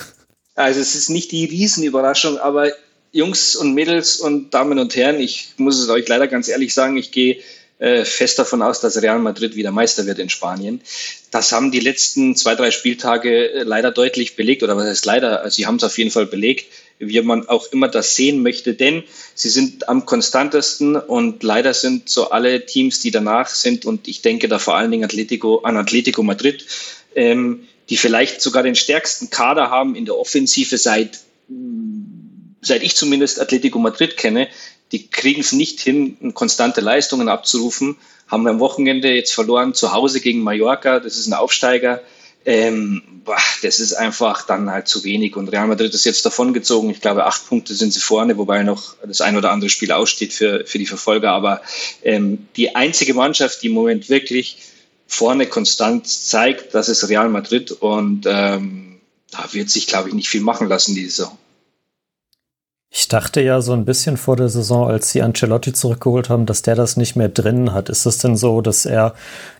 Also 0.54 0.80
es 0.80 0.96
ist 0.96 1.08
nicht 1.08 1.30
die 1.30 1.44
Riesenüberraschung, 1.44 2.38
aber 2.38 2.72
Jungs 3.12 3.54
und 3.54 3.74
Mädels 3.74 4.16
und 4.16 4.52
Damen 4.52 4.80
und 4.80 4.96
Herren, 4.96 5.20
ich 5.20 5.50
muss 5.56 5.78
es 5.78 5.88
euch 5.88 6.08
leider 6.08 6.26
ganz 6.26 6.48
ehrlich 6.48 6.74
sagen, 6.74 6.96
ich 6.96 7.12
gehe 7.12 7.38
äh, 7.78 8.04
fest 8.04 8.40
davon 8.40 8.60
aus, 8.60 8.80
dass 8.80 9.00
Real 9.00 9.20
Madrid 9.20 9.54
wieder 9.54 9.70
Meister 9.70 10.06
wird 10.06 10.18
in 10.18 10.28
Spanien. 10.28 10.80
Das 11.30 11.52
haben 11.52 11.70
die 11.70 11.78
letzten 11.78 12.34
zwei, 12.34 12.56
drei 12.56 12.72
Spieltage 12.72 13.52
äh, 13.52 13.62
leider 13.62 13.92
deutlich 13.92 14.34
belegt, 14.34 14.64
oder 14.64 14.76
was 14.76 14.86
heißt 14.86 15.06
leider, 15.06 15.42
also 15.42 15.54
sie 15.54 15.66
haben 15.66 15.76
es 15.76 15.84
auf 15.84 15.96
jeden 15.96 16.10
Fall 16.10 16.26
belegt 16.26 16.66
wie 16.98 17.20
man 17.22 17.48
auch 17.48 17.70
immer 17.72 17.88
das 17.88 18.16
sehen 18.16 18.42
möchte, 18.42 18.74
denn 18.74 19.04
sie 19.34 19.48
sind 19.48 19.88
am 19.88 20.04
konstantesten 20.04 20.96
und 20.96 21.42
leider 21.42 21.74
sind 21.74 22.08
so 22.08 22.30
alle 22.30 22.66
Teams, 22.66 23.00
die 23.00 23.10
danach 23.10 23.48
sind 23.48 23.84
und 23.84 24.08
ich 24.08 24.22
denke 24.22 24.48
da 24.48 24.58
vor 24.58 24.76
allen 24.76 24.90
Dingen 24.90 25.04
Atletico, 25.04 25.58
an 25.60 25.76
Atletico 25.76 26.22
Madrid, 26.22 26.66
ähm, 27.14 27.66
die 27.88 27.96
vielleicht 27.96 28.40
sogar 28.40 28.62
den 28.62 28.74
stärksten 28.74 29.30
Kader 29.30 29.70
haben 29.70 29.94
in 29.94 30.04
der 30.04 30.18
Offensive 30.18 30.76
seit, 30.76 31.20
seit 32.60 32.82
ich 32.82 32.96
zumindest 32.96 33.40
Atletico 33.40 33.78
Madrid 33.78 34.16
kenne, 34.16 34.48
die 34.92 35.06
kriegen 35.08 35.40
es 35.40 35.52
nicht 35.52 35.80
hin, 35.80 36.34
konstante 36.34 36.80
Leistungen 36.80 37.28
abzurufen, 37.28 37.96
haben 38.26 38.46
am 38.46 38.60
Wochenende 38.60 39.10
jetzt 39.14 39.32
verloren 39.32 39.74
zu 39.74 39.92
Hause 39.92 40.20
gegen 40.20 40.40
Mallorca, 40.40 41.00
das 41.00 41.16
ist 41.16 41.26
ein 41.26 41.34
Aufsteiger, 41.34 42.02
ähm, 42.44 43.02
boah, 43.24 43.36
das 43.62 43.78
ist 43.78 43.94
einfach 43.94 44.46
dann 44.46 44.70
halt 44.70 44.88
zu 44.88 45.04
wenig. 45.04 45.36
Und 45.36 45.48
Real 45.48 45.66
Madrid 45.66 45.92
ist 45.92 46.04
jetzt 46.04 46.24
davongezogen. 46.24 46.90
Ich 46.90 47.00
glaube, 47.00 47.26
acht 47.26 47.46
Punkte 47.46 47.74
sind 47.74 47.92
sie 47.92 48.00
vorne, 48.00 48.38
wobei 48.38 48.62
noch 48.62 48.94
das 49.04 49.20
ein 49.20 49.36
oder 49.36 49.50
andere 49.50 49.70
Spiel 49.70 49.92
aussteht 49.92 50.32
für, 50.32 50.64
für 50.64 50.78
die 50.78 50.86
Verfolger. 50.86 51.32
Aber 51.32 51.60
ähm, 52.02 52.48
die 52.56 52.74
einzige 52.74 53.14
Mannschaft, 53.14 53.62
die 53.62 53.66
im 53.66 53.74
Moment 53.74 54.08
wirklich 54.08 54.58
vorne 55.06 55.46
konstant 55.46 56.06
zeigt, 56.06 56.74
das 56.74 56.88
ist 56.88 57.08
Real 57.08 57.28
Madrid. 57.28 57.70
Und 57.72 58.24
ähm, 58.26 59.00
da 59.30 59.48
wird 59.52 59.70
sich, 59.70 59.86
glaube 59.86 60.08
ich, 60.08 60.14
nicht 60.14 60.28
viel 60.28 60.40
machen 60.40 60.68
lassen 60.68 60.94
diese 60.94 61.10
Saison. 61.10 61.38
Ich 62.90 63.08
dachte 63.08 63.42
ja 63.42 63.60
so 63.60 63.74
ein 63.74 63.84
bisschen 63.84 64.16
vor 64.16 64.36
der 64.36 64.48
Saison, 64.48 64.88
als 64.88 65.10
sie 65.10 65.20
Ancelotti 65.20 65.74
zurückgeholt 65.74 66.30
haben, 66.30 66.46
dass 66.46 66.62
der 66.62 66.74
das 66.74 66.96
nicht 66.96 67.16
mehr 67.16 67.28
drin 67.28 67.72
hat. 67.72 67.90
Ist 67.90 68.06
es 68.06 68.18
denn 68.18 68.36
so, 68.36 68.62
dass 68.62 68.86
er 68.86 69.14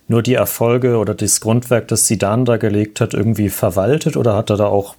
nur 0.07 0.23
die 0.23 0.35
Erfolge 0.35 0.97
oder 0.97 1.15
das 1.15 1.41
Grundwerk, 1.41 1.89
das 1.89 2.05
Zidane 2.05 2.45
da 2.45 2.57
gelegt 2.57 3.01
hat, 3.01 3.13
irgendwie 3.13 3.51
verwaltet 3.51 4.17
oder 4.17 4.35
hat 4.35 4.49
er 4.49 4.57
da 4.57 4.67
auch 4.67 4.97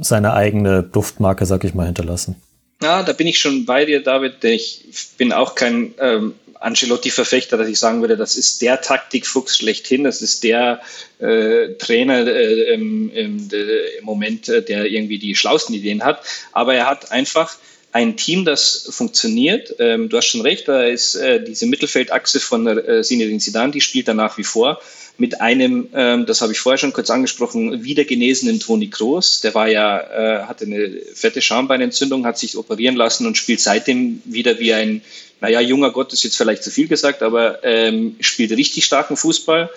seine 0.00 0.32
eigene 0.32 0.82
Duftmarke, 0.82 1.44
sag 1.44 1.64
ich 1.64 1.74
mal, 1.74 1.86
hinterlassen? 1.86 2.36
Ja, 2.82 3.02
da 3.02 3.12
bin 3.12 3.26
ich 3.26 3.38
schon 3.38 3.66
bei 3.66 3.84
dir, 3.84 4.02
David. 4.02 4.42
Ich 4.44 4.86
bin 5.18 5.32
auch 5.32 5.54
kein 5.54 5.94
ähm, 6.00 6.34
Ancelotti-Verfechter, 6.60 7.56
dass 7.56 7.68
ich 7.68 7.78
sagen 7.78 8.00
würde, 8.00 8.16
das 8.16 8.36
ist 8.36 8.62
der 8.62 8.80
Taktikfuchs 8.80 9.56
schlechthin, 9.56 10.04
das 10.04 10.22
ist 10.22 10.44
der 10.44 10.80
äh, 11.18 11.74
Trainer 11.74 12.26
äh, 12.26 12.74
im, 12.74 13.10
im, 13.10 13.48
im, 13.50 14.04
Moment, 14.04 14.48
äh, 14.48 14.62
der 14.62 14.86
irgendwie 14.86 15.18
die 15.18 15.34
schlausten 15.34 15.74
Ideen 15.74 16.04
hat. 16.04 16.22
Aber 16.52 16.74
er 16.74 16.86
hat 16.86 17.12
einfach 17.12 17.56
ein 17.92 18.16
Team, 18.16 18.44
das 18.44 18.88
funktioniert. 18.90 19.74
Ähm, 19.78 20.08
du 20.08 20.16
hast 20.16 20.26
schon 20.26 20.42
recht, 20.42 20.68
da 20.68 20.84
ist 20.84 21.14
äh, 21.14 21.42
diese 21.42 21.66
Mittelfeldachse 21.66 22.40
von 22.40 22.66
äh, 22.66 23.02
Zinedine 23.02 23.38
Zidane, 23.38 23.72
die 23.72 23.80
spielt 23.80 24.08
da 24.08 24.14
nach 24.14 24.36
wie 24.36 24.44
vor 24.44 24.80
mit 25.18 25.40
einem, 25.40 25.88
ähm, 25.94 26.26
das 26.26 26.40
habe 26.42 26.52
ich 26.52 26.58
vorher 26.58 26.78
schon 26.78 26.92
kurz 26.92 27.10
angesprochen, 27.10 27.84
wiedergenesenen 27.84 28.60
Toni 28.60 28.88
Kroos. 28.88 29.40
Der 29.40 29.54
war 29.54 29.68
ja, 29.68 30.00
äh, 30.00 30.42
hatte 30.44 30.66
eine 30.66 30.90
fette 31.14 31.40
Schambeinentzündung, 31.40 32.26
hat 32.26 32.38
sich 32.38 32.56
operieren 32.56 32.96
lassen 32.96 33.26
und 33.26 33.38
spielt 33.38 33.60
seitdem 33.60 34.20
wieder 34.24 34.58
wie 34.58 34.74
ein, 34.74 35.02
naja, 35.40 35.60
junger 35.60 35.90
Gott 35.90 36.12
ist 36.12 36.24
jetzt 36.24 36.36
vielleicht 36.36 36.62
zu 36.62 36.70
viel 36.70 36.88
gesagt, 36.88 37.22
aber 37.22 37.62
ähm, 37.62 38.16
spielt 38.20 38.52
richtig 38.52 38.84
starken 38.84 39.16
Fußball. 39.16 39.70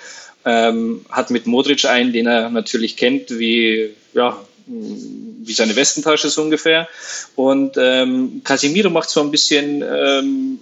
Ähm, 0.45 1.05
hat 1.09 1.31
mit 1.31 1.47
Modric 1.47 1.83
einen, 1.85 2.13
den 2.13 2.25
er 2.25 2.49
natürlich 2.49 2.95
kennt, 2.95 3.37
wie, 3.37 3.89
ja, 4.13 4.37
wie 4.67 5.53
seine 5.53 5.75
Westentasche 5.75 6.29
so 6.29 6.41
ungefähr. 6.41 6.87
Und 7.35 7.75
ähm, 7.77 8.41
Casimiro 8.43 8.89
macht 8.89 9.09
zwar 9.09 9.23
ein 9.23 9.31
bisschen 9.31 9.81
ähm, 9.81 10.59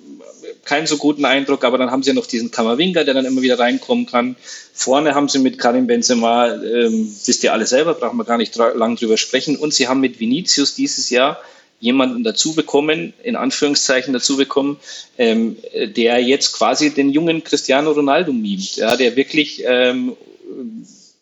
keinen 0.65 0.87
so 0.87 0.97
guten 0.97 1.25
Eindruck, 1.25 1.63
aber 1.63 1.77
dann 1.77 1.91
haben 1.91 2.03
sie 2.03 2.13
noch 2.13 2.25
diesen 2.25 2.51
Kamavinga, 2.51 3.03
der 3.03 3.13
dann 3.13 3.25
immer 3.25 3.41
wieder 3.41 3.59
reinkommen 3.59 4.05
kann. 4.05 4.35
Vorne 4.73 5.13
haben 5.13 5.29
sie 5.29 5.39
mit 5.39 5.59
Karim 5.59 5.87
Benzema, 5.87 6.53
ähm, 6.53 7.13
wisst 7.25 7.43
ihr 7.43 7.53
alle 7.53 7.67
selber, 7.67 7.93
brauchen 7.93 8.17
wir 8.17 8.25
gar 8.25 8.37
nicht 8.37 8.55
lang 8.55 8.95
drüber 8.95 9.17
sprechen. 9.17 9.57
Und 9.57 9.73
sie 9.73 9.87
haben 9.87 9.99
mit 9.99 10.19
Vinicius 10.19 10.75
dieses 10.75 11.09
Jahr 11.09 11.39
jemanden 11.79 12.23
dazu 12.23 12.53
bekommen, 12.53 13.13
in 13.23 13.35
Anführungszeichen 13.35 14.13
dazu 14.13 14.37
bekommen, 14.37 14.79
ähm, 15.17 15.57
der 15.73 16.21
jetzt 16.21 16.53
quasi 16.53 16.89
den 16.89 17.11
jungen 17.11 17.43
Cristiano 17.43 17.91
Ronaldo 17.91 18.33
mimt, 18.33 18.77
ja, 18.77 18.95
der 18.95 19.15
wirklich 19.15 19.63
ähm, 19.65 20.17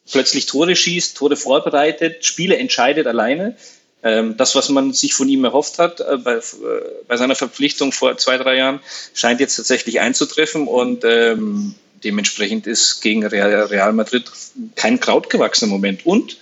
plötzlich 0.09 0.45
Tore 0.45 0.75
schießt, 0.75 1.17
Tore 1.17 1.35
vorbereitet, 1.35 2.23
Spiele 2.25 2.57
entscheidet 2.57 3.07
alleine. 3.07 3.55
Ähm, 4.03 4.37
das, 4.37 4.55
was 4.55 4.69
man 4.69 4.93
sich 4.93 5.13
von 5.13 5.27
ihm 5.27 5.43
erhofft 5.43 5.79
hat 5.79 5.99
äh, 5.99 6.17
bei, 6.17 6.35
äh, 6.35 6.41
bei, 7.07 7.17
seiner 7.17 7.35
Verpflichtung 7.35 7.91
vor 7.91 8.17
zwei, 8.17 8.37
drei 8.37 8.57
Jahren, 8.57 8.79
scheint 9.13 9.39
jetzt 9.39 9.55
tatsächlich 9.55 9.99
einzutreffen 9.99 10.67
und 10.67 11.03
ähm, 11.03 11.73
dementsprechend 12.03 12.67
ist 12.67 13.01
gegen 13.01 13.25
Real, 13.25 13.63
Real 13.63 13.93
Madrid 13.93 14.31
kein 14.75 14.99
Kraut 14.99 15.29
gewachsen 15.29 15.65
im 15.65 15.71
Moment. 15.71 16.05
Und 16.05 16.37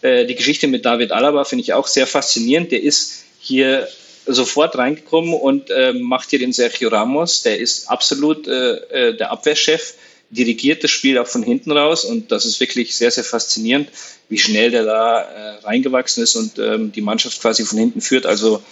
äh, 0.00 0.26
die 0.26 0.36
Geschichte 0.36 0.68
mit 0.68 0.84
David 0.84 1.10
Alaba 1.10 1.42
finde 1.44 1.62
ich 1.62 1.72
auch 1.72 1.88
sehr 1.88 2.06
faszinierend. 2.06 2.70
Der 2.70 2.82
ist 2.82 3.24
hier 3.38 3.88
sofort 4.26 4.76
reingekommen 4.76 5.34
und 5.34 5.70
äh, 5.70 5.92
macht 5.92 6.30
hier 6.30 6.38
den 6.38 6.52
Sergio 6.52 6.88
Ramos. 6.88 7.42
Der 7.42 7.58
ist 7.58 7.88
absolut 7.88 8.46
äh, 8.46 8.74
äh, 8.74 9.16
der 9.16 9.30
Abwehrchef, 9.30 9.94
dirigiert 10.30 10.84
das 10.84 10.90
Spiel 10.90 11.18
auch 11.18 11.26
von 11.26 11.42
hinten 11.42 11.72
raus 11.72 12.04
und 12.04 12.30
das 12.30 12.44
ist 12.44 12.60
wirklich 12.60 12.94
sehr, 12.94 13.10
sehr 13.10 13.24
faszinierend, 13.24 13.88
wie 14.28 14.38
schnell 14.38 14.70
der 14.70 14.84
da 14.84 15.20
äh, 15.20 15.54
reingewachsen 15.64 16.22
ist 16.22 16.36
und 16.36 16.58
ähm, 16.58 16.92
die 16.92 17.00
Mannschaft 17.00 17.40
quasi 17.40 17.64
von 17.64 17.78
hinten 17.78 18.00
führt. 18.00 18.26
Also 18.26 18.62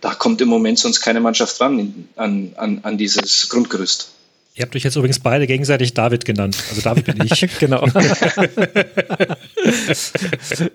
da 0.00 0.14
kommt 0.14 0.40
im 0.40 0.48
Moment 0.48 0.78
sonst 0.78 1.00
keine 1.00 1.20
Mannschaft 1.20 1.60
ran 1.60 2.08
an, 2.16 2.52
an, 2.56 2.80
an 2.82 2.98
dieses 2.98 3.48
Grundgerüst. 3.48 4.10
Ihr 4.54 4.64
habt 4.64 4.76
euch 4.76 4.82
jetzt 4.82 4.96
übrigens 4.96 5.18
beide 5.18 5.46
gegenseitig 5.46 5.94
David 5.94 6.26
genannt. 6.26 6.58
Also 6.68 6.82
David 6.82 7.06
bin 7.06 7.16
ich. 7.24 7.48
genau. 7.58 7.86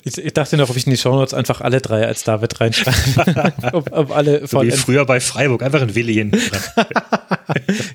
ich, 0.04 0.18
ich, 0.18 0.34
dachte 0.34 0.58
noch, 0.58 0.72
ob 0.72 0.78
ich 0.78 0.88
in 0.88 0.92
die 0.92 0.98
Shownotes 0.98 1.36
einfach 1.36 1.62
alle 1.62 1.80
drei 1.80 2.08
als 2.08 2.24
David 2.24 2.60
reinschreibe. 2.60 3.54
ob, 3.74 3.92
ob 3.92 4.16
alle 4.16 4.48
so 4.48 4.64
wie 4.64 4.72
früher 4.72 5.06
bei 5.06 5.20
Freiburg, 5.20 5.62
einfach 5.62 5.84
ein 5.84 5.94
Willi 5.94 6.16
hin. 6.16 6.32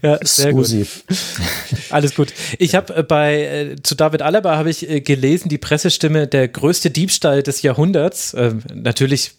ja, 0.02 0.20
sehr 0.22 0.52
gut. 0.52 0.68
Alles 1.90 2.14
gut. 2.14 2.32
Ich 2.60 2.76
habe 2.76 2.94
äh, 2.94 3.02
bei 3.02 3.42
äh, 3.42 3.76
zu 3.82 3.96
David 3.96 4.22
Alaba 4.22 4.56
habe 4.56 4.70
ich 4.70 4.88
äh, 4.88 5.00
gelesen, 5.00 5.48
die 5.48 5.58
Pressestimme 5.58 6.28
der 6.28 6.46
größte 6.46 6.90
Diebstahl 6.90 7.42
des 7.42 7.62
Jahrhunderts. 7.62 8.34
Ähm, 8.38 8.62
natürlich 8.72 9.32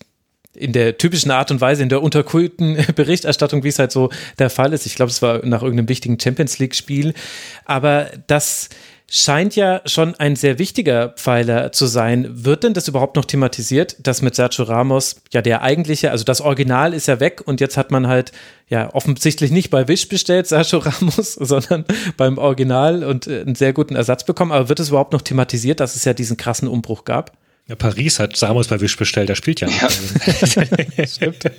in 0.56 0.72
der 0.72 0.98
typischen 0.98 1.32
Art 1.32 1.52
und 1.52 1.62
Weise, 1.62 1.84
in 1.84 1.90
der 1.90 2.04
unterkulten 2.04 2.78
Berichterstattung, 2.96 3.64
wie 3.64 3.70
es 3.70 3.80
halt 3.80 3.92
so 3.92 4.10
der 4.40 4.50
Fall 4.50 4.74
ist. 4.74 4.86
Ich 4.86 4.96
glaube, 4.96 5.10
es 5.10 5.22
war 5.22 5.46
nach 5.46 5.62
irgendeinem 5.62 5.90
wichtigen 5.90 6.20
Champions 6.20 6.60
League-Spiel. 6.60 7.14
Aber 7.66 8.10
das 8.28 8.70
scheint 9.16 9.56
ja 9.56 9.82
schon 9.86 10.16
ein 10.16 10.36
sehr 10.36 10.58
wichtiger 10.58 11.10
Pfeiler 11.10 11.72
zu 11.72 11.86
sein. 11.86 12.28
Wird 12.32 12.64
denn 12.64 12.74
das 12.74 12.88
überhaupt 12.88 13.16
noch 13.16 13.26
thematisiert, 13.26 13.96
dass 14.02 14.24
mit 14.24 14.34
Sergio 14.34 14.66
Ramos 14.66 15.18
ja 15.32 15.44
der 15.44 15.62
eigentliche, 15.62 16.10
also 16.10 16.24
das 16.24 16.42
Original 16.42 16.96
ist 16.96 17.08
ja 17.08 17.20
weg 17.20 17.42
und 17.46 17.62
jetzt 17.62 17.78
hat 17.78 17.92
man 17.92 18.08
halt 18.08 18.32
ja 18.70 18.92
offensichtlich 18.94 19.52
nicht 19.52 19.70
bei 19.70 19.88
Wish 19.88 20.10
bestellt, 20.10 20.48
Sergio 20.48 20.80
Ramos, 20.80 21.34
sondern 21.34 21.86
beim 22.18 22.40
Original 22.40 23.04
und 23.04 23.28
äh, 23.28 23.42
einen 23.42 23.56
sehr 23.56 23.74
guten 23.74 23.96
Ersatz 23.96 24.24
bekommen. 24.24 24.52
Aber 24.52 24.70
wird 24.70 24.80
es 24.80 24.90
überhaupt 24.90 25.14
noch 25.14 25.22
thematisiert, 25.22 25.80
dass 25.80 25.96
es 25.96 26.06
ja 26.06 26.14
diesen 26.14 26.38
krassen 26.38 26.68
Umbruch 26.68 27.06
gab? 27.06 27.38
Ja, 27.68 27.76
Paris 27.76 28.20
hat 28.20 28.36
Samus 28.36 28.68
bei 28.68 28.82
Wish 28.82 28.98
bestellt, 28.98 29.30
der 29.30 29.36
spielt 29.36 29.62
ja. 29.62 29.70
ja. 29.70 29.90
Stimmt. 31.08 31.50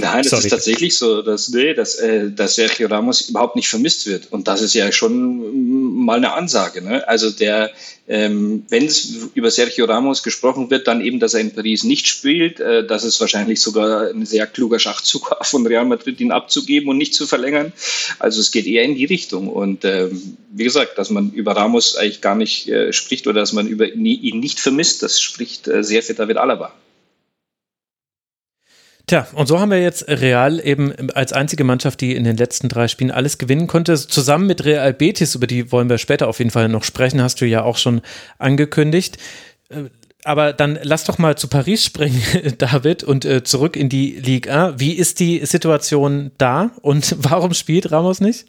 Nein, 0.00 0.22
das 0.22 0.30
Sorry. 0.30 0.44
ist 0.44 0.50
tatsächlich 0.50 0.96
so, 0.96 1.22
dass, 1.22 1.48
nee, 1.50 1.74
dass, 1.74 1.96
äh, 1.96 2.30
dass 2.30 2.56
Sergio 2.56 2.88
Ramos 2.88 3.28
überhaupt 3.28 3.56
nicht 3.56 3.68
vermisst 3.68 4.06
wird. 4.06 4.32
Und 4.32 4.48
das 4.48 4.60
ist 4.62 4.74
ja 4.74 4.90
schon 4.90 6.04
mal 6.04 6.16
eine 6.16 6.32
Ansage. 6.32 6.82
Ne? 6.82 7.06
Also 7.06 7.30
der, 7.30 7.70
ähm, 8.08 8.64
wenn 8.68 8.84
es 8.86 9.28
über 9.34 9.50
Sergio 9.50 9.84
Ramos 9.84 10.22
gesprochen 10.22 10.70
wird, 10.70 10.88
dann 10.88 11.00
eben, 11.00 11.20
dass 11.20 11.34
er 11.34 11.40
in 11.40 11.54
Paris 11.54 11.84
nicht 11.84 12.08
spielt. 12.08 12.58
Äh, 12.58 12.84
das 12.84 13.04
ist 13.04 13.20
wahrscheinlich 13.20 13.60
sogar 13.60 14.10
ein 14.10 14.26
sehr 14.26 14.46
kluger 14.46 14.78
Schachzug 14.78 15.36
von 15.42 15.66
Real 15.66 15.84
Madrid, 15.84 16.20
ihn 16.20 16.32
abzugeben 16.32 16.88
und 16.88 16.98
nicht 16.98 17.14
zu 17.14 17.26
verlängern. 17.26 17.72
Also 18.18 18.40
es 18.40 18.50
geht 18.50 18.66
eher 18.66 18.82
in 18.82 18.96
die 18.96 19.04
Richtung. 19.04 19.48
Und 19.48 19.84
ähm, 19.84 20.36
wie 20.52 20.64
gesagt, 20.64 20.98
dass 20.98 21.10
man 21.10 21.30
über 21.30 21.56
Ramos 21.56 21.96
eigentlich 21.96 22.20
gar 22.20 22.34
nicht 22.34 22.68
äh, 22.68 22.92
spricht 22.92 23.26
oder 23.26 23.40
dass 23.40 23.52
man 23.52 23.68
über 23.68 23.86
ihn 23.86 24.40
nicht 24.40 24.58
vermisst, 24.58 25.02
das 25.02 25.20
spricht 25.20 25.68
äh, 25.68 25.84
sehr 25.84 26.02
für 26.02 26.14
David 26.14 26.38
Alaba. 26.38 26.74
Tja, 29.06 29.26
und 29.34 29.46
so 29.46 29.60
haben 29.60 29.70
wir 29.70 29.82
jetzt 29.82 30.08
Real 30.08 30.60
eben 30.64 31.10
als 31.10 31.34
einzige 31.34 31.62
Mannschaft, 31.62 32.00
die 32.00 32.14
in 32.14 32.24
den 32.24 32.38
letzten 32.38 32.70
drei 32.70 32.88
Spielen 32.88 33.10
alles 33.10 33.36
gewinnen 33.36 33.66
konnte. 33.66 33.94
Zusammen 33.94 34.46
mit 34.46 34.64
Real 34.64 34.94
Betis, 34.94 35.34
über 35.34 35.46
die 35.46 35.70
wollen 35.70 35.90
wir 35.90 35.98
später 35.98 36.26
auf 36.26 36.38
jeden 36.38 36.50
Fall 36.50 36.68
noch 36.70 36.84
sprechen, 36.84 37.20
hast 37.20 37.40
du 37.40 37.46
ja 37.46 37.62
auch 37.62 37.76
schon 37.76 38.00
angekündigt. 38.38 39.18
Äh, 39.68 39.90
aber 40.24 40.54
dann 40.54 40.78
lass 40.82 41.04
doch 41.04 41.18
mal 41.18 41.36
zu 41.36 41.48
Paris 41.48 41.84
springen, 41.84 42.22
David, 42.58 43.04
und 43.04 43.26
äh, 43.26 43.44
zurück 43.44 43.76
in 43.76 43.90
die 43.90 44.12
Ligue 44.12 44.50
1. 44.50 44.80
Wie 44.80 44.92
ist 44.92 45.20
die 45.20 45.44
Situation 45.44 46.30
da 46.38 46.70
und 46.80 47.14
warum 47.18 47.52
spielt 47.52 47.92
Ramos 47.92 48.20
nicht? 48.20 48.46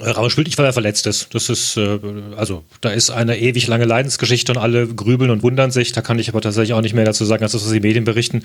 Ramos 0.00 0.32
spielt 0.32 0.48
nicht, 0.48 0.58
weil 0.58 0.66
er 0.66 0.72
verletzt 0.72 1.06
ist. 1.06 1.32
Das 1.32 1.48
ist, 1.48 1.76
äh, 1.76 2.00
also, 2.36 2.64
da 2.80 2.90
ist 2.90 3.10
eine 3.10 3.38
ewig 3.38 3.68
lange 3.68 3.84
Leidensgeschichte 3.84 4.50
und 4.50 4.58
alle 4.58 4.88
grübeln 4.88 5.30
und 5.30 5.44
wundern 5.44 5.70
sich. 5.70 5.92
Da 5.92 6.00
kann 6.00 6.18
ich 6.18 6.28
aber 6.28 6.40
tatsächlich 6.40 6.74
auch 6.74 6.80
nicht 6.80 6.94
mehr 6.94 7.04
dazu 7.04 7.24
sagen, 7.24 7.44
als 7.44 7.52
das, 7.52 7.64
was 7.64 7.72
die 7.72 7.80
Medien 7.80 8.04
berichten. 8.04 8.42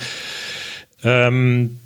Ähm, 1.03 1.79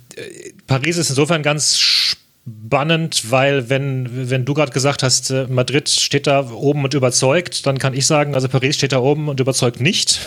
Paris 0.66 0.96
ist 0.96 1.10
insofern 1.10 1.42
ganz 1.42 1.78
spannend, 1.78 3.30
weil 3.30 3.68
wenn, 3.68 4.30
wenn 4.30 4.44
du 4.44 4.54
gerade 4.54 4.72
gesagt 4.72 5.02
hast, 5.02 5.30
äh, 5.30 5.46
Madrid 5.48 5.88
steht 5.88 6.26
da 6.26 6.50
oben 6.50 6.84
und 6.84 6.94
überzeugt, 6.94 7.66
dann 7.66 7.78
kann 7.78 7.94
ich 7.94 8.06
sagen, 8.06 8.34
also 8.34 8.48
Paris 8.48 8.76
steht 8.76 8.92
da 8.92 8.98
oben 8.98 9.28
und 9.28 9.40
überzeugt 9.40 9.80
nicht. 9.80 10.20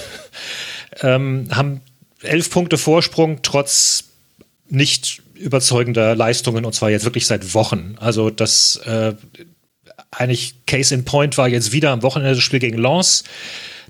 ähm, 1.02 1.48
haben 1.52 1.82
elf 2.22 2.50
Punkte 2.50 2.78
Vorsprung 2.78 3.40
trotz 3.42 4.06
nicht 4.70 5.22
überzeugender 5.36 6.16
Leistungen 6.16 6.66
und 6.66 6.74
zwar 6.74 6.90
jetzt 6.92 7.06
wirklich 7.06 7.26
seit 7.26 7.54
Wochen. 7.54 7.96
Also 8.00 8.30
das 8.30 8.78
äh, 8.86 9.14
eigentlich 10.12 10.66
Case 10.68 10.94
in 10.94 11.06
Point 11.06 11.38
war 11.38 11.48
jetzt 11.48 11.72
wieder 11.72 11.92
am 11.92 12.04
Wochenende 12.04 12.36
das 12.36 12.44
Spiel 12.44 12.60
gegen 12.60 12.78
Lens. 12.78 13.24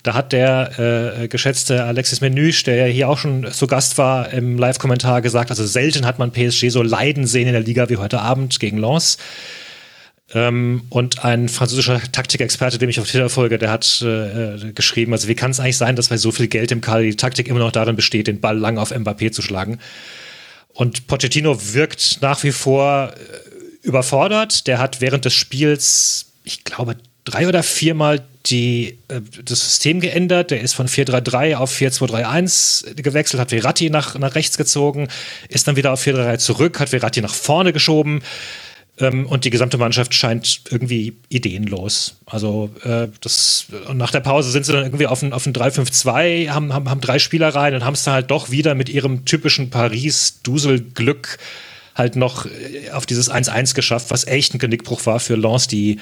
Da 0.04 0.14
hat 0.14 0.32
der 0.34 1.20
äh, 1.22 1.28
geschätzte 1.28 1.84
Alexis 1.84 2.22
Menüsch, 2.22 2.64
der 2.64 2.76
ja 2.76 2.86
hier 2.86 3.10
auch 3.10 3.18
schon 3.18 3.52
zu 3.52 3.68
Gast 3.68 3.98
war, 3.98 4.34
im 4.34 4.58
Live-Kommentar 4.58 5.22
gesagt, 5.22 5.52
also 5.52 5.66
selten 5.66 6.06
hat 6.06 6.18
man 6.18 6.32
PSG 6.32 6.70
so 6.70 6.82
leiden 6.82 7.28
sehen 7.28 7.48
in 7.48 7.54
der 7.54 7.62
Liga 7.62 7.90
wie 7.90 7.98
heute 7.98 8.20
Abend 8.20 8.60
gegen 8.60 8.78
Lens. 8.78 9.18
Ähm, 10.34 10.84
und 10.90 11.24
ein 11.24 11.50
französischer 11.50 12.02
Taktikexperte, 12.12 12.78
dem 12.78 12.90
ich 12.90 13.00
auf 13.00 13.08
Twitter 13.08 13.30
folge, 13.30 13.58
der 13.58 13.70
hat 13.70 14.02
äh, 14.02 14.72
geschrieben, 14.74 15.12
also 15.14 15.28
wie 15.28 15.36
kann 15.36 15.52
es 15.52 15.60
eigentlich 15.60 15.78
sein, 15.78 15.96
dass 15.96 16.08
bei 16.10 16.18
so 16.18 16.32
viel 16.32 16.48
Geld 16.48 16.72
im 16.72 16.82
Kader 16.82 17.04
die 17.04 17.16
Taktik 17.16 17.48
immer 17.48 17.60
noch 17.60 17.72
darin 17.72 17.96
besteht, 17.96 18.28
den 18.28 18.40
Ball 18.40 18.58
lang 18.58 18.78
auf 18.78 18.92
Mbappé 18.92 19.32
zu 19.32 19.42
schlagen. 19.42 19.80
Und 20.74 21.08
Pochettino 21.08 21.74
wirkt 21.74 22.20
nach 22.22 22.44
wie 22.44 22.52
vor 22.52 23.14
äh, 23.14 23.88
überfordert. 23.88 24.68
Der 24.68 24.80
hat 24.80 25.02
während 25.02 25.26
des 25.26 25.34
Spiels, 25.34 26.28
ich 26.44 26.64
glaube, 26.64 26.96
drei 27.26 27.48
oder 27.48 27.62
viermal 27.62 28.22
die, 28.48 28.98
äh, 29.08 29.22
das 29.44 29.60
System 29.60 30.00
geändert. 30.00 30.52
Der 30.52 30.62
ist 30.62 30.74
von 30.74 30.88
4-3-3 30.88 31.56
auf 31.56 31.74
4-2-3-1 31.74 32.96
gewechselt, 32.96 33.40
hat 33.40 33.50
Verratti 33.50 33.90
nach, 33.90 34.18
nach 34.18 34.36
rechts 34.36 34.58
gezogen, 34.58 35.08
ist 35.50 35.68
dann 35.68 35.76
wieder 35.76 35.94
auf 35.94 36.06
4-3-3 36.06 36.38
zurück, 36.38 36.80
hat 36.80 36.90
Verratti 36.90 37.22
nach 37.22 37.34
vorne 37.34 37.74
geschoben. 37.74 38.22
Ähm, 39.00 39.26
und 39.26 39.46
die 39.46 39.50
gesamte 39.50 39.78
Mannschaft 39.78 40.14
scheint 40.14 40.62
irgendwie 40.70 41.18
ideenlos. 41.30 42.18
Also 42.26 42.70
äh, 42.84 43.08
das, 43.22 43.68
nach 43.94 44.12
der 44.12 44.20
Pause 44.20 44.52
sind 44.52 44.66
sie 44.66 44.74
dann 44.74 44.84
irgendwie 44.84 45.08
auf 45.08 45.22
ein, 45.22 45.34
auf 45.34 45.46
ein 45.46 45.54
3-5-2, 45.54 46.50
haben, 46.50 46.74
haben, 46.74 46.90
haben 46.90 47.02
drei 47.02 47.20
Spieler 47.20 47.50
rein 47.50 47.74
und 47.74 47.86
haben 47.86 47.94
es 47.94 48.04
dann 48.04 48.14
halt 48.14 48.32
doch 48.32 48.52
wieder 48.52 48.76
mit 48.76 48.90
ihrem 48.90 49.26
typischen 49.26 49.70
Paris-Dusel-Glück 49.70 51.38
halt 51.96 52.16
noch 52.16 52.46
äh, 52.46 52.92
auf 52.92 53.06
dieses 53.06 53.32
1-1 53.32 53.76
geschafft, 53.76 54.12
was 54.12 54.28
echt 54.28 54.54
ein 54.54 54.60
Genickbruch 54.60 55.06
war 55.06 55.20
für 55.20 55.36
Lens, 55.36 55.68
die 55.68 56.00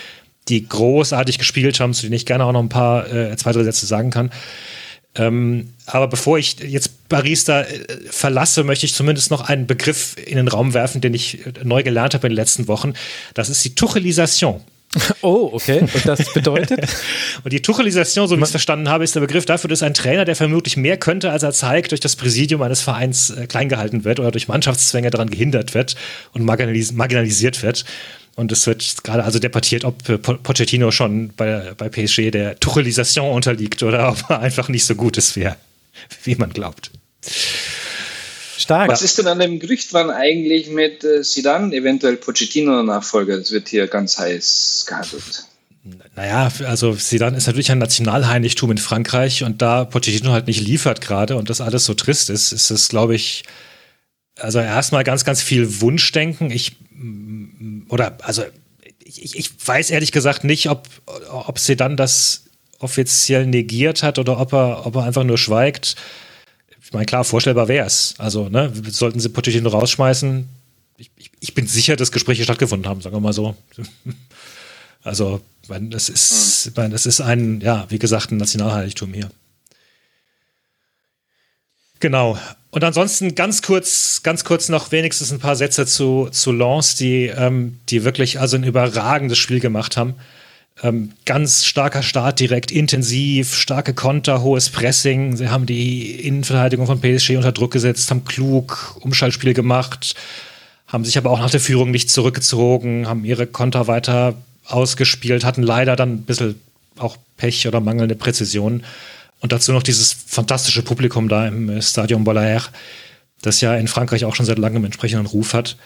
die 0.49 0.67
großartig 0.67 1.37
gespielt 1.37 1.79
haben, 1.79 1.93
zu 1.93 2.03
denen 2.03 2.13
ich 2.13 2.25
gerne 2.25 2.45
auch 2.45 2.51
noch 2.51 2.61
ein 2.61 2.69
paar 2.69 3.11
äh, 3.11 3.35
zwei, 3.37 3.51
drei 3.51 3.63
Sätze 3.63 3.85
sagen 3.85 4.09
kann. 4.09 4.31
Ähm, 5.15 5.73
aber 5.85 6.07
bevor 6.07 6.37
ich 6.37 6.59
jetzt 6.59 7.09
Paris 7.09 7.43
da 7.43 7.61
äh, 7.61 7.85
verlasse, 8.09 8.63
möchte 8.63 8.85
ich 8.85 8.93
zumindest 8.93 9.31
noch 9.31 9.41
einen 9.41 9.65
Begriff 9.67 10.15
in 10.23 10.37
den 10.37 10.47
Raum 10.47 10.73
werfen, 10.73 11.01
den 11.01 11.13
ich 11.13 11.45
äh, 11.45 11.53
neu 11.63 11.83
gelernt 11.83 12.13
habe 12.13 12.27
in 12.27 12.31
den 12.31 12.37
letzten 12.37 12.67
Wochen. 12.67 12.93
Das 13.33 13.49
ist 13.49 13.63
die 13.65 13.75
Tuchelisation. 13.75 14.61
Oh, 15.21 15.51
okay. 15.53 15.81
Und 15.81 16.05
das 16.05 16.33
bedeutet? 16.33 16.79
und 17.43 17.53
die 17.53 17.61
Tuchelisation, 17.61 18.27
so 18.27 18.35
wie 18.35 18.39
ich 18.39 18.45
es 18.45 18.51
verstanden 18.51 18.89
habe, 18.89 19.03
ist 19.03 19.13
der 19.13 19.19
Begriff 19.19 19.45
dafür, 19.45 19.67
dass 19.67 19.83
ein 19.83 19.93
Trainer, 19.93 20.25
der 20.25 20.35
vermutlich 20.35 20.77
mehr 20.77 20.97
könnte, 20.97 21.31
als 21.31 21.43
er 21.43 21.51
zeigt, 21.51 21.91
durch 21.91 22.01
das 22.01 22.15
Präsidium 22.15 22.61
eines 22.63 22.81
Vereins 22.81 23.29
äh, 23.29 23.45
klein 23.45 23.69
gehalten 23.69 24.03
wird 24.03 24.19
oder 24.19 24.31
durch 24.31 24.47
Mannschaftszwänge 24.47 25.11
daran 25.11 25.29
gehindert 25.29 25.75
wird 25.75 25.95
und 26.33 26.43
marginalis 26.43 26.91
marginalisiert 26.91 27.61
wird. 27.61 27.85
Und 28.39 28.53
es 28.53 28.65
wird 28.67 29.03
gerade 29.03 29.25
also 29.25 29.37
debattiert, 29.37 29.83
ob 29.83 30.07
äh, 30.07 30.17
Pochettino 30.17 30.91
schon 30.91 31.33
bei, 31.35 31.73
bei 31.77 31.89
PSG 31.89 32.31
der 32.31 32.57
stark. 38.57 38.89
Was 38.89 39.01
ist 39.01 39.17
denn 39.17 39.27
an 39.27 39.39
dem 39.39 39.59
Gerücht 39.59 39.91
dran 39.91 40.09
eigentlich 40.09 40.69
mit 40.69 41.03
äh, 41.03 41.21
Sidan, 41.21 41.73
eventuell 41.73 42.15
Pochettino-Nachfolger? 42.15 43.37
Das 43.37 43.51
wird 43.51 43.67
hier 43.67 43.87
ganz 43.87 44.17
heiß 44.17 44.85
gehandelt. 44.87 45.43
Naja, 46.15 46.49
also 46.65 46.93
Sidan 46.93 47.35
ist 47.35 47.47
natürlich 47.47 47.71
ein 47.71 47.79
Nationalheiligtum 47.79 48.71
in 48.71 48.77
Frankreich 48.77 49.43
und 49.43 49.61
da 49.61 49.83
Pochettino 49.83 50.31
halt 50.31 50.47
nicht 50.47 50.61
liefert 50.61 51.01
gerade 51.01 51.35
und 51.35 51.49
das 51.49 51.59
alles 51.59 51.83
so 51.83 51.93
trist 51.93 52.29
ist, 52.29 52.53
ist 52.53 52.69
es, 52.69 52.87
glaube 52.87 53.15
ich, 53.15 53.43
also 54.39 54.59
erstmal 54.59 55.03
ganz, 55.03 55.25
ganz 55.25 55.41
viel 55.41 55.81
Wunschdenken. 55.81 56.51
Ich, 56.51 56.77
oder, 57.89 58.17
also, 58.21 58.43
ich, 59.03 59.37
ich 59.37 59.67
weiß 59.67 59.89
ehrlich 59.89 60.11
gesagt 60.11 60.43
nicht, 60.43 60.69
ob, 60.69 60.87
ob 61.29 61.59
Sedan 61.59 61.97
das 61.97 62.43
offiziell 62.79 63.45
negiert 63.45 64.03
hat 64.03 64.19
oder 64.19 64.39
ob 64.39 64.53
er, 64.53 64.85
ob 64.85 64.95
er 64.95 65.03
einfach 65.03 65.23
nur 65.23 65.37
schweigt. 65.37 65.95
Ich 66.81 66.93
meine, 66.93 67.05
klar, 67.05 67.23
vorstellbar 67.23 67.67
wäre 67.67 67.85
es. 67.85 68.15
Also, 68.17 68.49
ne, 68.49 68.71
sollten 68.89 69.19
sie 69.19 69.29
Pochettino 69.29 69.69
rausschmeißen. 69.69 70.47
Ich, 70.97 71.11
ich, 71.15 71.31
ich, 71.39 71.53
bin 71.53 71.67
sicher, 71.67 71.95
dass 71.95 72.11
Gespräche 72.11 72.43
stattgefunden 72.43 72.89
haben, 72.89 73.01
sagen 73.01 73.15
wir 73.15 73.21
mal 73.21 73.33
so. 73.33 73.55
Also, 75.01 75.39
mein, 75.69 75.91
das 75.91 76.09
ist, 76.09 76.65
hm. 76.65 76.73
mein, 76.75 76.91
das 76.91 77.05
ist 77.05 77.21
ein, 77.21 77.61
ja, 77.61 77.85
wie 77.89 77.99
gesagt, 77.99 78.31
ein 78.31 78.37
Nationalheiligtum 78.37 79.13
hier. 79.13 79.31
Genau. 82.01 82.37
Und 82.71 82.83
ansonsten 82.83 83.33
ganz 83.33 83.61
kurz, 83.61 84.21
ganz 84.21 84.43
kurz 84.43 84.69
noch 84.69 84.91
wenigstens 84.91 85.31
ein 85.31 85.39
paar 85.39 85.55
Sätze 85.55 85.85
zu, 85.87 86.29
zu 86.31 86.51
Lens, 86.51 86.95
die, 86.95 87.25
ähm, 87.25 87.79
die 87.89 88.03
wirklich 88.03 88.39
also 88.39 88.57
ein 88.57 88.63
überragendes 88.63 89.39
Spiel 89.39 89.59
gemacht 89.59 89.97
haben. 89.97 90.15
Ähm, 90.81 91.11
ganz 91.25 91.65
starker 91.65 92.03
Start 92.03 92.39
direkt, 92.39 92.71
intensiv, 92.71 93.55
starke 93.55 93.93
Konter, 93.93 94.43
hohes 94.43 94.69
Pressing. 94.69 95.35
Sie 95.35 95.49
haben 95.49 95.65
die 95.65 96.11
Innenverteidigung 96.21 96.85
von 96.85 97.01
PSG 97.01 97.35
unter 97.35 97.51
Druck 97.51 97.71
gesetzt, 97.71 98.09
haben 98.11 98.23
klug 98.23 98.95
Umschaltspiel 99.01 99.53
gemacht, 99.53 100.15
haben 100.87 101.03
sich 101.03 101.17
aber 101.17 101.31
auch 101.31 101.39
nach 101.39 101.49
der 101.49 101.59
Führung 101.59 101.91
nicht 101.91 102.09
zurückgezogen, 102.09 103.07
haben 103.07 103.25
ihre 103.25 103.47
Konter 103.47 103.87
weiter 103.87 104.35
ausgespielt, 104.65 105.43
hatten 105.43 105.63
leider 105.63 105.95
dann 105.95 106.13
ein 106.13 106.23
bisschen 106.23 106.59
auch 106.97 107.17
Pech 107.37 107.67
oder 107.67 107.81
mangelnde 107.81 108.15
Präzision. 108.15 108.83
Und 109.39 109.51
dazu 109.51 109.71
noch 109.71 109.83
dieses 109.83 110.13
fantastische 110.13 110.83
Publikum 110.83 111.29
da 111.29 111.47
im 111.47 111.69
äh, 111.69 111.81
Stadion 111.81 112.23
Bolaire, 112.23 112.65
das 113.41 113.61
ja 113.61 113.75
in 113.75 113.87
Frankreich 113.87 114.25
auch 114.25 114.35
schon 114.35 114.45
seit 114.45 114.59
langem 114.59 114.83
entsprechenden 114.85 115.25
Ruf 115.25 115.53
hat. 115.53 115.77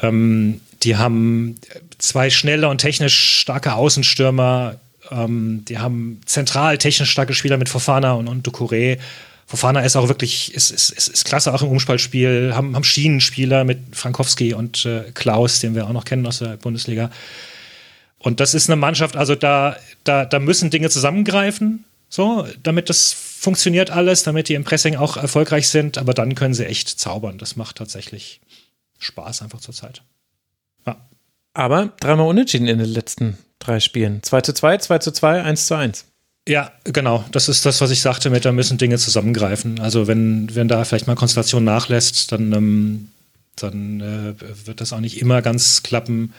Ähm, 0.00 0.60
die 0.82 0.96
haben 0.96 1.56
zwei 1.98 2.30
schnelle 2.30 2.68
und 2.68 2.78
technisch 2.78 3.40
starke 3.40 3.74
Außenstürmer. 3.74 4.76
Ähm, 5.10 5.64
die 5.68 5.78
haben 5.78 6.20
zentral 6.24 6.78
technisch 6.78 7.10
starke 7.10 7.34
Spieler 7.34 7.56
mit 7.56 7.68
Fofana 7.68 8.12
und, 8.12 8.28
und 8.28 8.46
Ducouré. 8.46 8.98
Fofana 9.46 9.80
ist 9.80 9.96
auch 9.96 10.08
wirklich, 10.08 10.54
ist, 10.54 10.70
ist, 10.70 10.90
ist, 10.90 11.08
ist 11.08 11.24
klasse 11.24 11.52
auch 11.54 11.62
im 11.62 11.68
Umspaltspiel, 11.68 12.52
haben, 12.54 12.76
haben 12.76 12.84
Schienenspieler 12.84 13.64
mit 13.64 13.78
Frankowski 13.92 14.52
und 14.52 14.84
äh, 14.84 15.04
Klaus, 15.14 15.60
den 15.60 15.74
wir 15.74 15.86
auch 15.86 15.92
noch 15.92 16.04
kennen 16.04 16.26
aus 16.26 16.40
der 16.40 16.58
Bundesliga. 16.58 17.10
Und 18.18 18.40
das 18.40 18.52
ist 18.52 18.68
eine 18.68 18.76
Mannschaft, 18.76 19.16
also 19.16 19.34
da, 19.34 19.76
da, 20.04 20.24
da 20.24 20.38
müssen 20.38 20.70
Dinge 20.70 20.90
zusammengreifen. 20.90 21.84
So, 22.08 22.46
damit 22.62 22.88
das 22.88 23.12
funktioniert 23.12 23.90
alles, 23.90 24.22
damit 24.22 24.48
die 24.48 24.54
im 24.54 24.64
Pressing 24.64 24.96
auch 24.96 25.16
erfolgreich 25.16 25.68
sind, 25.68 25.98
aber 25.98 26.14
dann 26.14 26.34
können 26.34 26.54
sie 26.54 26.66
echt 26.66 26.88
zaubern. 26.88 27.38
Das 27.38 27.56
macht 27.56 27.76
tatsächlich 27.76 28.40
Spaß 28.98 29.42
einfach 29.42 29.60
zur 29.60 29.74
Zeit. 29.74 30.02
Ja. 30.86 30.96
Aber 31.54 31.92
dreimal 32.00 32.26
unentschieden 32.26 32.66
in 32.66 32.78
den 32.78 32.88
letzten 32.88 33.38
drei 33.58 33.80
Spielen. 33.80 34.22
2 34.22 34.40
zu 34.40 34.54
2, 34.54 34.78
2 34.78 34.98
zu 34.98 35.12
2, 35.12 35.42
1 35.42 35.66
zu 35.66 35.74
1. 35.76 36.04
Ja, 36.48 36.72
genau. 36.84 37.24
Das 37.30 37.48
ist 37.48 37.66
das, 37.66 37.80
was 37.82 37.90
ich 37.90 38.00
sagte 38.00 38.30
mit, 38.30 38.46
da 38.46 38.52
müssen 38.52 38.78
Dinge 38.78 38.96
zusammengreifen. 38.96 39.80
Also 39.80 40.06
wenn, 40.06 40.54
wenn 40.54 40.66
da 40.66 40.82
vielleicht 40.84 41.06
mal 41.06 41.14
Konstellation 41.14 41.62
nachlässt, 41.62 42.32
dann, 42.32 42.52
ähm, 42.52 43.08
dann 43.56 44.00
äh, 44.00 44.66
wird 44.66 44.80
das 44.80 44.94
auch 44.94 45.00
nicht 45.00 45.20
immer 45.20 45.42
ganz 45.42 45.82
klappen. 45.82 46.32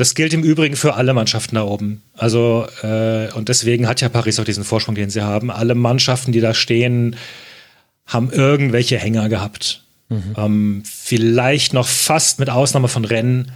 Das 0.00 0.14
gilt 0.14 0.32
im 0.32 0.42
Übrigen 0.42 0.76
für 0.76 0.94
alle 0.94 1.12
Mannschaften 1.12 1.56
da 1.56 1.64
oben. 1.64 2.00
Also, 2.16 2.66
äh, 2.82 3.30
und 3.34 3.50
deswegen 3.50 3.86
hat 3.86 4.00
ja 4.00 4.08
Paris 4.08 4.40
auch 4.40 4.44
diesen 4.44 4.64
Vorsprung, 4.64 4.94
den 4.94 5.10
sie 5.10 5.20
haben. 5.20 5.50
Alle 5.50 5.74
Mannschaften, 5.74 6.32
die 6.32 6.40
da 6.40 6.54
stehen, 6.54 7.16
haben 8.06 8.30
irgendwelche 8.30 8.96
Hänger 8.96 9.28
gehabt. 9.28 9.84
Mhm. 10.08 10.34
Ähm, 10.38 10.82
vielleicht 10.86 11.74
noch 11.74 11.86
fast 11.86 12.38
mit 12.38 12.48
Ausnahme 12.48 12.88
von 12.88 13.04
Rennen, 13.04 13.52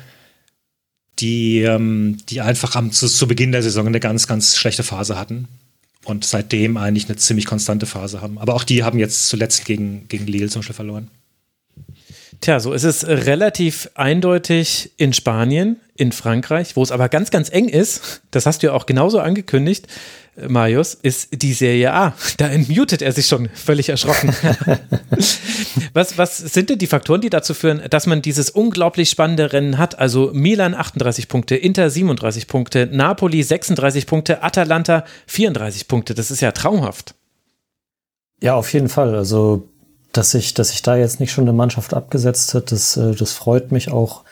die, 1.18 1.62
ähm, 1.62 2.18
die 2.28 2.42
einfach 2.42 2.76
am, 2.76 2.92
zu, 2.92 3.08
zu 3.08 3.26
Beginn 3.26 3.52
der 3.52 3.62
Saison 3.62 3.86
eine 3.86 3.98
ganz, 3.98 4.26
ganz 4.26 4.58
schlechte 4.58 4.82
Phase 4.82 5.18
hatten 5.18 5.48
und 6.04 6.26
seitdem 6.26 6.76
eigentlich 6.76 7.08
eine 7.08 7.16
ziemlich 7.16 7.46
konstante 7.46 7.86
Phase 7.86 8.20
haben. 8.20 8.36
Aber 8.36 8.52
auch 8.52 8.64
die 8.64 8.84
haben 8.84 8.98
jetzt 8.98 9.30
zuletzt 9.30 9.64
gegen, 9.64 10.08
gegen 10.08 10.26
Lille 10.26 10.50
zum 10.50 10.60
Beispiel 10.60 10.74
verloren. 10.74 11.08
Tja, 12.40 12.60
so 12.60 12.72
ist 12.72 12.84
es 12.84 13.06
relativ 13.06 13.88
eindeutig 13.94 14.92
in 14.96 15.12
Spanien, 15.12 15.80
in 15.94 16.12
Frankreich, 16.12 16.76
wo 16.76 16.82
es 16.82 16.90
aber 16.90 17.08
ganz, 17.08 17.30
ganz 17.30 17.50
eng 17.50 17.68
ist. 17.68 18.22
Das 18.30 18.46
hast 18.46 18.62
du 18.62 18.68
ja 18.68 18.72
auch 18.72 18.86
genauso 18.86 19.20
angekündigt, 19.20 19.86
äh, 20.36 20.48
Marius, 20.48 20.94
ist 20.94 21.42
die 21.42 21.52
Serie 21.52 21.92
A. 21.92 22.14
Da 22.36 22.48
entmutet 22.48 23.02
er 23.02 23.12
sich 23.12 23.26
schon 23.26 23.48
völlig 23.54 23.88
erschrocken. 23.88 24.34
was, 25.92 26.18
was 26.18 26.38
sind 26.38 26.70
denn 26.70 26.78
die 26.78 26.86
Faktoren, 26.86 27.20
die 27.20 27.30
dazu 27.30 27.54
führen, 27.54 27.82
dass 27.90 28.06
man 28.06 28.22
dieses 28.22 28.50
unglaublich 28.50 29.10
spannende 29.10 29.52
Rennen 29.52 29.78
hat? 29.78 29.98
Also 29.98 30.30
Milan 30.32 30.74
38 30.74 31.28
Punkte, 31.28 31.56
Inter 31.56 31.90
37 31.90 32.48
Punkte, 32.48 32.88
Napoli 32.90 33.42
36 33.42 34.06
Punkte, 34.06 34.42
Atalanta 34.42 35.04
34 35.26 35.88
Punkte. 35.88 36.14
Das 36.14 36.30
ist 36.30 36.40
ja 36.40 36.52
traumhaft. 36.52 37.14
Ja, 38.42 38.56
auf 38.56 38.72
jeden 38.72 38.88
Fall. 38.88 39.14
Also 39.14 39.68
dass 40.16 40.30
sich, 40.30 40.54
dass 40.54 40.70
sich 40.70 40.82
da 40.82 40.96
jetzt 40.96 41.20
nicht 41.20 41.32
schon 41.32 41.44
eine 41.44 41.52
Mannschaft 41.52 41.94
abgesetzt 41.94 42.54
hat, 42.54 42.72
das, 42.72 42.96
äh, 42.96 43.14
das 43.14 43.32
freut 43.32 43.72
mich 43.72 43.90
auch 43.90 44.24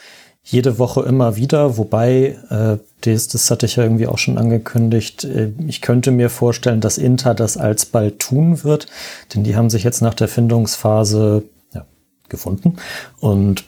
jede 0.45 0.79
Woche 0.79 1.03
immer 1.03 1.37
wieder. 1.37 1.77
Wobei, 1.77 2.39
äh, 2.51 2.79
das, 3.03 3.29
das 3.29 3.51
hatte 3.51 3.67
ich 3.67 3.77
ja 3.77 3.85
irgendwie 3.85 4.07
auch 4.07 4.19
schon 4.19 4.39
angekündigt, 4.39 5.25
äh, 5.25 5.53
ich 5.67 5.81
könnte 5.81 6.11
mir 6.11 6.31
vorstellen, 6.31 6.81
dass 6.81 6.99
Inter 6.99 7.35
das 7.35 7.57
alsbald 7.57 8.19
tun 8.19 8.65
wird, 8.65 8.87
denn 9.35 9.45
die 9.45 9.57
haben 9.57 9.71
sich 9.71 9.85
jetzt 9.85 10.01
nach 10.01 10.15
der 10.15 10.29
Findungsphase 10.29 11.45
ja, 11.75 11.85
gefunden 12.29 12.77
und 13.21 13.65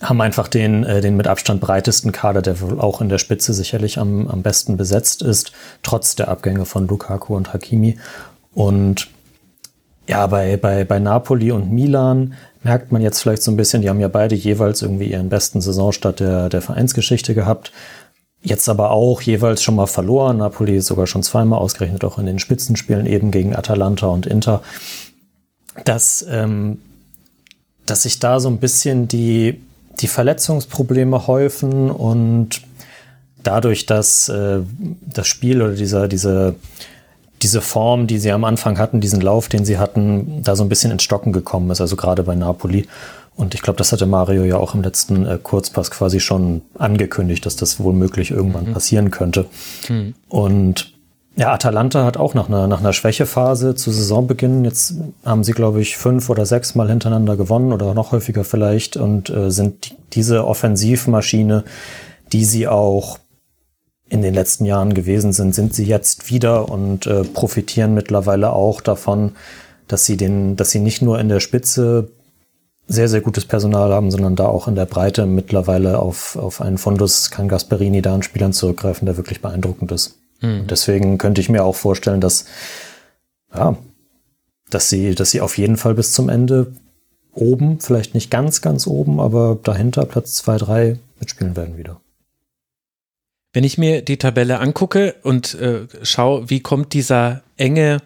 haben 0.00 0.20
einfach 0.20 0.48
den, 0.48 0.84
äh, 0.84 1.00
den 1.00 1.16
mit 1.16 1.26
Abstand 1.26 1.60
breitesten 1.60 2.12
Kader, 2.12 2.42
der 2.42 2.60
wohl 2.60 2.80
auch 2.80 3.00
in 3.00 3.08
der 3.08 3.18
Spitze 3.18 3.52
sicherlich 3.52 3.98
am, 3.98 4.28
am 4.28 4.42
besten 4.42 4.76
besetzt 4.76 5.22
ist, 5.22 5.52
trotz 5.82 6.14
der 6.14 6.28
Abgänge 6.28 6.64
von 6.64 6.86
Lukaku 6.86 7.36
und 7.36 7.52
Hakimi. 7.52 7.98
Und 8.54 9.08
ja, 10.08 10.26
bei, 10.26 10.56
bei, 10.56 10.84
bei 10.84 10.98
Napoli 10.98 11.52
und 11.52 11.70
Milan 11.70 12.34
merkt 12.62 12.90
man 12.90 13.02
jetzt 13.02 13.20
vielleicht 13.20 13.42
so 13.42 13.50
ein 13.50 13.56
bisschen, 13.56 13.82
die 13.82 13.90
haben 13.90 14.00
ja 14.00 14.08
beide 14.08 14.34
jeweils 14.34 14.82
irgendwie 14.82 15.10
ihren 15.12 15.28
besten 15.28 15.60
Saisonstart 15.60 16.20
der, 16.20 16.48
der 16.48 16.62
Vereinsgeschichte 16.62 17.34
gehabt. 17.34 17.72
Jetzt 18.42 18.68
aber 18.70 18.90
auch 18.90 19.20
jeweils 19.20 19.62
schon 19.62 19.74
mal 19.76 19.86
verloren. 19.86 20.38
Napoli 20.38 20.80
sogar 20.80 21.06
schon 21.06 21.22
zweimal 21.22 21.58
ausgerechnet, 21.58 22.04
auch 22.04 22.18
in 22.18 22.24
den 22.24 22.38
Spitzenspielen 22.38 23.04
eben 23.04 23.30
gegen 23.30 23.54
Atalanta 23.54 24.06
und 24.06 24.26
Inter. 24.26 24.62
Dass, 25.84 26.24
ähm, 26.28 26.78
dass 27.84 28.04
sich 28.04 28.18
da 28.18 28.40
so 28.40 28.48
ein 28.48 28.58
bisschen 28.58 29.08
die, 29.08 29.60
die 30.00 30.08
Verletzungsprobleme 30.08 31.26
häufen 31.26 31.90
und 31.90 32.62
dadurch, 33.42 33.84
dass 33.84 34.30
äh, 34.30 34.60
das 35.02 35.26
Spiel 35.26 35.60
oder 35.60 35.74
dieser, 35.74 36.08
diese 36.08 36.54
diese 37.42 37.60
Form, 37.60 38.06
die 38.06 38.18
sie 38.18 38.32
am 38.32 38.44
Anfang 38.44 38.78
hatten, 38.78 39.00
diesen 39.00 39.20
Lauf, 39.20 39.48
den 39.48 39.64
sie 39.64 39.78
hatten, 39.78 40.42
da 40.42 40.56
so 40.56 40.64
ein 40.64 40.68
bisschen 40.68 40.90
ins 40.90 41.02
Stocken 41.02 41.32
gekommen 41.32 41.70
ist, 41.70 41.80
also 41.80 41.96
gerade 41.96 42.22
bei 42.22 42.34
Napoli. 42.34 42.86
Und 43.36 43.54
ich 43.54 43.62
glaube, 43.62 43.76
das 43.76 43.92
hatte 43.92 44.06
Mario 44.06 44.42
ja 44.42 44.56
auch 44.56 44.74
im 44.74 44.82
letzten 44.82 45.24
äh, 45.24 45.38
Kurzpass 45.40 45.92
quasi 45.92 46.18
schon 46.18 46.62
angekündigt, 46.76 47.46
dass 47.46 47.54
das 47.54 47.78
wohl 47.78 47.92
möglich 47.92 48.32
irgendwann 48.32 48.66
mhm. 48.66 48.72
passieren 48.72 49.10
könnte. 49.12 49.46
Mhm. 49.88 50.14
Und 50.28 50.92
ja, 51.36 51.52
Atalanta 51.52 52.04
hat 52.04 52.16
auch 52.16 52.34
nach 52.34 52.48
einer, 52.48 52.66
nach 52.66 52.80
einer 52.80 52.92
Schwächephase 52.92 53.76
zu 53.76 53.92
Saisonbeginn, 53.92 54.64
jetzt 54.64 54.94
haben 55.24 55.44
sie, 55.44 55.52
glaube 55.52 55.80
ich, 55.80 55.96
fünf 55.96 56.30
oder 56.30 56.46
sechs 56.46 56.74
Mal 56.74 56.88
hintereinander 56.88 57.36
gewonnen 57.36 57.72
oder 57.72 57.94
noch 57.94 58.10
häufiger 58.10 58.42
vielleicht 58.42 58.96
und 58.96 59.30
äh, 59.30 59.52
sind 59.52 59.94
diese 60.14 60.44
Offensivmaschine, 60.44 61.62
die 62.32 62.44
sie 62.44 62.66
auch 62.66 63.18
in 64.10 64.22
den 64.22 64.34
letzten 64.34 64.64
Jahren 64.64 64.94
gewesen 64.94 65.32
sind, 65.32 65.54
sind 65.54 65.74
sie 65.74 65.84
jetzt 65.84 66.30
wieder 66.30 66.68
und 66.68 67.06
äh, 67.06 67.24
profitieren 67.24 67.94
mittlerweile 67.94 68.52
auch 68.52 68.80
davon, 68.80 69.32
dass 69.86 70.04
sie 70.04 70.16
den, 70.16 70.56
dass 70.56 70.70
sie 70.70 70.80
nicht 70.80 71.02
nur 71.02 71.18
in 71.18 71.28
der 71.28 71.40
Spitze 71.40 72.10
sehr, 72.86 73.08
sehr 73.08 73.20
gutes 73.20 73.44
Personal 73.44 73.92
haben, 73.92 74.10
sondern 74.10 74.34
da 74.34 74.46
auch 74.46 74.66
in 74.66 74.74
der 74.74 74.86
Breite 74.86 75.26
mittlerweile 75.26 75.98
auf, 75.98 76.36
auf 76.36 76.62
einen 76.62 76.78
Fundus 76.78 77.30
kann 77.30 77.48
Gasperini 77.48 78.00
da 78.00 78.14
an 78.14 78.22
Spielern 78.22 78.54
zurückgreifen, 78.54 79.04
der 79.04 79.16
wirklich 79.16 79.42
beeindruckend 79.42 79.92
ist. 79.92 80.18
Mhm. 80.40 80.68
deswegen 80.68 81.18
könnte 81.18 81.40
ich 81.40 81.48
mir 81.48 81.64
auch 81.64 81.74
vorstellen, 81.74 82.20
dass, 82.20 82.44
ja, 83.52 83.76
dass 84.70 84.88
sie, 84.88 85.14
dass 85.14 85.32
sie 85.32 85.40
auf 85.40 85.58
jeden 85.58 85.76
Fall 85.76 85.94
bis 85.94 86.12
zum 86.12 86.28
Ende 86.28 86.72
oben, 87.32 87.80
vielleicht 87.80 88.14
nicht 88.14 88.30
ganz, 88.30 88.62
ganz 88.62 88.86
oben, 88.86 89.20
aber 89.20 89.58
dahinter 89.62 90.04
Platz 90.04 90.34
zwei 90.34 90.56
drei 90.56 90.98
mitspielen 91.18 91.56
werden 91.56 91.76
wieder. 91.76 92.00
Wenn 93.52 93.64
ich 93.64 93.78
mir 93.78 94.02
die 94.02 94.18
Tabelle 94.18 94.60
angucke 94.60 95.16
und 95.22 95.54
äh, 95.54 95.86
schaue, 96.02 96.50
wie 96.50 96.60
kommt 96.60 96.92
dieser 96.92 97.42
enge 97.56 97.98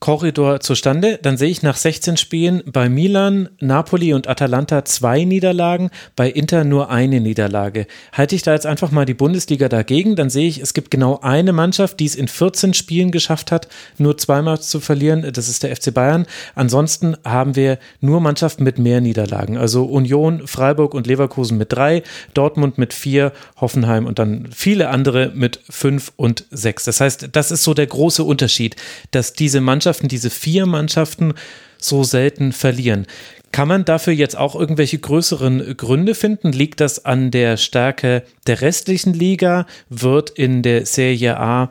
Korridor 0.00 0.60
zustande. 0.60 1.18
Dann 1.20 1.36
sehe 1.36 1.50
ich 1.50 1.62
nach 1.62 1.76
16 1.76 2.16
Spielen 2.16 2.62
bei 2.64 2.88
Milan, 2.88 3.50
Napoli 3.60 4.14
und 4.14 4.28
Atalanta 4.28 4.86
zwei 4.86 5.24
Niederlagen, 5.24 5.90
bei 6.16 6.30
Inter 6.30 6.64
nur 6.64 6.90
eine 6.90 7.20
Niederlage. 7.20 7.86
Halte 8.14 8.34
ich 8.34 8.42
da 8.42 8.54
jetzt 8.54 8.64
einfach 8.64 8.90
mal 8.90 9.04
die 9.04 9.12
Bundesliga 9.14 9.68
dagegen, 9.68 10.16
dann 10.16 10.30
sehe 10.30 10.48
ich, 10.48 10.58
es 10.58 10.72
gibt 10.72 10.90
genau 10.90 11.20
eine 11.20 11.52
Mannschaft, 11.52 12.00
die 12.00 12.06
es 12.06 12.14
in 12.14 12.28
14 12.28 12.72
Spielen 12.72 13.10
geschafft 13.10 13.52
hat, 13.52 13.68
nur 13.98 14.16
zweimal 14.16 14.58
zu 14.60 14.80
verlieren. 14.80 15.30
Das 15.34 15.48
ist 15.48 15.62
der 15.62 15.76
FC 15.76 15.92
Bayern. 15.92 16.26
Ansonsten 16.54 17.14
haben 17.22 17.54
wir 17.54 17.78
nur 18.00 18.22
Mannschaften 18.22 18.64
mit 18.64 18.78
mehr 18.78 19.02
Niederlagen. 19.02 19.58
Also 19.58 19.84
Union, 19.84 20.46
Freiburg 20.46 20.94
und 20.94 21.06
Leverkusen 21.06 21.58
mit 21.58 21.74
drei, 21.74 22.02
Dortmund 22.32 22.78
mit 22.78 22.94
vier, 22.94 23.32
Hoffenheim 23.60 24.06
und 24.06 24.18
dann 24.18 24.48
viele 24.50 24.88
andere 24.88 25.30
mit 25.34 25.60
fünf 25.68 26.12
und 26.16 26.46
sechs. 26.50 26.84
Das 26.84 27.00
heißt, 27.00 27.28
das 27.32 27.50
ist 27.50 27.64
so 27.64 27.74
der 27.74 27.86
große 27.86 28.24
Unterschied, 28.24 28.76
dass 29.10 29.34
diese 29.34 29.60
Mannschaft 29.60 29.89
Mannschaften, 29.90 30.08
diese 30.08 30.30
vier 30.30 30.66
Mannschaften 30.66 31.34
so 31.78 32.04
selten 32.04 32.52
verlieren. 32.52 33.06
Kann 33.50 33.66
man 33.66 33.84
dafür 33.84 34.12
jetzt 34.12 34.36
auch 34.36 34.54
irgendwelche 34.54 34.98
größeren 34.98 35.76
Gründe 35.76 36.14
finden? 36.14 36.52
Liegt 36.52 36.80
das 36.80 37.04
an 37.04 37.32
der 37.32 37.56
Stärke 37.56 38.22
der 38.46 38.60
restlichen 38.60 39.12
Liga? 39.12 39.66
Wird 39.88 40.30
in 40.30 40.62
der 40.62 40.86
Serie 40.86 41.38
A 41.40 41.70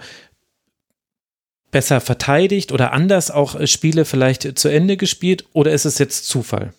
besser 1.72 2.02
verteidigt 2.02 2.74
oder 2.74 2.92
anders 2.92 3.32
auch 3.32 3.66
Spiele 3.66 4.04
vielleicht 4.04 4.60
zu 4.60 4.68
Ende 4.68 4.98
gespielt? 4.98 5.46
Oder 5.54 5.72
ist 5.72 5.86
es 5.86 5.98
jetzt 5.98 6.26
Zufall? 6.26 6.74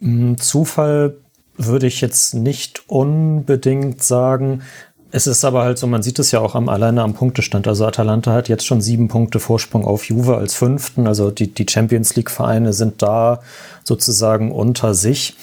Hm, 0.00 0.38
Zufall 0.38 1.18
würde 1.58 1.86
ich 1.86 2.00
jetzt 2.00 2.32
nicht 2.32 2.88
unbedingt 2.88 4.02
sagen. 4.02 4.62
Es 5.16 5.28
ist 5.28 5.44
aber 5.44 5.62
halt 5.62 5.78
so, 5.78 5.86
man 5.86 6.02
sieht 6.02 6.18
es 6.18 6.32
ja 6.32 6.40
auch 6.40 6.56
am, 6.56 6.68
alleine 6.68 7.02
am 7.02 7.14
Punktestand. 7.14 7.68
Also 7.68 7.86
Atalanta 7.86 8.32
hat 8.32 8.48
jetzt 8.48 8.66
schon 8.66 8.80
sieben 8.80 9.06
Punkte 9.06 9.38
Vorsprung 9.38 9.84
auf 9.84 10.08
Juve 10.08 10.36
als 10.36 10.54
Fünften. 10.54 11.06
Also 11.06 11.30
die, 11.30 11.54
die 11.54 11.66
Champions 11.70 12.16
League-Vereine 12.16 12.72
sind 12.72 13.00
da 13.00 13.40
sozusagen 13.84 14.50
unter 14.50 14.92
sich. 14.92 15.36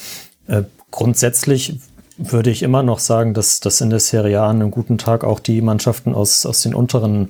Äh, 0.47 0.63
grundsätzlich 0.91 1.79
würde 2.17 2.49
ich 2.49 2.63
immer 2.63 2.83
noch 2.83 2.99
sagen, 2.99 3.33
dass, 3.33 3.61
dass 3.61 3.79
in 3.79 3.89
der 3.89 4.01
Serie 4.01 4.41
A 4.41 4.49
an 4.49 4.57
einem 4.57 4.71
guten 4.71 4.97
Tag 4.97 5.23
auch 5.23 5.39
die 5.39 5.61
Mannschaften 5.61 6.15
aus, 6.15 6.45
aus 6.45 6.63
den 6.63 6.75
unteren 6.75 7.29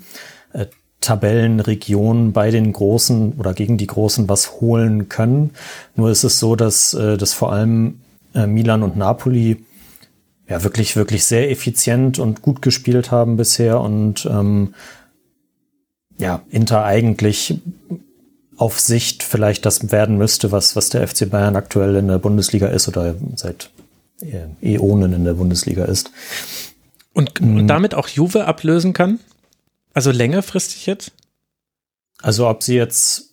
äh, 0.53 0.65
Tabellenregionen 0.99 2.33
bei 2.33 2.49
den 2.49 2.73
Großen 2.73 3.33
oder 3.33 3.53
gegen 3.53 3.77
die 3.77 3.85
Großen 3.85 4.27
was 4.27 4.59
holen 4.59 5.09
können. 5.09 5.51
Nur 5.95 6.09
ist 6.09 6.23
es 6.23 6.39
so, 6.39 6.55
dass, 6.55 6.95
äh, 6.95 7.17
dass 7.17 7.33
vor 7.33 7.53
allem 7.53 8.01
äh, 8.33 8.47
Milan 8.47 8.81
und 8.81 8.97
Napoli 8.97 9.63
ja 10.51 10.63
wirklich, 10.65 10.97
wirklich 10.97 11.23
sehr 11.23 11.49
effizient 11.49 12.19
und 12.19 12.41
gut 12.41 12.61
gespielt 12.61 13.09
haben 13.09 13.37
bisher 13.37 13.79
und 13.79 14.25
ähm, 14.25 14.73
ja, 16.17 16.43
Inter 16.49 16.83
eigentlich 16.83 17.61
auf 18.57 18.77
Sicht 18.77 19.23
vielleicht 19.23 19.65
das 19.65 19.93
werden 19.93 20.17
müsste, 20.17 20.51
was, 20.51 20.75
was 20.75 20.89
der 20.89 21.07
FC 21.07 21.29
Bayern 21.29 21.55
aktuell 21.55 21.95
in 21.95 22.09
der 22.09 22.19
Bundesliga 22.19 22.67
ist 22.67 22.89
oder 22.89 23.15
seit 23.35 23.69
äh, 24.19 24.75
Äonen 24.75 25.13
in 25.13 25.23
der 25.23 25.35
Bundesliga 25.35 25.85
ist. 25.85 26.11
Und, 27.13 27.39
und 27.39 27.55
mhm. 27.55 27.67
damit 27.67 27.95
auch 27.95 28.09
Juve 28.09 28.45
ablösen 28.45 28.91
kann? 28.91 29.19
Also 29.93 30.11
längerfristig 30.11 30.85
jetzt? 30.85 31.13
Also 32.21 32.49
ob 32.49 32.61
sie 32.61 32.75
jetzt 32.75 33.30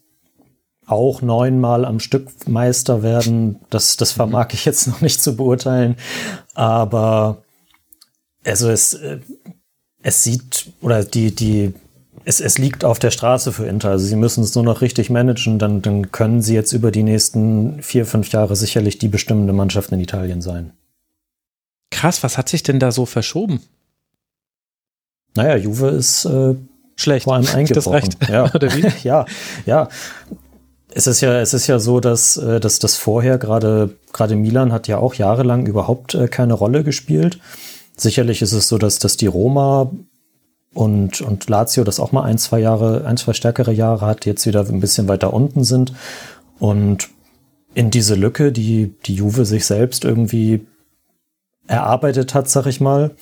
auch 0.88 1.22
neunmal 1.22 1.84
am 1.84 2.00
Stück 2.00 2.48
Meister 2.48 3.02
werden, 3.02 3.60
das, 3.70 3.96
das 3.96 4.12
vermag 4.12 4.48
ich 4.52 4.64
jetzt 4.64 4.86
noch 4.88 5.00
nicht 5.00 5.22
zu 5.22 5.36
beurteilen. 5.36 5.96
Aber 6.54 7.42
also 8.44 8.70
es, 8.70 8.94
äh, 8.94 9.18
es 10.02 10.22
sieht, 10.22 10.72
oder 10.80 11.04
die, 11.04 11.34
die, 11.34 11.74
es, 12.24 12.40
es 12.40 12.58
liegt 12.58 12.84
auf 12.84 12.98
der 12.98 13.10
Straße 13.10 13.52
für 13.52 13.66
Inter. 13.66 13.90
Also 13.90 14.06
sie 14.06 14.16
müssen 14.16 14.42
es 14.42 14.54
nur 14.54 14.64
noch 14.64 14.80
richtig 14.80 15.10
managen, 15.10 15.58
dann, 15.58 15.82
dann 15.82 16.10
können 16.10 16.42
sie 16.42 16.54
jetzt 16.54 16.72
über 16.72 16.90
die 16.90 17.02
nächsten 17.02 17.82
vier, 17.82 18.06
fünf 18.06 18.32
Jahre 18.32 18.56
sicherlich 18.56 18.98
die 18.98 19.08
bestimmende 19.08 19.52
Mannschaft 19.52 19.92
in 19.92 20.00
Italien 20.00 20.40
sein. 20.40 20.72
Krass, 21.90 22.22
was 22.22 22.38
hat 22.38 22.48
sich 22.48 22.62
denn 22.62 22.80
da 22.80 22.92
so 22.92 23.06
verschoben? 23.06 23.60
Naja, 25.34 25.56
Juve 25.56 25.88
ist 25.88 26.24
äh, 26.24 26.54
schlecht. 26.96 27.24
Vor 27.24 27.34
allem 27.34 27.46
eingebrochen. 27.54 28.10
Das 28.20 28.28
Ja. 28.28 28.44
Oder 28.54 28.74
wie? 28.74 28.86
ja, 29.04 29.24
ja. 29.66 29.88
Es 30.90 31.06
ist 31.06 31.20
ja, 31.20 31.40
es 31.40 31.52
ist 31.54 31.66
ja 31.66 31.78
so, 31.78 32.00
dass, 32.00 32.36
äh, 32.36 32.60
dass 32.60 32.78
das 32.78 32.96
vorher 32.96 33.38
gerade, 33.38 33.94
gerade 34.12 34.36
Milan 34.36 34.72
hat 34.72 34.88
ja 34.88 34.98
auch 34.98 35.14
jahrelang 35.14 35.66
überhaupt 35.66 36.14
äh, 36.14 36.28
keine 36.28 36.54
Rolle 36.54 36.82
gespielt. 36.82 37.38
Sicherlich 37.96 38.42
ist 38.42 38.52
es 38.52 38.68
so, 38.68 38.78
dass, 38.78 38.98
dass 38.98 39.16
die 39.16 39.26
Roma 39.26 39.90
und, 40.72 41.20
und 41.20 41.48
Lazio 41.48 41.84
das 41.84 42.00
auch 42.00 42.12
mal 42.12 42.22
ein, 42.22 42.38
zwei 42.38 42.60
Jahre, 42.60 43.04
ein, 43.04 43.16
zwei 43.16 43.32
stärkere 43.32 43.72
Jahre 43.72 44.06
hat, 44.06 44.26
jetzt 44.26 44.46
wieder 44.46 44.66
ein 44.66 44.80
bisschen 44.80 45.08
weiter 45.08 45.34
unten 45.34 45.64
sind. 45.64 45.92
Und 46.58 47.08
in 47.74 47.90
diese 47.90 48.14
Lücke, 48.14 48.52
die 48.52 48.94
die 49.06 49.14
Juve 49.14 49.44
sich 49.44 49.66
selbst 49.66 50.04
irgendwie 50.04 50.66
erarbeitet 51.66 52.34
hat, 52.34 52.48
sag 52.48 52.66
ich 52.66 52.80
mal, 52.80 53.14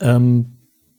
ähm, 0.00 0.58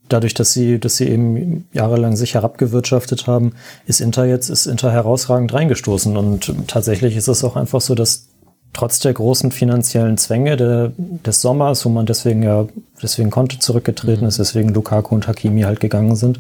dadurch, 0.10 0.34
dass 0.34 0.54
sie, 0.54 0.80
dass 0.80 0.97
sie 0.97 1.08
eben 1.08 1.68
jahrelang 1.74 2.16
sich 2.16 2.36
herabgewirtschaftet 2.36 3.28
haben, 3.28 3.54
ist 3.86 4.01
Inter 4.01 4.26
jetzt, 4.26 4.49
ist 4.49 4.66
Inter 4.66 4.91
herausragend 4.91 5.54
reingestoßen. 5.54 6.16
Und 6.18 6.54
tatsächlich 6.68 7.16
ist 7.16 7.28
es 7.28 7.43
auch 7.43 7.56
einfach 7.56 7.82
so, 7.82 7.95
dass 7.95 8.28
trotz 8.74 8.99
der 8.99 9.14
großen 9.14 9.51
finanziellen 9.51 10.18
Zwänge 10.18 10.58
der, 10.58 10.91
des 10.97 11.41
Sommers, 11.41 11.86
wo 11.86 11.89
man 11.89 12.06
deswegen 12.06 12.43
ja, 12.43 12.68
deswegen 13.01 13.30
Conte 13.30 13.60
zurückgetreten 13.60 14.28
ist, 14.28 14.39
deswegen 14.39 14.70
Lukaku 14.70 15.16
und 15.16 15.28
Hakimi 15.28 15.62
halt 15.62 15.80
gegangen 15.80 16.16
sind, 16.16 16.39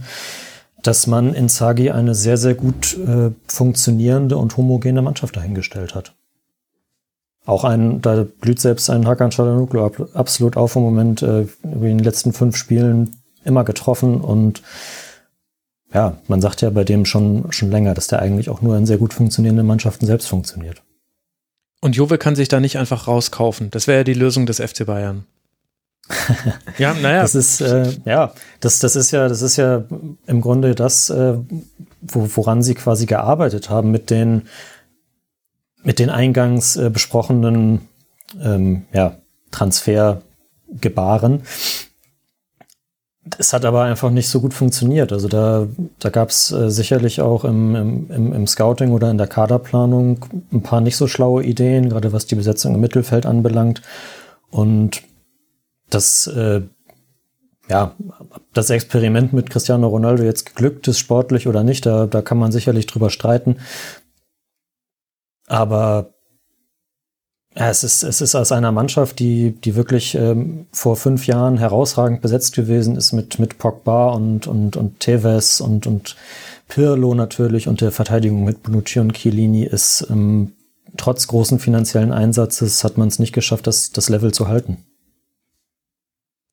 dass 0.81 1.07
man 1.07 1.33
in 1.33 1.47
Zagi 1.47 1.91
eine 1.91 2.15
sehr, 2.15 2.37
sehr 2.37 2.55
gut 2.55 2.97
äh, 2.97 3.31
funktionierende 3.47 4.37
und 4.37 4.57
homogene 4.57 5.01
Mannschaft 5.01 5.37
dahingestellt 5.37 5.95
hat. 5.95 6.13
Auch 7.45 7.65
ein, 7.65 8.01
da 8.01 8.25
blüht 8.41 8.59
selbst 8.59 8.89
ein 8.89 9.05
Hakan 9.05 9.31
Çalhanoğlu 9.31 10.13
absolut 10.13 10.57
auf 10.57 10.75
im 10.75 10.81
Moment, 10.81 11.21
äh, 11.21 11.45
in 11.63 11.81
den 11.81 11.99
letzten 11.99 12.33
fünf 12.33 12.55
Spielen 12.55 13.17
immer 13.45 13.63
getroffen 13.63 14.21
und 14.21 14.61
ja, 15.93 16.17
man 16.27 16.41
sagt 16.41 16.61
ja 16.61 16.69
bei 16.71 16.83
dem 16.83 17.05
schon, 17.05 17.51
schon 17.51 17.69
länger, 17.69 17.93
dass 17.93 18.07
der 18.07 18.19
eigentlich 18.19 18.49
auch 18.49 18.61
nur 18.61 18.75
in 18.77 18.85
sehr 18.85 18.97
gut 18.97 19.13
funktionierenden 19.13 19.67
Mannschaften 19.67 20.05
selbst 20.05 20.27
funktioniert. 20.27 20.81
Und 21.81 21.95
Juve 21.95 22.17
kann 22.17 22.35
sich 22.35 22.47
da 22.47 22.59
nicht 22.59 22.77
einfach 22.77 23.07
rauskaufen. 23.07 23.69
Das 23.69 23.87
wäre 23.87 23.99
ja 23.99 24.03
die 24.03 24.13
Lösung 24.13 24.45
des 24.45 24.59
FC 24.59 24.85
Bayern. 24.85 25.25
ja, 26.77 26.93
naja. 26.93 27.21
Das 27.21 27.35
ist, 27.35 27.61
äh, 27.61 27.91
ja, 28.05 28.33
das, 28.59 28.79
das 28.79 28.95
ist 28.95 29.11
ja, 29.11 29.27
das 29.27 29.41
ist 29.41 29.57
ja 29.57 29.83
im 30.25 30.41
Grunde 30.41 30.75
das, 30.75 31.09
äh, 31.09 31.35
wo, 32.01 32.29
woran 32.35 32.61
sie 32.61 32.75
quasi 32.75 33.05
gearbeitet 33.05 33.69
haben 33.69 33.91
mit 33.91 34.09
den, 34.09 34.43
mit 35.83 35.99
den 35.99 36.09
eingangs 36.09 36.75
äh, 36.75 36.89
besprochenen, 36.89 37.87
ähm, 38.41 38.85
ja, 38.93 39.17
Transfergebaren. 39.51 41.43
Es 43.37 43.53
hat 43.53 43.63
aber 43.63 43.83
einfach 43.83 44.09
nicht 44.09 44.27
so 44.27 44.41
gut 44.41 44.53
funktioniert. 44.53 45.13
Also 45.13 45.29
da, 45.29 45.67
da 45.99 46.09
gab 46.09 46.29
es 46.29 46.51
äh, 46.51 46.69
sicherlich 46.69 47.21
auch 47.21 47.45
im, 47.45 47.75
im, 48.09 48.33
im 48.33 48.47
Scouting 48.47 48.91
oder 48.91 49.09
in 49.09 49.17
der 49.17 49.27
Kaderplanung 49.27 50.25
ein 50.51 50.61
paar 50.61 50.81
nicht 50.81 50.97
so 50.97 51.07
schlaue 51.07 51.43
Ideen, 51.43 51.89
gerade 51.89 52.11
was 52.11 52.25
die 52.25 52.35
Besetzung 52.35 52.75
im 52.75 52.81
Mittelfeld 52.81 53.25
anbelangt. 53.25 53.81
Und 54.49 55.03
das, 55.89 56.27
äh, 56.27 56.61
ja, 57.69 57.95
das 58.51 58.69
Experiment 58.69 59.31
mit 59.31 59.49
Cristiano 59.49 59.87
Ronaldo 59.87 60.23
jetzt 60.23 60.45
geglückt 60.45 60.87
ist, 60.89 60.99
sportlich 60.99 61.47
oder 61.47 61.63
nicht, 61.63 61.85
da, 61.85 62.07
da 62.07 62.21
kann 62.21 62.37
man 62.37 62.51
sicherlich 62.51 62.87
drüber 62.87 63.09
streiten. 63.09 63.57
Aber 65.47 66.12
ja, 67.55 67.69
es 67.69 67.83
ist, 67.83 68.03
es 68.03 68.19
ist 68.19 68.33
aus 68.33 68.51
einer 68.51 68.71
Mannschaft, 68.71 69.19
die, 69.19 69.51
die 69.51 69.75
wirklich 69.75 70.15
ähm, 70.15 70.65
vor 70.71 70.95
fünf 70.95 71.27
Jahren 71.27 71.57
herausragend 71.57 72.21
besetzt 72.21 72.55
gewesen 72.55 72.95
ist 72.95 73.11
mit, 73.11 73.37
mit 73.37 73.59
Pogba 73.59 74.09
und, 74.09 74.47
und, 74.47 74.75
und 74.75 74.99
Tevez 74.99 75.59
und, 75.59 75.85
und 75.85 76.15
Pirlo 76.67 77.13
natürlich 77.13 77.67
und 77.67 77.81
der 77.81 77.91
Verteidigung 77.91 78.43
mit 78.43 78.63
Bonucci 78.63 78.99
und 78.99 79.13
Chiellini 79.13 79.65
ist 79.65 80.07
ähm, 80.09 80.53
trotz 80.97 81.27
großen 81.27 81.59
finanziellen 81.59 82.11
Einsatzes 82.11 82.83
hat 82.83 82.97
man 82.97 83.07
es 83.07 83.19
nicht 83.19 83.33
geschafft, 83.33 83.67
das, 83.67 83.91
das 83.91 84.09
Level 84.09 84.33
zu 84.33 84.47
halten. 84.47 84.77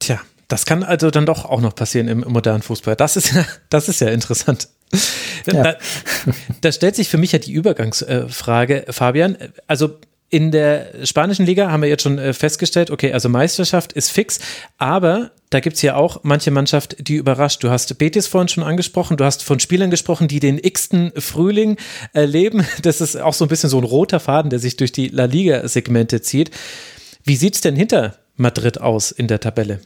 Tja, 0.00 0.20
das 0.48 0.66
kann 0.66 0.82
also 0.82 1.10
dann 1.10 1.24
doch 1.24 1.46
auch 1.46 1.62
noch 1.62 1.74
passieren 1.74 2.08
im, 2.08 2.22
im 2.22 2.32
modernen 2.32 2.62
Fußball. 2.62 2.96
Das 2.96 3.16
ist 3.16 3.32
ja, 3.32 3.46
das 3.70 3.88
ist 3.88 4.00
ja 4.00 4.08
interessant. 4.08 4.68
Ja. 5.46 5.62
Da, 5.62 5.76
da, 6.60 6.72
stellt 6.72 6.96
sich 6.96 7.08
für 7.08 7.16
mich 7.16 7.32
ja 7.32 7.38
die 7.38 7.52
Übergangsfrage, 7.52 8.84
Fabian. 8.90 9.38
Also 9.66 9.98
in 10.30 10.52
der 10.52 11.04
spanischen 11.04 11.44
Liga 11.44 11.70
haben 11.70 11.82
wir 11.82 11.88
jetzt 11.88 12.04
schon 12.04 12.18
äh, 12.18 12.32
festgestellt, 12.32 12.90
okay, 12.90 13.12
also 13.12 13.28
Meisterschaft 13.28 13.92
ist 13.92 14.10
fix, 14.10 14.38
aber 14.78 15.32
da 15.50 15.58
gibt 15.58 15.74
es 15.76 15.82
ja 15.82 15.96
auch 15.96 16.20
manche 16.22 16.52
Mannschaft, 16.52 16.96
die 17.00 17.16
überrascht. 17.16 17.64
Du 17.64 17.70
hast 17.70 17.98
Betis 17.98 18.28
vorhin 18.28 18.46
schon 18.46 18.62
angesprochen, 18.62 19.16
du 19.16 19.24
hast 19.24 19.42
von 19.42 19.58
Spielern 19.58 19.90
gesprochen, 19.90 20.28
die 20.28 20.38
den 20.38 20.58
x-ten 20.62 21.12
Frühling 21.16 21.76
erleben. 22.12 22.64
Das 22.82 23.00
ist 23.00 23.16
auch 23.16 23.34
so 23.34 23.44
ein 23.44 23.48
bisschen 23.48 23.68
so 23.68 23.78
ein 23.78 23.84
roter 23.84 24.20
Faden, 24.20 24.48
der 24.48 24.58
sich 24.58 24.76
durch 24.76 24.92
die 24.92 25.08
La 25.08 25.24
Liga-Segmente 25.24 26.22
zieht. 26.22 26.50
Wie 27.24 27.36
sieht 27.36 27.56
es 27.56 27.60
denn 27.60 27.76
hinter 27.76 28.16
Madrid 28.36 28.80
aus 28.80 29.10
in 29.10 29.26
der 29.26 29.40
Tabelle? 29.40 29.80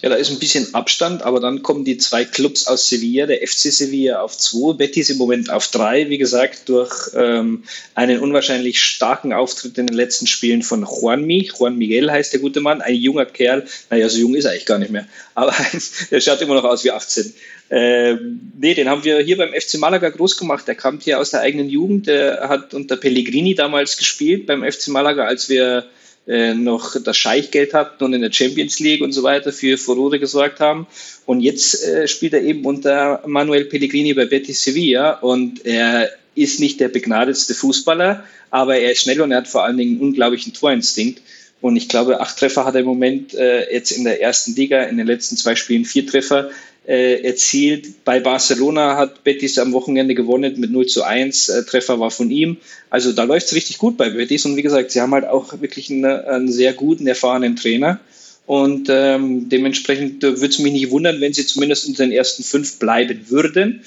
Ja, 0.00 0.08
da 0.08 0.14
ist 0.14 0.30
ein 0.30 0.38
bisschen 0.38 0.74
Abstand, 0.74 1.22
aber 1.22 1.40
dann 1.40 1.62
kommen 1.62 1.84
die 1.84 1.98
zwei 1.98 2.24
Clubs 2.24 2.66
aus 2.66 2.88
Sevilla, 2.88 3.26
der 3.26 3.38
FC 3.38 3.72
Sevilla 3.72 4.20
auf 4.20 4.36
zwei, 4.36 4.74
Betis 4.74 5.10
im 5.10 5.18
Moment 5.18 5.50
auf 5.50 5.68
drei, 5.68 6.08
wie 6.08 6.18
gesagt, 6.18 6.68
durch 6.68 7.10
ähm, 7.14 7.64
einen 7.94 8.20
unwahrscheinlich 8.20 8.80
starken 8.80 9.32
Auftritt 9.32 9.76
in 9.78 9.86
den 9.88 9.96
letzten 9.96 10.26
Spielen 10.26 10.62
von 10.62 10.82
Juanmi. 10.84 11.50
Juan 11.58 11.76
Miguel 11.76 12.10
heißt 12.10 12.32
der 12.32 12.40
gute 12.40 12.60
Mann, 12.60 12.80
ein 12.80 12.94
junger 12.94 13.26
Kerl. 13.26 13.66
Naja, 13.90 14.08
so 14.08 14.18
jung 14.18 14.34
ist 14.34 14.44
er 14.44 14.52
eigentlich 14.52 14.66
gar 14.66 14.78
nicht 14.78 14.92
mehr, 14.92 15.06
aber 15.34 15.54
der 16.10 16.20
schaut 16.20 16.40
immer 16.40 16.54
noch 16.54 16.64
aus 16.64 16.84
wie 16.84 16.92
18. 16.92 17.34
Ähm, 17.70 18.52
nee, 18.58 18.74
den 18.74 18.88
haben 18.88 19.04
wir 19.04 19.18
hier 19.20 19.36
beim 19.36 19.52
FC 19.52 19.78
Malaga 19.78 20.08
groß 20.08 20.36
gemacht. 20.36 20.66
Der 20.66 20.74
kam 20.74 21.00
hier 21.00 21.18
aus 21.18 21.30
der 21.30 21.40
eigenen 21.40 21.68
Jugend. 21.68 22.06
Der 22.06 22.48
hat 22.48 22.72
unter 22.72 22.96
Pellegrini 22.96 23.54
damals 23.54 23.96
gespielt 23.98 24.46
beim 24.46 24.62
FC 24.62 24.88
Malaga, 24.88 25.24
als 25.24 25.48
wir 25.48 25.84
äh, 26.28 26.54
noch 26.54 26.94
das 27.02 27.16
Scheichgeld 27.16 27.72
hatten 27.74 28.04
und 28.04 28.12
in 28.12 28.20
der 28.20 28.32
Champions 28.32 28.78
League 28.80 29.00
und 29.00 29.12
so 29.12 29.22
weiter 29.22 29.52
für 29.52 29.78
Furore 29.78 30.18
gesorgt 30.18 30.60
haben. 30.60 30.86
Und 31.26 31.40
jetzt 31.40 31.82
äh, 31.84 32.06
spielt 32.06 32.34
er 32.34 32.42
eben 32.42 32.64
unter 32.64 33.22
Manuel 33.26 33.64
Pellegrini 33.64 34.12
bei 34.12 34.26
Betis 34.26 34.62
Sevilla 34.62 35.12
und 35.12 35.64
er 35.64 36.10
ist 36.34 36.60
nicht 36.60 36.80
der 36.80 36.88
begnadetste 36.88 37.54
Fußballer, 37.54 38.24
aber 38.50 38.76
er 38.76 38.92
ist 38.92 39.00
schnell 39.00 39.20
und 39.20 39.32
er 39.32 39.38
hat 39.38 39.48
vor 39.48 39.64
allen 39.64 39.76
Dingen 39.76 39.92
einen 39.92 40.08
unglaublichen 40.08 40.52
Torinstinkt. 40.52 41.22
Und 41.60 41.76
ich 41.76 41.88
glaube, 41.88 42.20
acht 42.20 42.38
Treffer 42.38 42.64
hat 42.64 42.74
er 42.74 42.82
im 42.82 42.86
Moment 42.86 43.34
äh, 43.34 43.72
jetzt 43.72 43.90
in 43.90 44.04
der 44.04 44.22
ersten 44.22 44.54
Liga, 44.54 44.82
in 44.84 44.96
den 44.96 45.06
letzten 45.06 45.36
zwei 45.36 45.56
Spielen 45.56 45.84
vier 45.84 46.06
Treffer 46.06 46.50
äh, 46.88 47.22
erzielt. 47.22 48.02
Bei 48.04 48.18
Barcelona 48.18 48.96
hat 48.96 49.22
Betis 49.22 49.58
am 49.58 49.74
Wochenende 49.74 50.14
gewonnen 50.14 50.58
mit 50.58 50.70
0 50.70 50.86
zu 50.86 51.02
1. 51.02 51.50
Äh, 51.50 51.64
Treffer 51.64 52.00
war 52.00 52.10
von 52.10 52.30
ihm. 52.30 52.56
Also 52.88 53.12
da 53.12 53.24
läuft 53.24 53.48
es 53.48 53.54
richtig 53.54 53.76
gut 53.76 53.98
bei 53.98 54.08
Betis. 54.08 54.46
Und 54.46 54.56
wie 54.56 54.62
gesagt, 54.62 54.90
sie 54.90 55.02
haben 55.02 55.12
halt 55.12 55.26
auch 55.26 55.60
wirklich 55.60 55.90
einen, 55.90 56.06
einen 56.06 56.50
sehr 56.50 56.72
guten, 56.72 57.06
erfahrenen 57.06 57.56
Trainer. 57.56 58.00
Und 58.46 58.88
ähm, 58.90 59.50
dementsprechend 59.50 60.22
würde 60.22 60.46
es 60.46 60.58
mich 60.58 60.72
nicht 60.72 60.90
wundern, 60.90 61.20
wenn 61.20 61.34
sie 61.34 61.44
zumindest 61.44 61.86
unter 61.86 62.04
den 62.04 62.12
ersten 62.12 62.42
fünf 62.42 62.78
bleiben 62.78 63.26
würden. 63.28 63.82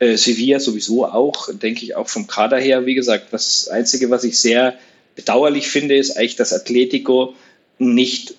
Äh, 0.00 0.16
Sevilla 0.16 0.58
sowieso 0.58 1.06
auch, 1.06 1.48
denke 1.54 1.84
ich, 1.84 1.94
auch 1.94 2.08
vom 2.08 2.26
Kader 2.26 2.58
her. 2.58 2.84
Wie 2.84 2.94
gesagt, 2.94 3.28
das 3.30 3.68
Einzige, 3.68 4.10
was 4.10 4.24
ich 4.24 4.36
sehr 4.36 4.74
bedauerlich 5.14 5.68
finde, 5.68 5.96
ist 5.96 6.16
eigentlich, 6.16 6.34
dass 6.34 6.52
Atletico 6.52 7.34
nicht 7.78 8.34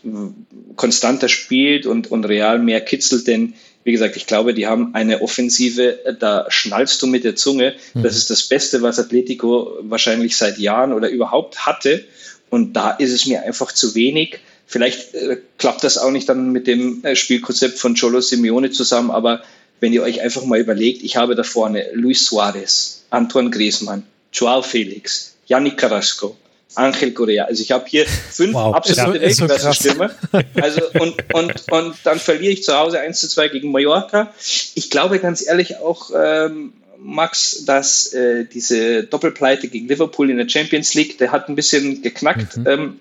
konstanter 0.76 1.30
spielt 1.30 1.86
und, 1.86 2.11
und 2.11 2.26
Real 2.26 2.59
mehr 2.59 2.82
kitzelt, 2.82 3.28
denn 3.28 3.53
wie 3.84 3.91
gesagt, 3.91 4.15
ich 4.15 4.28
glaube, 4.28 4.53
die 4.53 4.67
haben 4.67 4.93
eine 4.93 5.22
Offensive, 5.22 6.15
da 6.19 6.45
schnallst 6.49 7.01
du 7.01 7.07
mit 7.07 7.24
der 7.24 7.36
Zunge. 7.36 7.76
Mhm. 7.93 8.03
Das 8.03 8.15
ist 8.15 8.30
das 8.30 8.43
Beste, 8.43 8.82
was 8.82 8.99
Atletico 8.99 9.78
wahrscheinlich 9.82 10.38
seit 10.38 10.59
Jahren 10.59 10.93
oder 10.93 11.09
überhaupt 11.09 11.65
hatte. 11.65 12.05
Und 12.49 12.74
da 12.74 12.91
ist 12.91 13.11
es 13.11 13.26
mir 13.26 13.43
einfach 13.43 13.72
zu 13.72 13.95
wenig. 13.95 14.39
Vielleicht 14.67 15.15
äh, 15.15 15.38
klappt 15.57 15.84
das 15.84 15.97
auch 15.97 16.11
nicht 16.11 16.30
dann 16.30 16.51
mit 16.51 16.67
dem 16.67 17.03
äh, 17.03 17.15
Spielkonzept 17.15 17.80
von 17.80 17.95
Cholo 17.95 18.22
Simeone 18.22 18.72
zusammen, 18.72 19.09
aber 19.09 19.41
wenn 19.80 19.93
ihr 19.93 20.03
euch 20.03 20.22
einfach 20.22 20.45
mal 20.45 20.59
überlegt, 20.59 21.01
ich 21.01 21.17
habe 21.17 21.34
da 21.34 21.43
vorne 21.43 21.88
Luis 21.93 22.26
Suarez, 22.26 23.03
Antoine 23.09 23.49
Griezmann, 23.49 24.03
Joao 24.32 24.61
Felix, 24.61 25.36
Yannick 25.47 25.78
Carrasco, 25.78 26.38
Angel 26.76 27.11
Correa. 27.11 27.45
Also 27.45 27.61
ich 27.61 27.72
habe 27.72 27.86
hier 27.88 28.05
fünf 28.32 28.53
wow, 28.53 28.74
absolute 28.76 29.17
ja, 29.17 29.22
Weltklasse-Stürmer. 29.24 30.11
Also 30.55 30.82
und, 30.99 31.15
und, 31.34 31.72
und 31.72 31.95
dann 32.03 32.19
verliere 32.19 32.53
ich 32.53 32.63
zu 32.63 32.78
Hause 32.78 32.99
1 32.99 33.19
zu 33.19 33.30
2 33.30 33.49
gegen 33.49 33.72
Mallorca. 33.72 34.34
Ich 34.76 34.89
glaube 34.89 35.19
ganz 35.19 35.45
ehrlich 35.45 35.78
auch, 35.78 36.11
ähm, 36.15 36.74
Max, 37.03 37.65
dass 37.65 38.13
äh, 38.13 38.45
diese 38.45 39.03
Doppelpleite 39.03 39.67
gegen 39.67 39.88
Liverpool 39.88 40.30
in 40.30 40.38
der 40.38 40.47
Champions 40.47 40.93
League, 40.93 41.17
der 41.17 41.32
hat 41.32 41.49
ein 41.49 41.55
bisschen 41.55 42.03
geknackt. 42.03 42.57
Mhm. 42.57 42.67
Ähm, 42.67 42.99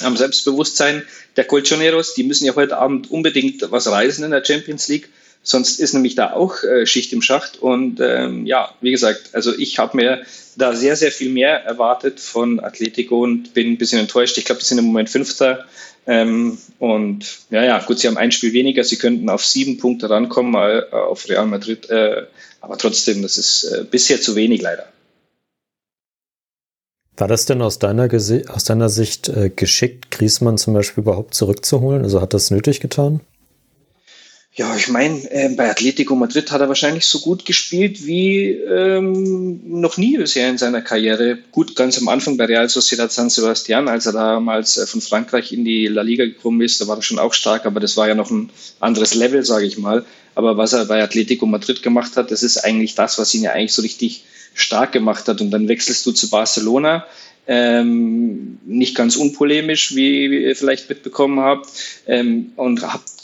am 0.00 0.16
Selbstbewusstsein 0.16 1.02
der 1.36 1.44
Colchoneros. 1.44 2.14
Die 2.14 2.24
müssen 2.24 2.46
ja 2.46 2.54
heute 2.54 2.78
Abend 2.78 3.10
unbedingt 3.10 3.70
was 3.70 3.90
reisen 3.90 4.24
in 4.24 4.30
der 4.30 4.44
Champions 4.44 4.88
League. 4.88 5.10
Sonst 5.42 5.80
ist 5.80 5.92
nämlich 5.92 6.14
da 6.14 6.32
auch 6.32 6.62
äh, 6.62 6.86
Schicht 6.86 7.12
im 7.12 7.22
Schacht. 7.22 7.60
Und 7.60 8.00
ähm, 8.00 8.46
ja, 8.46 8.74
wie 8.80 8.92
gesagt, 8.92 9.30
also 9.32 9.52
ich 9.56 9.78
habe 9.78 9.96
mir 9.96 10.22
da 10.56 10.74
sehr, 10.74 10.96
sehr 10.96 11.10
viel 11.10 11.30
mehr 11.30 11.64
erwartet 11.64 12.20
von 12.20 12.60
Atletico 12.60 13.22
und 13.22 13.54
bin 13.54 13.72
ein 13.72 13.78
bisschen 13.78 13.98
enttäuscht. 13.98 14.38
Ich 14.38 14.44
glaube, 14.44 14.60
die 14.60 14.66
sind 14.66 14.78
im 14.78 14.84
Moment 14.84 15.10
Fünfter. 15.10 15.66
Ähm, 16.06 16.58
und 16.78 17.40
ja, 17.50 17.64
ja, 17.64 17.78
gut, 17.80 17.98
sie 17.98 18.06
haben 18.06 18.16
ein 18.16 18.32
Spiel 18.32 18.52
weniger. 18.52 18.84
Sie 18.84 18.96
könnten 18.96 19.28
auf 19.28 19.44
sieben 19.44 19.78
Punkte 19.78 20.10
rankommen, 20.10 20.54
äh, 20.54 20.94
auf 20.94 21.28
Real 21.28 21.46
Madrid. 21.46 21.90
Äh, 21.90 22.26
aber 22.60 22.78
trotzdem, 22.78 23.22
das 23.22 23.36
ist 23.36 23.64
äh, 23.64 23.84
bisher 23.88 24.20
zu 24.20 24.36
wenig 24.36 24.62
leider. 24.62 24.86
War 27.16 27.28
das 27.28 27.44
denn 27.44 27.60
aus 27.60 27.78
deiner, 27.78 28.08
aus 28.48 28.64
deiner 28.64 28.88
Sicht 28.88 29.28
äh, 29.28 29.50
geschickt, 29.50 30.10
Griesmann 30.10 30.56
zum 30.56 30.74
Beispiel 30.74 31.02
überhaupt 31.02 31.34
zurückzuholen? 31.34 32.04
Also 32.04 32.20
hat 32.20 32.32
das 32.32 32.50
nötig 32.50 32.80
getan? 32.80 33.20
Ja, 34.54 34.76
ich 34.76 34.88
meine, 34.88 35.18
äh, 35.30 35.48
bei 35.56 35.70
Atletico 35.70 36.14
Madrid 36.14 36.50
hat 36.50 36.60
er 36.60 36.68
wahrscheinlich 36.68 37.06
so 37.06 37.20
gut 37.20 37.46
gespielt 37.46 38.04
wie 38.04 38.50
ähm, 38.50 39.80
noch 39.80 39.96
nie 39.96 40.18
bisher 40.18 40.50
in 40.50 40.58
seiner 40.58 40.82
Karriere. 40.82 41.38
Gut, 41.52 41.74
ganz 41.74 41.96
am 41.98 42.08
Anfang 42.08 42.36
bei 42.36 42.44
Real 42.44 42.68
Sociedad 42.68 43.10
San 43.10 43.30
Sebastian, 43.30 43.88
als 43.88 44.04
er 44.04 44.12
damals 44.12 44.76
äh, 44.76 44.86
von 44.86 45.00
Frankreich 45.00 45.52
in 45.52 45.64
die 45.64 45.86
La 45.86 46.02
Liga 46.02 46.26
gekommen 46.26 46.60
ist, 46.60 46.82
da 46.82 46.86
war 46.86 46.96
er 46.96 47.02
schon 47.02 47.18
auch 47.18 47.32
stark, 47.32 47.64
aber 47.64 47.80
das 47.80 47.96
war 47.96 48.08
ja 48.08 48.14
noch 48.14 48.30
ein 48.30 48.50
anderes 48.78 49.14
Level, 49.14 49.42
sage 49.42 49.64
ich 49.64 49.78
mal. 49.78 50.04
Aber 50.34 50.58
was 50.58 50.74
er 50.74 50.84
bei 50.84 51.02
Atletico 51.02 51.46
Madrid 51.46 51.82
gemacht 51.82 52.18
hat, 52.18 52.30
das 52.30 52.42
ist 52.42 52.58
eigentlich 52.58 52.94
das, 52.94 53.18
was 53.18 53.32
ihn 53.32 53.44
ja 53.44 53.52
eigentlich 53.52 53.72
so 53.72 53.80
richtig 53.80 54.24
stark 54.52 54.92
gemacht 54.92 55.28
hat. 55.28 55.40
Und 55.40 55.50
dann 55.50 55.68
wechselst 55.68 56.04
du 56.04 56.12
zu 56.12 56.28
Barcelona. 56.28 57.06
Ähm, 57.46 58.58
nicht 58.66 58.94
ganz 58.94 59.16
unpolemisch, 59.16 59.96
wie, 59.96 60.26
ihr 60.26 60.54
vielleicht 60.56 60.90
mitbekommen 60.90 61.40
habt, 61.40 61.68
ähm, 62.06 62.52
und 62.56 62.82
habt 62.82 63.21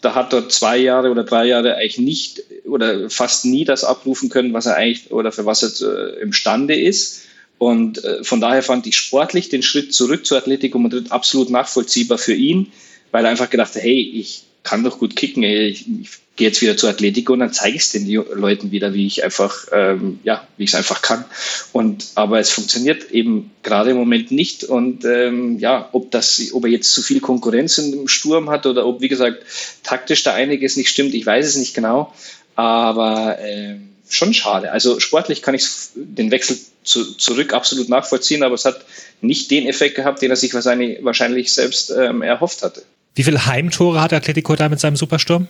da 0.00 0.14
hat 0.14 0.32
er 0.32 0.48
zwei 0.48 0.78
Jahre 0.78 1.10
oder 1.10 1.24
drei 1.24 1.46
Jahre 1.46 1.76
eigentlich 1.76 1.98
nicht 1.98 2.42
oder 2.64 3.10
fast 3.10 3.44
nie 3.44 3.64
das 3.64 3.84
abrufen 3.84 4.28
können, 4.28 4.52
was 4.52 4.66
er 4.66 4.76
eigentlich 4.76 5.10
oder 5.10 5.32
für 5.32 5.44
was 5.44 5.62
er 5.62 5.88
äh, 5.88 6.20
imstande 6.20 6.78
ist. 6.78 7.22
Und 7.58 8.04
äh, 8.04 8.22
von 8.22 8.40
daher 8.40 8.62
fand 8.62 8.86
ich 8.86 8.96
sportlich 8.96 9.48
den 9.48 9.62
Schritt 9.62 9.92
zurück 9.92 10.24
zu 10.24 10.36
Atletico 10.36 10.78
Madrid 10.78 11.10
absolut 11.10 11.50
nachvollziehbar 11.50 12.18
für 12.18 12.34
ihn, 12.34 12.70
weil 13.10 13.24
er 13.24 13.30
einfach 13.32 13.50
gedacht 13.50 13.74
hat, 13.74 13.82
hey, 13.82 14.12
ich 14.14 14.44
kann 14.62 14.84
doch 14.84 14.98
gut 14.98 15.16
kicken, 15.16 15.42
ey, 15.42 15.68
ich, 15.68 15.86
ich 15.88 16.10
gehe 16.38 16.48
jetzt 16.48 16.62
wieder 16.62 16.76
zu 16.76 16.86
Atletico 16.86 17.32
und 17.32 17.40
dann 17.40 17.52
zeige 17.52 17.76
ich 17.76 17.82
es 17.82 17.90
den 17.90 18.06
Leuten 18.06 18.70
wieder, 18.70 18.94
wie 18.94 19.06
ich 19.06 19.24
einfach, 19.24 19.66
ähm, 19.72 20.20
ja, 20.22 20.46
wie 20.56 20.64
ich 20.64 20.70
es 20.70 20.76
einfach 20.76 21.02
kann. 21.02 21.24
Und 21.72 22.06
aber 22.14 22.38
es 22.38 22.50
funktioniert 22.50 23.10
eben 23.10 23.50
gerade 23.62 23.90
im 23.90 23.96
Moment 23.96 24.30
nicht. 24.30 24.64
Und 24.64 25.04
ähm, 25.04 25.58
ja, 25.58 25.88
ob 25.92 26.10
das, 26.12 26.40
ob 26.52 26.64
er 26.64 26.70
jetzt 26.70 26.92
zu 26.92 27.02
viel 27.02 27.20
Konkurrenz 27.20 27.76
im 27.78 28.08
Sturm 28.08 28.48
hat 28.50 28.66
oder 28.66 28.86
ob, 28.86 29.00
wie 29.00 29.08
gesagt, 29.08 29.42
taktisch 29.82 30.22
da 30.22 30.32
einiges 30.32 30.76
nicht 30.76 30.88
stimmt, 30.88 31.12
ich 31.14 31.26
weiß 31.26 31.44
es 31.44 31.56
nicht 31.56 31.74
genau. 31.74 32.14
Aber 32.54 33.38
äh, 33.40 33.76
schon 34.08 34.32
schade. 34.32 34.70
Also 34.72 35.00
sportlich 35.00 35.42
kann 35.42 35.54
ich 35.54 35.66
den 35.94 36.30
Wechsel 36.30 36.56
zu, 36.84 37.16
zurück 37.16 37.52
absolut 37.52 37.88
nachvollziehen, 37.88 38.42
aber 38.42 38.54
es 38.54 38.64
hat 38.64 38.84
nicht 39.20 39.50
den 39.50 39.66
Effekt 39.66 39.96
gehabt, 39.96 40.22
den 40.22 40.30
er 40.30 40.36
sich 40.36 40.54
wahrscheinlich, 40.54 41.04
wahrscheinlich 41.04 41.52
selbst 41.52 41.90
ähm, 41.90 42.22
erhofft 42.22 42.62
hatte. 42.62 42.82
Wie 43.14 43.24
viele 43.24 43.46
Heimtore 43.46 44.00
hat 44.00 44.12
Atletico 44.12 44.54
da 44.56 44.68
mit 44.68 44.80
seinem 44.80 44.96
Supersturm? 44.96 45.48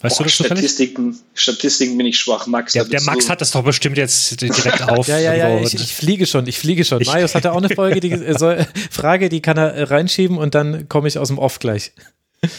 Weißt 0.00 0.18
Boah, 0.18 0.24
du 0.24 0.30
das 0.30 0.34
Statistiken, 0.34 1.18
Statistiken 1.34 1.96
bin 1.98 2.06
ich 2.06 2.20
schwach, 2.20 2.46
Max. 2.46 2.72
Der, 2.72 2.84
der 2.84 3.02
Max 3.02 3.24
so 3.24 3.30
hat 3.30 3.40
das 3.40 3.50
doch 3.50 3.64
bestimmt 3.64 3.96
jetzt 3.96 4.40
direkt 4.40 4.82
auf. 4.88 5.08
ja, 5.08 5.18
ja, 5.18 5.34
ja, 5.34 5.60
ich, 5.60 5.74
ich, 5.74 5.92
fliege 5.92 6.24
schon, 6.26 6.46
ich 6.46 6.56
fliege 6.56 6.84
schon. 6.84 7.00
Ich 7.00 7.08
Marius 7.08 7.34
hatte 7.34 7.50
auch 7.50 7.56
eine 7.56 7.68
Folge, 7.68 7.98
die, 7.98 8.12
äh, 8.12 8.38
soll, 8.38 8.64
Frage, 8.92 9.28
die 9.28 9.42
kann 9.42 9.56
er 9.56 9.74
äh, 9.74 9.82
reinschieben 9.82 10.38
und 10.38 10.54
dann 10.54 10.88
komme 10.88 11.08
ich 11.08 11.18
aus 11.18 11.28
dem 11.28 11.38
Off 11.38 11.58
gleich. 11.58 11.92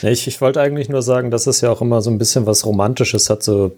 Ja, 0.02 0.10
ich, 0.10 0.28
ich 0.28 0.42
wollte 0.42 0.60
eigentlich 0.60 0.90
nur 0.90 1.02
sagen, 1.02 1.32
dass 1.32 1.48
es 1.48 1.62
ja 1.62 1.72
auch 1.72 1.80
immer 1.80 2.02
so 2.02 2.10
ein 2.10 2.18
bisschen 2.18 2.46
was 2.46 2.66
Romantisches 2.66 3.30
hat, 3.30 3.42
so 3.42 3.74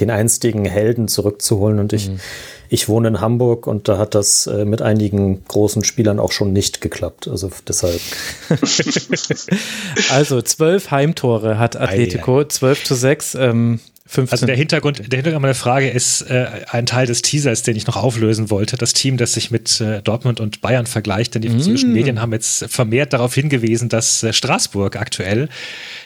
den 0.00 0.10
einstigen 0.10 0.64
Helden 0.64 1.08
zurückzuholen. 1.08 1.78
Und 1.78 1.92
ich, 1.92 2.08
mhm. 2.08 2.20
ich 2.68 2.88
wohne 2.88 3.08
in 3.08 3.20
Hamburg 3.20 3.66
und 3.66 3.88
da 3.88 3.98
hat 3.98 4.14
das 4.14 4.46
äh, 4.46 4.64
mit 4.64 4.82
einigen 4.82 5.44
großen 5.46 5.84
Spielern 5.84 6.18
auch 6.18 6.32
schon 6.32 6.52
nicht 6.52 6.80
geklappt. 6.80 7.28
Also 7.28 7.50
deshalb. 7.68 8.00
also 10.10 10.42
zwölf 10.42 10.90
Heimtore 10.90 11.58
hat 11.58 11.76
Atletico, 11.76 12.44
zwölf 12.44 12.84
zu 12.84 12.94
sechs. 12.94 13.34
Ähm, 13.34 13.80
15. 14.12 14.32
Also 14.34 14.46
der 14.46 14.56
Hintergrund, 14.56 14.98
der 14.98 15.16
Hintergrund 15.16 15.40
meiner 15.40 15.54
Frage 15.54 15.88
ist 15.88 16.20
äh, 16.22 16.46
ein 16.70 16.84
Teil 16.84 17.06
des 17.06 17.22
Teasers, 17.22 17.62
den 17.62 17.76
ich 17.76 17.86
noch 17.86 17.96
auflösen 17.96 18.50
wollte. 18.50 18.76
Das 18.76 18.92
Team, 18.92 19.16
das 19.16 19.32
sich 19.32 19.50
mit 19.50 19.80
äh, 19.80 20.02
Dortmund 20.02 20.38
und 20.38 20.60
Bayern 20.60 20.84
vergleicht, 20.84 21.34
denn 21.34 21.40
die 21.40 21.48
französischen 21.48 21.92
mm. 21.92 21.94
Medien 21.94 22.20
haben 22.20 22.32
jetzt 22.32 22.66
vermehrt 22.68 23.14
darauf 23.14 23.34
hingewiesen, 23.34 23.88
dass 23.88 24.22
äh, 24.22 24.34
Straßburg 24.34 24.96
aktuell 24.96 25.48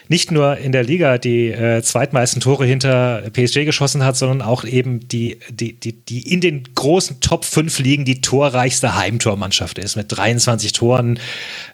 nicht 0.07 0.31
nur 0.31 0.57
in 0.57 0.71
der 0.71 0.85
Liga 0.85 1.17
die 1.17 1.49
äh, 1.49 1.81
zweitmeisten 1.81 2.41
Tore 2.41 2.65
hinter 2.65 3.23
PSG 3.33 3.65
geschossen 3.65 4.05
hat, 4.05 4.15
sondern 4.15 4.41
auch 4.41 4.63
eben 4.63 5.09
die, 5.09 5.39
die, 5.49 5.73
die, 5.73 5.91
die 5.91 6.31
in 6.31 6.39
den 6.39 6.63
großen 6.75 7.19
Top 7.19 7.43
5 7.43 7.79
Ligen 7.79 8.05
die 8.05 8.21
torreichste 8.21 8.95
Heimtormannschaft 8.95 9.77
ist, 9.79 9.97
mit 9.97 10.05
23 10.15 10.71
Toren 10.71 11.19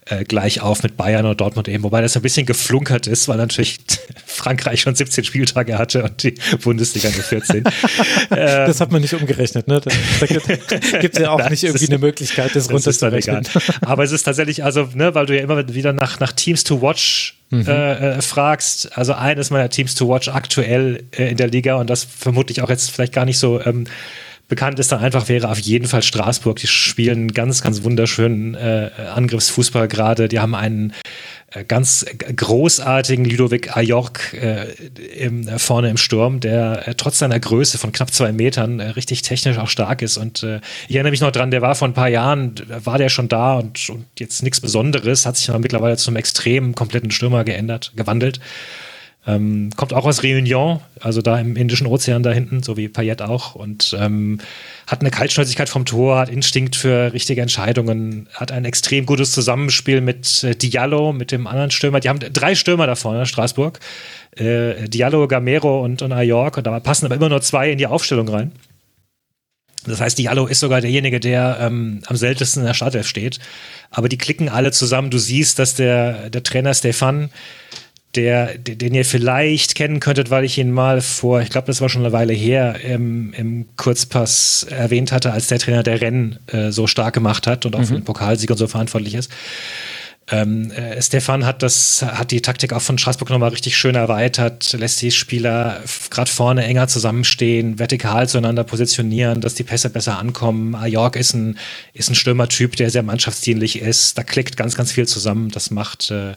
äh, 0.05 0.23
gleich 0.23 0.61
auf 0.61 0.83
mit 0.83 0.97
Bayern 0.97 1.25
und 1.25 1.39
Dortmund 1.39 1.67
eben, 1.67 1.83
wobei 1.83 2.01
das 2.01 2.15
ein 2.15 2.21
bisschen 2.21 2.45
geflunkert 2.45 3.07
ist, 3.07 3.27
weil 3.27 3.37
natürlich 3.37 3.79
Frankreich 4.25 4.81
schon 4.81 4.95
17 4.95 5.23
Spieltage 5.23 5.77
hatte 5.77 6.03
und 6.03 6.23
die 6.23 6.35
Bundesliga 6.61 7.09
nur 7.09 7.23
14. 7.23 7.63
das 8.29 8.81
hat 8.81 8.91
man 8.91 9.01
nicht 9.01 9.13
umgerechnet, 9.13 9.67
ne? 9.67 9.81
Da, 9.81 9.91
da 10.19 10.25
gibt 10.25 10.49
es 11.15 11.19
ja 11.19 11.31
auch 11.31 11.39
Nein, 11.39 11.51
nicht 11.51 11.63
irgendwie 11.63 11.87
eine 11.87 11.99
Möglichkeit, 11.99 12.55
das, 12.55 12.67
das 12.67 12.73
runterzurechnen. 12.73 13.47
Aber 13.81 14.03
es 14.03 14.11
ist 14.11 14.23
tatsächlich, 14.23 14.63
also, 14.63 14.89
ne, 14.93 15.15
weil 15.15 15.25
du 15.25 15.35
ja 15.35 15.43
immer 15.43 15.67
wieder 15.73 15.93
nach, 15.93 16.19
nach 16.19 16.31
Teams 16.33 16.63
to 16.63 16.81
Watch 16.81 17.37
mhm. 17.49 17.67
äh, 17.67 18.17
äh, 18.17 18.21
fragst, 18.21 18.97
also 18.97 19.13
eines 19.13 19.49
meiner 19.49 19.69
Teams 19.69 19.95
to 19.95 20.09
Watch 20.09 20.27
aktuell 20.29 21.03
äh, 21.11 21.29
in 21.29 21.37
der 21.37 21.47
Liga 21.47 21.75
und 21.75 21.89
das 21.89 22.03
vermutlich 22.03 22.61
auch 22.61 22.69
jetzt 22.69 22.91
vielleicht 22.91 23.13
gar 23.13 23.25
nicht 23.25 23.39
so 23.39 23.61
ähm, 23.61 23.85
bekannt 24.53 24.77
ist, 24.77 24.91
dann 24.91 24.99
einfach 24.99 25.29
wäre 25.29 25.49
auf 25.49 25.57
jeden 25.57 25.87
Fall 25.87 26.03
Straßburg. 26.03 26.57
Die 26.57 26.67
spielen 26.67 27.33
ganz, 27.33 27.63
ganz 27.63 27.81
wunderschönen 27.81 28.53
äh, 28.53 28.91
Angriffsfußball 29.15 29.87
gerade. 29.87 30.27
Die 30.27 30.39
haben 30.39 30.53
einen 30.53 30.93
äh, 31.49 31.63
ganz 31.63 32.05
großartigen 32.35 33.25
Ludovic 33.25 33.75
Ajork 33.75 34.35
äh, 34.35 34.71
im, 35.17 35.47
äh, 35.47 35.57
vorne 35.57 35.89
im 35.89 35.97
Sturm, 35.97 36.39
der 36.39 36.87
äh, 36.87 36.93
trotz 36.93 37.17
seiner 37.17 37.39
Größe 37.39 37.79
von 37.79 37.91
knapp 37.91 38.13
zwei 38.13 38.31
Metern 38.31 38.79
richtig 38.79 39.23
technisch 39.23 39.57
auch 39.57 39.69
stark 39.69 40.03
ist. 40.03 40.17
Und 40.17 40.45
ich 40.87 40.95
erinnere 40.95 41.09
mich 41.09 41.21
noch 41.21 41.31
dran, 41.31 41.49
der 41.49 41.63
war 41.63 41.73
vor 41.73 41.87
ein 41.87 41.95
paar 41.95 42.09
Jahren, 42.09 42.53
war 42.67 42.99
der 42.99 43.09
schon 43.09 43.29
da 43.29 43.55
und, 43.55 43.89
und 43.89 44.05
jetzt 44.19 44.43
nichts 44.43 44.61
Besonderes, 44.61 45.25
hat 45.25 45.35
sich 45.35 45.49
aber 45.49 45.57
mittlerweile 45.57 45.97
zum 45.97 46.15
extrem 46.15 46.75
kompletten 46.75 47.09
Stürmer 47.09 47.43
geändert, 47.43 47.91
gewandelt. 47.95 48.39
Ähm, 49.25 49.69
kommt 49.77 49.93
auch 49.93 50.05
aus 50.05 50.21
Réunion, 50.21 50.81
also 50.99 51.21
da 51.21 51.39
im 51.39 51.55
Indischen 51.55 51.87
Ozean 51.87 52.23
da 52.23 52.31
hinten, 52.31 52.61
so 52.61 52.75
wie 52.75 52.89
Payet 52.89 53.21
auch. 53.21 53.55
Und 53.55 53.95
ähm, 53.97 54.39
hat 54.85 54.99
eine 54.99 55.11
Kaltschnäuzigkeit 55.11 55.69
vom 55.69 55.85
Tor, 55.85 56.17
hat 56.19 56.29
Instinkt 56.29 56.75
für 56.75 57.13
richtige 57.13 57.41
Entscheidungen, 57.41 58.27
hat 58.33 58.51
ein 58.51 58.65
extrem 58.65 59.05
gutes 59.05 59.31
Zusammenspiel 59.31 60.01
mit 60.01 60.43
äh, 60.43 60.55
Diallo, 60.55 61.13
mit 61.13 61.31
dem 61.31 61.47
anderen 61.47 61.71
Stürmer. 61.71 62.01
Die 62.01 62.09
haben 62.09 62.19
drei 62.19 62.53
Stürmer 62.53 62.85
da 62.85 62.95
vorne, 62.95 63.25
Straßburg. 63.25 63.79
Äh, 64.35 64.89
Diallo, 64.89 65.27
Gamero 65.29 65.81
und, 65.83 66.01
und 66.01 66.11
Ayork. 66.11 66.57
Und 66.57 66.67
da 66.67 66.77
passen 66.81 67.05
aber 67.05 67.15
immer 67.15 67.29
nur 67.29 67.41
zwei 67.41 67.71
in 67.71 67.77
die 67.77 67.87
Aufstellung 67.87 68.27
rein. 68.27 68.51
Das 69.85 70.01
heißt, 70.01 70.17
Diallo 70.17 70.47
ist 70.47 70.59
sogar 70.59 70.81
derjenige, 70.81 71.19
der 71.19 71.57
ähm, 71.61 72.01
am 72.07 72.15
seltensten 72.15 72.61
in 72.61 72.67
der 72.67 72.73
Startelf 72.73 73.07
steht. 73.07 73.39
Aber 73.89 74.09
die 74.09 74.17
klicken 74.17 74.49
alle 74.49 74.71
zusammen. 74.71 75.09
Du 75.09 75.17
siehst, 75.17 75.59
dass 75.59 75.75
der, 75.75 76.29
der 76.29 76.43
Trainer 76.43 76.73
Stefan 76.73 77.29
der, 78.15 78.57
den 78.57 78.93
ihr 78.93 79.05
vielleicht 79.05 79.75
kennen 79.75 79.99
könntet, 79.99 80.29
weil 80.29 80.43
ich 80.43 80.57
ihn 80.57 80.71
mal 80.71 81.01
vor, 81.01 81.41
ich 81.41 81.49
glaube, 81.49 81.67
das 81.67 81.81
war 81.81 81.89
schon 81.89 82.03
eine 82.03 82.13
Weile 82.13 82.33
her, 82.33 82.79
im, 82.83 83.33
im 83.33 83.65
Kurzpass 83.75 84.67
erwähnt 84.69 85.11
hatte, 85.11 85.31
als 85.31 85.47
der 85.47 85.59
Trainer 85.59 85.83
der 85.83 86.01
Rennen 86.01 86.39
äh, 86.47 86.71
so 86.71 86.87
stark 86.87 87.13
gemacht 87.13 87.47
hat 87.47 87.65
und 87.65 87.75
auch 87.75 87.79
mhm. 87.79 87.85
für 87.85 87.93
den 87.93 88.03
Pokalsieg 88.03 88.51
und 88.51 88.57
so 88.57 88.67
verantwortlich 88.67 89.15
ist. 89.15 89.31
Ähm, 90.31 90.71
äh, 90.71 91.01
Stefan 91.01 91.45
hat 91.45 91.63
das, 91.63 92.01
hat 92.01 92.31
die 92.31 92.41
Taktik 92.41 92.71
auch 92.71 92.81
von 92.81 92.97
Straßburg 92.97 93.29
nochmal 93.29 93.49
richtig 93.49 93.75
schön 93.75 93.95
erweitert, 93.95 94.71
lässt 94.73 95.01
die 95.01 95.11
Spieler 95.11 95.81
gerade 96.09 96.31
vorne 96.31 96.63
enger 96.63 96.87
zusammenstehen, 96.87 97.77
vertikal 97.77 98.29
zueinander 98.29 98.63
positionieren, 98.63 99.41
dass 99.41 99.55
die 99.55 99.63
Pässe 99.63 99.89
besser 99.89 100.17
ankommen. 100.17 100.75
Ajork 100.75 101.17
ist 101.17 101.33
ein, 101.33 101.57
ist 101.93 102.09
ein 102.09 102.15
Stürmertyp, 102.15 102.77
der 102.77 102.89
sehr 102.89 103.03
mannschaftsdienlich 103.03 103.81
ist. 103.81 104.17
Da 104.17 104.23
klickt 104.23 104.55
ganz, 104.55 104.75
ganz 104.75 104.93
viel 104.93 105.07
zusammen. 105.07 105.49
Das 105.49 105.71
macht 105.71 106.09
äh, 106.09 106.33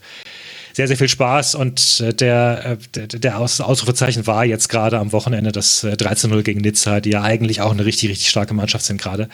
sehr, 0.76 0.88
sehr 0.88 0.98
viel 0.98 1.08
Spaß 1.08 1.54
und 1.54 2.02
äh, 2.02 2.12
der, 2.12 2.76
äh, 2.94 3.06
der, 3.06 3.06
der 3.06 3.38
Aus 3.38 3.62
Ausrufezeichen 3.62 4.26
war 4.26 4.44
jetzt 4.44 4.68
gerade 4.68 4.98
am 4.98 5.10
Wochenende 5.12 5.50
das 5.50 5.82
äh, 5.84 5.92
13-0 5.92 6.42
gegen 6.42 6.60
Nizza, 6.60 7.00
die 7.00 7.12
ja 7.12 7.22
eigentlich 7.22 7.62
auch 7.62 7.70
eine 7.70 7.86
richtig, 7.86 8.10
richtig 8.10 8.28
starke 8.28 8.52
Mannschaft 8.52 8.84
sind 8.84 9.00
gerade. 9.00 9.30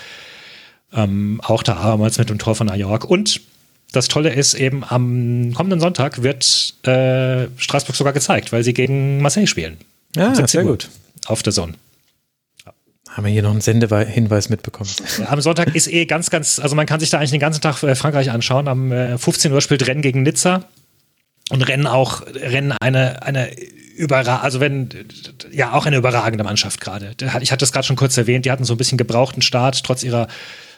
Ähm, 0.93 1.40
auch 1.43 1.64
da 1.64 1.78
abermals 1.78 2.16
mit 2.18 2.30
dem 2.30 2.38
Tor 2.38 2.55
von 2.55 2.68
New 2.68 2.74
York. 2.74 3.05
Und 3.07 3.40
das 3.90 4.07
Tolle 4.07 4.32
ist 4.32 4.55
eben, 4.55 4.84
am 4.84 5.53
kommenden 5.53 5.80
Sonntag 5.80 6.22
wird 6.22 6.74
äh, 6.86 7.49
Straßburg 7.57 7.97
sogar 7.97 8.12
gezeigt, 8.12 8.53
weil 8.53 8.62
sie 8.62 8.72
gegen 8.72 9.20
Marseille 9.20 9.49
spielen. 9.49 9.78
Ja, 10.14 10.47
sehr 10.47 10.62
gut. 10.62 10.90
Auf 11.26 11.43
der 11.43 11.53
Sonne. 11.53 11.74
Haben 13.11 13.24
wir 13.24 13.32
hier 13.32 13.43
noch 13.43 13.51
einen 13.51 13.61
Sendehinweis 13.61 14.49
mitbekommen? 14.49 14.90
Am 15.26 15.40
Sonntag 15.40 15.74
ist 15.74 15.88
eh 15.88 16.07
ganz, 16.07 16.30
ganz, 16.30 16.61
also 16.61 16.76
man 16.76 16.86
kann 16.86 17.01
sich 17.01 17.11
da 17.11 17.18
eigentlich 17.18 17.32
den 17.32 17.40
ganzen 17.40 17.61
Tag 17.61 17.82
äh, 17.82 17.97
Frankreich 17.97 18.30
anschauen. 18.30 18.68
Am 18.68 19.18
15 19.18 19.51
äh, 19.51 19.55
Uhr 19.57 19.61
spielt 19.61 19.84
Rennen 19.88 20.03
gegen 20.03 20.22
Nizza 20.22 20.68
und 21.53 21.69
rennen 21.69 21.87
auch 21.87 22.23
rennen 22.27 22.73
eine 22.81 23.23
eine 23.23 23.51
überra 23.97 24.39
also 24.39 24.59
wenn 24.59 24.89
ja 25.53 25.75
auch 25.75 25.85
eine 25.85 25.97
überragende 25.97 26.45
Mannschaft 26.45 26.81
gerade. 26.81 27.15
Ich 27.41 27.53
hatte 27.53 27.61
das 27.61 27.73
gerade 27.73 27.87
schon 27.87 27.97
kurz 27.97 28.17
erwähnt, 28.17 28.47
die 28.47 28.51
hatten 28.51 28.65
so 28.65 28.75
ein 28.75 28.79
bisschen 28.79 28.99
gebrauchten 28.99 29.43
Start 29.43 29.85
trotz 29.85 30.03
ihrer 30.03 30.29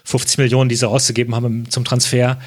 50 0.04 0.38
Millionen, 0.38 0.68
die 0.68 0.74
sie 0.74 0.88
ausgegeben 0.88 1.34
haben 1.34 1.70
zum 1.70 1.84
Transfer. 1.84 2.38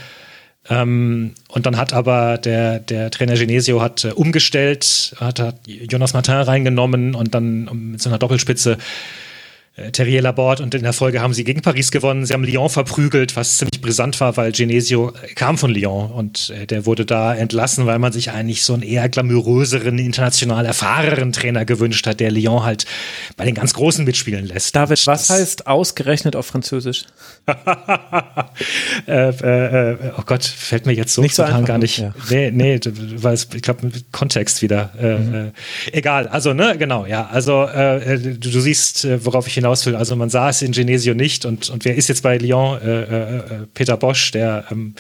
Ähm, 0.70 1.36
und 1.48 1.66
dann 1.66 1.78
hat 1.78 1.94
aber 1.94 2.38
der, 2.38 2.80
der 2.80 3.10
Trainer 3.10 3.36
Genesio 3.36 3.82
hat 3.82 4.04
äh, 4.04 4.10
umgestellt, 4.10 5.16
hat, 5.18 5.40
hat 5.40 5.56
Jonas 5.66 6.14
Martin 6.14 6.34
reingenommen 6.36 7.16
und 7.16 7.34
dann 7.34 7.70
mit 7.92 8.02
so 8.02 8.10
einer 8.10 8.20
Doppelspitze 8.20 8.78
äh, 9.78 9.92
Terrier 9.92 10.24
Laborde 10.24 10.64
und 10.64 10.74
in 10.74 10.82
der 10.82 10.94
Folge 10.94 11.22
haben 11.22 11.34
sie 11.36 11.44
gegen 11.44 11.62
Paris 11.62 11.92
gewonnen. 11.92 12.26
Sie 12.26 12.34
haben 12.34 12.44
Lyon 12.44 12.70
verprügelt, 12.70 13.36
was 13.36 13.60
ziemlich 13.60 13.80
brisant 13.80 14.20
war, 14.20 14.36
weil 14.36 14.52
Genesio 14.52 15.14
kam 15.36 15.58
von 15.58 15.70
Lyon 15.70 16.12
und 16.12 16.50
äh, 16.50 16.66
der 16.66 16.88
wurde 16.88 17.06
da 17.06 17.36
entlassen, 17.36 17.86
weil 17.86 18.00
man 18.00 18.12
sich 18.12 18.32
eigentlich 18.32 18.64
so 18.64 18.74
einen 18.74 18.82
eher 18.82 19.08
glamouröseren, 19.08 20.00
international 20.00 20.66
erfahrenen 20.66 21.32
Trainer 21.32 21.64
gewünscht 21.64 22.08
hat, 22.08 22.20
der 22.20 22.32
Lyon 22.32 22.64
halt 22.64 22.86
bei 23.36 23.46
den 23.46 23.54
ganz 23.54 23.76
Großen 23.76 24.04
mitspielen 24.04 24.48
lässt. 24.48 24.76
David, 24.76 25.06
was 25.06 25.30
heißt 25.30 25.68
ausgerechnet 25.68 26.36
auf 26.36 26.48
Französisch? 26.48 27.06
äh, 29.08 29.30
äh, 29.30 29.92
äh, 29.92 29.98
oh 30.18 30.24
Gott, 30.26 30.44
fällt 30.44 30.88
mir 30.88 30.94
jetzt 30.94 31.14
so 31.14 31.22
nicht 31.22 31.36
so 31.36 31.44
gar 31.44 31.78
nicht. 31.78 32.00
Ja. 32.00 32.16
Nee, 32.32 32.50
nee, 32.50 32.80
weil 33.18 33.36
es, 33.36 33.48
ich 33.54 33.62
glaube, 33.62 33.92
Kontext 34.12 34.64
wieder. 34.64 34.90
Äh, 35.00 35.18
mhm. 35.18 35.52
egal, 35.92 36.28
also, 36.28 36.54
ne, 36.54 36.76
genau, 36.80 37.06
ja. 37.06 37.28
Also, 37.28 37.68
du, 37.68 38.38
du, 38.38 38.60
siehst, 38.60 39.08
worauf 39.24 39.48
ich 39.48 39.54
hinaus 39.54 39.67
hinaus 39.68 39.86
will. 39.86 39.96
Also 39.96 40.16
man 40.16 40.30
sah 40.30 40.50
es 40.50 40.62
in 40.62 40.72
Genesio 40.72 41.14
nicht 41.14 41.46
und, 41.46 41.70
und 41.70 41.86
wer 41.86 41.96
ist 41.96 42.10
jetzt 42.10 42.24
bei 42.24 42.38
Lyon? 42.38 42.80
Äh, 42.82 43.02
äh, 43.02 43.38
äh, 43.38 43.42
Peter 43.74 43.98
Bosch, 43.98 44.32
der, 44.32 44.66
ähm, 44.72 44.96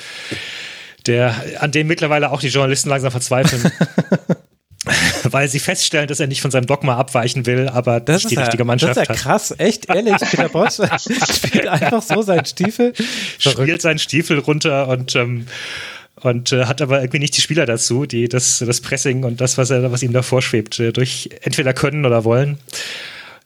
der, 1.05 1.35
an 1.59 1.71
dem 1.71 1.87
mittlerweile 1.87 2.31
auch 2.31 2.41
die 2.41 2.47
Journalisten 2.47 2.89
langsam 2.89 3.11
verzweifeln. 3.11 3.71
weil 5.23 5.49
sie 5.49 5.59
feststellen, 5.59 6.07
dass 6.07 6.19
er 6.19 6.27
nicht 6.27 6.41
von 6.41 6.51
seinem 6.51 6.65
Dogma 6.65 6.95
abweichen 6.95 7.45
will, 7.45 7.67
aber 7.67 7.99
das 7.99 8.23
die 8.23 8.35
ja, 8.35 8.41
richtige 8.41 8.63
Mannschaft 8.63 8.95
hat. 8.95 9.09
Das 9.09 9.17
ist 9.17 9.25
ja 9.25 9.31
krass, 9.31 9.55
echt 9.57 9.89
ehrlich. 9.89 10.15
Peter 10.31 10.49
Bosch 10.49 10.75
spielt 11.35 11.67
einfach 11.67 12.01
so 12.01 12.21
seinen 12.21 12.45
Stiefel. 12.45 12.93
Verrückt. 13.39 13.61
Spielt 13.63 13.81
seinen 13.81 13.99
Stiefel 13.99 14.39
runter 14.39 14.87
und 14.87 15.15
ähm, 15.15 15.47
und 16.21 16.51
äh, 16.51 16.65
hat 16.65 16.81
aber 16.81 16.99
irgendwie 16.99 17.19
nicht 17.19 17.37
die 17.37 17.41
Spieler 17.41 17.67
dazu, 17.67 18.07
die 18.07 18.27
das, 18.27 18.63
das 18.65 18.81
Pressing 18.81 19.23
und 19.23 19.39
das, 19.39 19.59
was 19.59 19.69
er, 19.69 19.91
was 19.91 20.01
ihm 20.01 20.13
da 20.13 20.23
vorschwebt, 20.23 20.79
äh, 20.79 20.91
durch 20.91 21.29
entweder 21.41 21.73
können 21.73 22.05
oder 22.05 22.23
wollen. 22.23 22.57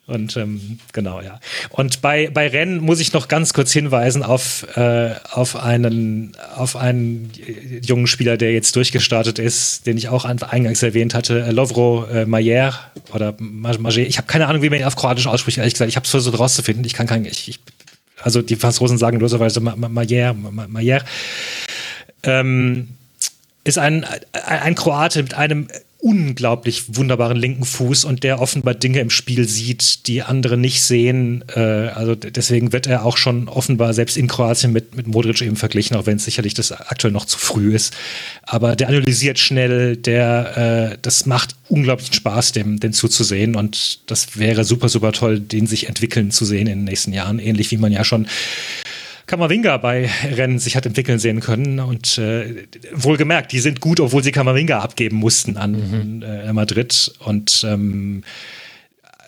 Und 0.08 0.36
ähm, 0.36 0.80
genau, 0.94 1.22
ja. 1.22 1.40
Und 1.70 2.02
bei, 2.02 2.30
bei 2.30 2.48
Rennen 2.48 2.80
muss 2.80 3.00
ich 3.00 3.14
noch 3.14 3.28
ganz 3.28 3.54
kurz 3.54 3.72
hinweisen 3.72 4.24
auf, 4.24 4.66
äh, 4.76 5.14
auf, 5.32 5.56
einen, 5.56 6.36
auf 6.56 6.76
einen 6.76 7.32
jungen 7.82 8.08
Spieler, 8.08 8.36
der 8.36 8.52
jetzt 8.52 8.76
durchgestartet 8.76 9.40
ist, 9.40 9.86
den 9.86 9.98
ich 9.98 10.10
auch 10.10 10.26
eingangs 10.26 10.84
erwähnt 10.84 11.14
hatte, 11.14 11.44
äh, 11.44 11.52
Lovro 11.52 12.06
äh, 12.06 12.26
Mayer 12.26 12.78
oder 13.14 13.36
Mager. 13.40 14.02
Ich 14.02 14.18
habe 14.18 14.28
keine 14.28 14.48
Ahnung, 14.48 14.64
wie 14.64 14.70
man 14.70 14.80
ihn 14.80 14.86
auf 14.86 14.96
Kroatisch 14.96 15.28
ausspricht, 15.28 15.60
ehrlich 15.60 15.76
gesagt. 15.76 15.90
Ich 15.90 15.96
habe 15.96 16.06
es 16.06 16.12
versucht 16.12 16.38
rauszufinden. 16.38 16.84
Ich 16.84 16.94
kann 16.94 17.08
kein, 17.08 17.24
ich, 17.26 17.48
ich, 17.48 17.60
also 18.22 18.42
die 18.42 18.56
Franzosen 18.56 18.98
sagen 18.98 19.20
loserweise 19.20 19.62
Mayer, 19.62 20.34
Mayer. 20.34 21.06
Ähm, 22.24 22.90
ist 23.64 23.78
ein, 23.78 24.06
ein 24.34 24.76
Kroate 24.76 25.22
mit 25.22 25.36
einem 25.36 25.68
unglaublich 26.02 26.96
wunderbaren 26.96 27.38
linken 27.38 27.64
Fuß 27.64 28.06
und 28.06 28.24
der 28.24 28.42
offenbar 28.42 28.74
Dinge 28.74 29.00
im 29.00 29.12
Spiel 29.12 29.48
sieht, 29.48 30.08
die 30.08 30.24
andere 30.24 30.58
nicht 30.58 30.82
sehen. 30.82 31.44
Äh, 31.56 31.60
also 31.60 32.16
deswegen 32.16 32.74
wird 32.74 32.88
er 32.88 33.06
auch 33.06 33.18
schon 33.18 33.48
offenbar 33.48 33.94
selbst 33.94 34.18
in 34.18 34.28
Kroatien 34.28 34.74
mit, 34.74 34.96
mit 34.96 35.08
Modric 35.08 35.42
eben 35.42 35.56
verglichen, 35.56 35.96
auch 35.96 36.08
wenn 36.08 36.18
es 36.18 36.26
sicherlich 36.26 36.56
das 36.56 36.72
aktuell 36.72 37.14
noch 37.14 37.26
zu 37.26 37.38
früh 37.38 37.76
ist. 37.76 37.94
Aber 38.44 38.76
der 38.76 38.88
analysiert 38.88 39.38
schnell, 39.38 39.96
der, 39.96 40.92
äh, 40.94 40.98
das 41.02 41.28
macht 41.28 41.56
unglaublichen 41.70 42.16
Spaß, 42.16 42.52
dem, 42.52 42.80
dem 42.80 42.94
zuzusehen 42.94 43.56
und 43.56 44.00
das 44.10 44.38
wäre 44.38 44.64
super, 44.64 44.90
super 44.90 45.12
toll, 45.12 45.40
den 45.40 45.68
sich 45.68 45.88
entwickeln 45.88 46.32
zu 46.32 46.46
sehen 46.46 46.68
in 46.68 46.80
den 46.80 46.84
nächsten 46.84 47.14
Jahren, 47.14 47.38
ähnlich 47.38 47.70
wie 47.70 47.78
man 47.78 47.92
ja 47.92 48.04
schon 48.04 48.28
Kamavinga 49.32 49.78
bei 49.78 50.10
Rennen 50.26 50.60
sich 50.60 50.76
hat 50.76 50.86
entwickeln 50.86 51.18
sehen 51.18 51.40
können. 51.40 51.80
Und 51.80 52.18
äh, 52.18 52.68
wohlgemerkt, 52.94 53.54
die 53.54 53.62
sind 53.62 53.80
gut, 53.80 54.02
obwohl 54.02 54.22
sie 54.22 54.34
Kamavinga 54.34 54.80
abgeben 54.80 55.16
mussten 55.16 55.56
an 55.56 56.20
mhm. 56.20 56.22
äh, 56.22 56.52
Madrid. 56.52 57.14
Und 57.20 57.66
ähm, 57.66 58.24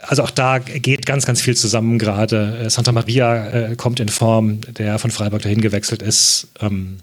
also 0.02 0.24
auch 0.24 0.30
da 0.30 0.60
geht 0.60 1.06
ganz, 1.06 1.26
ganz 1.26 1.42
viel 1.42 1.56
zusammen 1.56 2.00
gerade. 2.00 2.66
Äh, 2.66 2.70
Santa 2.70 2.92
Maria 2.92 3.48
äh, 3.48 3.76
kommt 3.78 4.02
in 4.02 4.10
Form, 4.10 4.60
der 4.78 5.00
von 5.00 5.10
Freiburg 5.10 5.42
dahin 5.42 5.62
gewechselt 5.62 6.02
ist. 6.02 6.50
Ähm, 6.60 6.98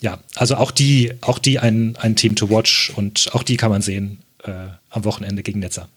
ja, 0.00 0.20
also 0.36 0.54
auch 0.54 0.70
die, 0.70 1.12
auch 1.22 1.40
die 1.40 1.58
ein, 1.58 1.96
ein 2.00 2.14
Team 2.14 2.36
to 2.36 2.50
watch 2.50 2.92
und 2.94 3.30
auch 3.32 3.42
die 3.42 3.56
kann 3.56 3.70
man 3.70 3.82
sehen 3.82 4.20
äh, 4.44 4.52
am 4.90 5.04
Wochenende 5.04 5.42
gegen 5.42 5.58
Netzer. 5.58 5.88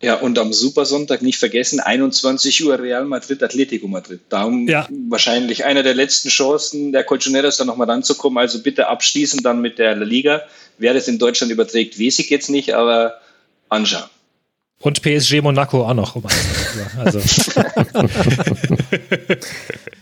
Ja, 0.00 0.14
und 0.14 0.38
am 0.38 0.52
Supersonntag 0.52 1.22
nicht 1.22 1.38
vergessen, 1.38 1.80
21 1.80 2.64
Uhr 2.64 2.78
Real 2.78 3.04
Madrid, 3.04 3.42
Atletico 3.42 3.88
Madrid. 3.88 4.20
Darum 4.28 4.68
ja. 4.68 4.86
wahrscheinlich 5.08 5.64
einer 5.64 5.82
der 5.82 5.94
letzten 5.94 6.28
Chancen 6.28 6.92
der 6.92 7.02
Colchoneros 7.02 7.56
da 7.56 7.64
nochmal 7.64 7.90
ranzukommen. 7.90 8.38
Also 8.38 8.62
bitte 8.62 8.86
abschließen 8.86 9.42
dann 9.42 9.60
mit 9.60 9.78
der 9.78 9.96
La 9.96 10.04
Liga. 10.04 10.42
Wer 10.78 10.94
das 10.94 11.08
in 11.08 11.18
Deutschland 11.18 11.52
überträgt, 11.52 11.98
weiß 11.98 12.20
ich 12.20 12.30
jetzt 12.30 12.48
nicht, 12.48 12.74
aber 12.74 13.14
anschauen. 13.68 14.08
Und 14.80 15.02
PSG 15.02 15.40
Monaco 15.42 15.84
auch 15.84 15.94
noch. 15.94 16.14
Also. 16.96 17.18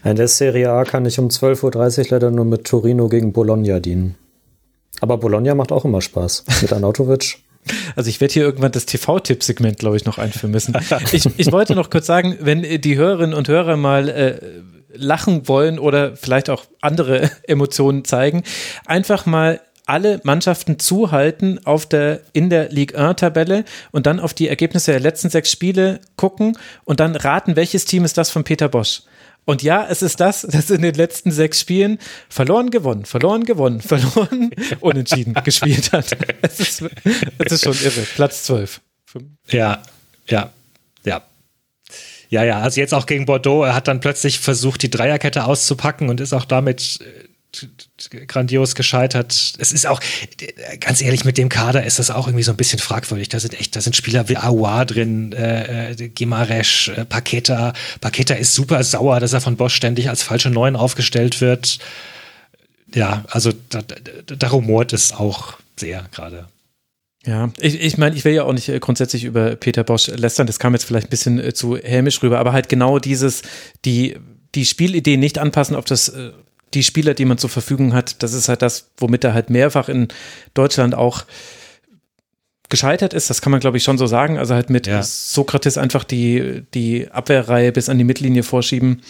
In 0.05 0.17
der 0.17 0.29
Serie 0.29 0.71
A 0.71 0.85
kann 0.85 1.07
ich 1.07 1.19
um 1.19 1.29
12.30 1.29 1.99
Uhr 1.99 2.07
leider 2.11 2.31
nur 2.31 2.45
mit 2.45 2.65
Torino 2.65 3.09
gegen 3.09 3.33
Bologna 3.33 3.81
dienen. 3.81 4.17
Aber 5.01 5.17
Bologna 5.17 5.55
macht 5.55 5.73
auch 5.73 5.87
immer 5.87 6.03
Spaß. 6.03 6.45
Mit 6.61 6.73
Anautovic. 6.73 7.39
Also 7.95 8.11
ich 8.11 8.21
werde 8.21 8.35
hier 8.35 8.45
irgendwann 8.45 8.73
das 8.73 8.87
TV-Tipp-Segment, 8.87 9.79
glaube 9.79 9.97
ich, 9.97 10.05
noch 10.05 10.19
einführen 10.19 10.53
müssen. 10.53 10.77
Ich, 11.13 11.27
ich 11.37 11.53
wollte 11.53 11.75
noch 11.75 11.91
kurz 11.91 12.07
sagen, 12.07 12.37
wenn 12.41 12.63
die 12.81 12.97
Hörerinnen 12.97 13.35
und 13.35 13.49
Hörer 13.49 13.77
mal 13.77 14.09
äh, 14.09 14.41
lachen 14.95 15.49
wollen 15.49 15.79
oder 15.79 16.17
vielleicht 16.17 16.51
auch 16.51 16.65
andere 16.81 17.31
Emotionen 17.47 18.05
zeigen, 18.05 18.43
einfach 18.87 19.27
mal 19.27 19.61
alle 19.87 20.21
Mannschaften 20.25 20.81
zuhalten 20.81 21.65
auf 21.65 21.87
der, 21.87 22.21
in 22.33 22.51
der 22.51 22.71
Ligue 22.71 22.99
1-Tabelle 22.99 23.65
und 23.93 24.07
dann 24.07 24.19
auf 24.19 24.35
die 24.35 24.49
Ergebnisse 24.49 24.91
der 24.91 25.01
letzten 25.01 25.31
sechs 25.31 25.51
Spiele 25.51 26.01
gucken 26.17 26.59
und 26.85 26.99
dann 26.99 27.15
raten, 27.15 27.55
welches 27.55 27.85
Team 27.85 28.05
ist 28.05 28.19
das 28.19 28.31
von 28.31 28.43
Peter 28.43 28.69
Bosch. 28.69 29.03
Und 29.47 29.63
ja, 29.63 29.87
es 29.89 30.03
ist 30.03 30.19
das, 30.19 30.43
das 30.43 30.71
in 30.71 30.83
den 30.83 30.95
letzten 30.95 31.31
sechs 31.31 31.61
Spielen 31.61 31.99
verloren, 32.29 32.71
gewonnen, 32.71 33.05
verloren, 33.05 33.45
gewonnen, 33.45 33.81
verloren, 33.81 34.51
unentschieden 34.81 35.35
gespielt 35.45 35.93
hat. 35.93 36.17
Es 36.43 36.61
ist, 36.61 36.83
es 37.39 37.53
ist 37.53 37.65
schon 37.65 37.79
irre. 37.83 38.03
Platz 38.17 38.43
12. 38.43 38.81
Ja, 39.49 39.83
ja, 40.29 40.53
ja. 41.05 41.23
Ja, 42.29 42.43
ja, 42.43 42.59
also 42.59 42.81
jetzt 42.81 42.93
auch 42.93 43.07
gegen 43.07 43.25
Bordeaux, 43.25 43.63
er 43.63 43.77
hat 43.77 43.87
dann 43.87 44.01
plötzlich 44.01 44.41
versucht, 44.41 44.83
die 44.83 44.91
Dreierkette 44.91 45.45
auszupacken 45.45 46.09
und 46.09 46.21
ist 46.21 46.33
auch 46.33 46.45
damit 46.45 46.99
grandios 48.27 48.75
gescheitert. 48.75 49.55
Es 49.59 49.73
ist 49.73 49.87
auch, 49.87 50.01
ganz 50.81 51.01
ehrlich, 51.01 51.25
mit 51.25 51.39
dem 51.39 51.49
Kader 51.49 51.85
ist 51.85 51.99
das 51.99 52.11
auch 52.11 52.27
irgendwie 52.27 52.43
so 52.43 52.53
ein 52.53 52.57
bisschen 52.57 52.79
fragwürdig. 52.79 53.29
Da 53.29 53.41
sind 53.41 53.59
echt, 53.59 53.77
da 53.77 53.81
sind 53.81 53.97
Spieler 53.97 54.29
wie 54.29 54.37
Aouar 54.37 54.87
drin, 54.87 55.33
äh, 55.33 55.93
äh 55.93 56.09
Gimaresch, 56.09 56.89
äh, 56.89 57.05
Paketa. 57.05 57.73
Paketa 58.01 58.35
ist 58.35 58.55
super 58.55 58.83
sauer, 58.85 59.21
dass 59.21 59.33
er 59.33 59.41
von 59.41 59.57
Bosch 59.57 59.75
ständig 59.75 60.09
als 60.09 60.23
falsche 60.23 60.51
Neun 60.51 60.77
aufgestellt 60.77 61.41
wird. 61.41 61.79
Ja, 62.95 63.25
also 63.29 63.53
da, 63.69 63.83
da, 63.83 63.97
da 64.37 64.49
rumort 64.49 64.93
es 64.93 65.13
auch 65.13 65.55
sehr 65.77 66.07
gerade. 66.13 66.49
Ja, 67.27 67.51
ich, 67.59 67.81
ich 67.81 67.99
meine, 67.99 68.15
ich 68.15 68.25
will 68.25 68.35
ja 68.35 68.45
auch 68.45 68.53
nicht 68.53 68.69
äh, 68.69 68.79
grundsätzlich 68.79 69.25
über 69.25 69.57
Peter 69.57 69.83
Bosch 69.83 70.07
lästern, 70.07 70.47
das 70.47 70.61
kam 70.61 70.75
jetzt 70.75 70.85
vielleicht 70.85 71.09
ein 71.09 71.11
bisschen 71.11 71.41
äh, 71.41 71.53
zu 71.53 71.77
hämisch 71.77 72.23
rüber, 72.23 72.39
aber 72.39 72.53
halt 72.53 72.69
genau 72.69 73.01
dieses, 73.01 73.43
die, 73.85 74.17
die 74.55 74.65
Spielidee 74.65 75.17
nicht 75.17 75.39
anpassen 75.39 75.75
auf 75.75 75.85
das 75.85 76.09
äh, 76.09 76.31
die 76.77 76.83
Spieler, 76.83 77.15
die 77.15 77.25
man 77.25 77.39
zur 77.39 77.49
Verfügung 77.51 77.95
hat, 77.95 78.23
das 78.23 78.35
ist 78.35 78.49
halt 78.49 78.61
das, 78.61 78.91
womit 78.99 79.25
er 79.25 79.33
halt 79.33 79.49
mehrfach 79.49 79.89
in 79.89 80.09
Deutschland 80.53 80.95
auch 80.95 81.25
gescheitert 82.69 83.15
ist, 83.15 83.31
das 83.31 83.41
kann 83.41 83.51
man 83.51 83.61
glaube 83.61 83.79
ich 83.79 83.85
schon 83.85 83.97
so 83.97 84.07
sagen. 84.07 84.39
Also 84.39 84.55
halt 84.55 84.69
mit 84.71 84.87
ja. 84.87 85.03
Sokrates 85.03 85.79
einfach 85.79 86.05
die, 86.05 86.65
die 86.75 87.11
Abwehrreihe 87.11 87.73
bis 87.73 87.89
an 87.89 87.97
die 87.97 88.05
Mittellinie 88.05 88.43
vorschieben. 88.43 89.03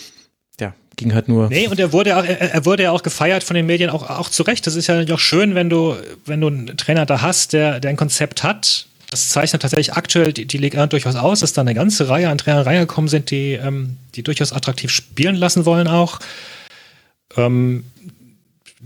Ja, 0.61 0.75
ging 0.95 1.13
halt 1.13 1.29
nur. 1.29 1.49
Nee, 1.49 1.67
und 1.67 1.81
er 1.81 1.93
wurde 1.93 2.17
auch, 2.17 2.25
er, 2.25 2.65
wurde 2.65 2.85
ja 2.85 2.93
auch 2.93 3.03
gefeiert 3.03 3.43
von 3.43 3.57
den 3.57 3.67
Medien, 3.67 3.91
auch, 3.91 4.09
auch 4.09 4.29
zu 4.29 4.45
Recht. 4.45 4.67
Das 4.67 4.77
ist 4.77 4.87
ja 4.87 5.03
auch 5.13 5.19
schön, 5.19 5.55
wenn 5.57 5.69
du, 5.69 5.97
wenn 6.25 6.41
du 6.41 6.47
einen 6.47 6.77
Trainer 6.77 7.05
da 7.05 7.21
hast, 7.21 7.53
der, 7.53 7.81
der 7.81 7.91
ein 7.91 7.97
Konzept 7.97 8.43
hat. 8.43 8.87
Das 9.11 9.31
zeichnet 9.31 9.63
tatsächlich 9.63 9.95
aktuell 9.95 10.33
die, 10.33 10.47
die 10.47 10.59
Liga 10.59 10.87
durchaus 10.87 11.17
aus, 11.17 11.41
dass 11.41 11.53
da 11.53 11.63
eine 11.63 11.75
ganze 11.75 12.09
Reihe 12.09 12.29
an 12.29 12.39
Trainern 12.39 12.63
reingekommen 12.63 13.09
sind, 13.09 13.31
die, 13.31 13.53
ähm, 13.55 13.97
die 14.15 14.23
durchaus 14.23 14.53
attraktiv 14.53 14.91
spielen 14.91 15.37
lassen 15.37 15.65
wollen 15.65 15.89
auch. 15.89 16.21
Ähm, 17.37 17.85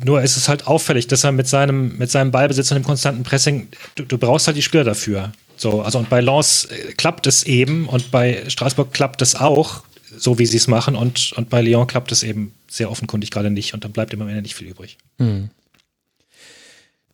nur 0.03 0.23
ist 0.23 0.37
es 0.37 0.49
halt 0.49 0.67
auffällig, 0.67 1.07
dass 1.09 1.25
er 1.25 1.33
mit 1.33 1.47
seinem, 1.47 1.99
mit 1.99 2.11
seinem 2.11 2.31
Ballbesitz 2.31 2.71
und 2.71 2.77
dem 2.77 2.85
konstanten 2.85 3.23
Pressing, 3.23 3.69
du, 3.97 4.05
du 4.05 4.19
brauchst 4.19 4.47
halt 4.47 4.57
die 4.57 4.63
Spieler 4.63 4.85
dafür. 4.85 5.33
So, 5.57 5.83
also 5.83 5.99
und 5.99 6.09
bei 6.09 6.21
Lens 6.21 6.67
äh, 6.67 6.93
klappt 6.93 7.27
es 7.27 7.43
eben 7.45 7.87
und 7.87 8.11
bei 8.11 8.45
Straßburg 8.49 8.93
klappt 8.93 9.21
es 9.21 9.35
auch, 9.35 9.83
so 10.17 10.39
wie 10.39 10.47
sie 10.47 10.57
es 10.57 10.69
machen, 10.69 10.97
und, 10.97 11.33
und 11.37 11.51
bei 11.51 11.61
Lyon 11.63 11.87
klappt 11.87 12.13
es 12.13 12.23
eben 12.23 12.55
sehr 12.69 12.91
offenkundig 12.91 13.31
gerade 13.31 13.51
nicht 13.51 13.75
und 13.75 13.85
dann 13.85 13.93
bleibt 13.93 14.13
immer 14.13 14.25
am 14.25 14.31
Ende 14.31 14.43
nicht 14.43 14.55
viel 14.55 14.69
übrig. 14.69 14.97
Hm. 15.19 15.51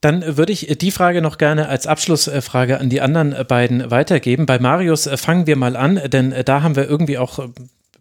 Dann 0.00 0.36
würde 0.36 0.52
ich 0.52 0.66
die 0.80 0.90
Frage 0.92 1.22
noch 1.22 1.38
gerne 1.38 1.68
als 1.68 1.86
Abschlussfrage 1.86 2.78
an 2.78 2.90
die 2.90 3.00
anderen 3.00 3.34
beiden 3.48 3.90
weitergeben. 3.90 4.46
Bei 4.46 4.58
Marius 4.58 5.08
fangen 5.16 5.46
wir 5.46 5.56
mal 5.56 5.74
an, 5.74 6.00
denn 6.08 6.34
da 6.44 6.62
haben 6.62 6.76
wir 6.76 6.88
irgendwie 6.88 7.18
auch 7.18 7.48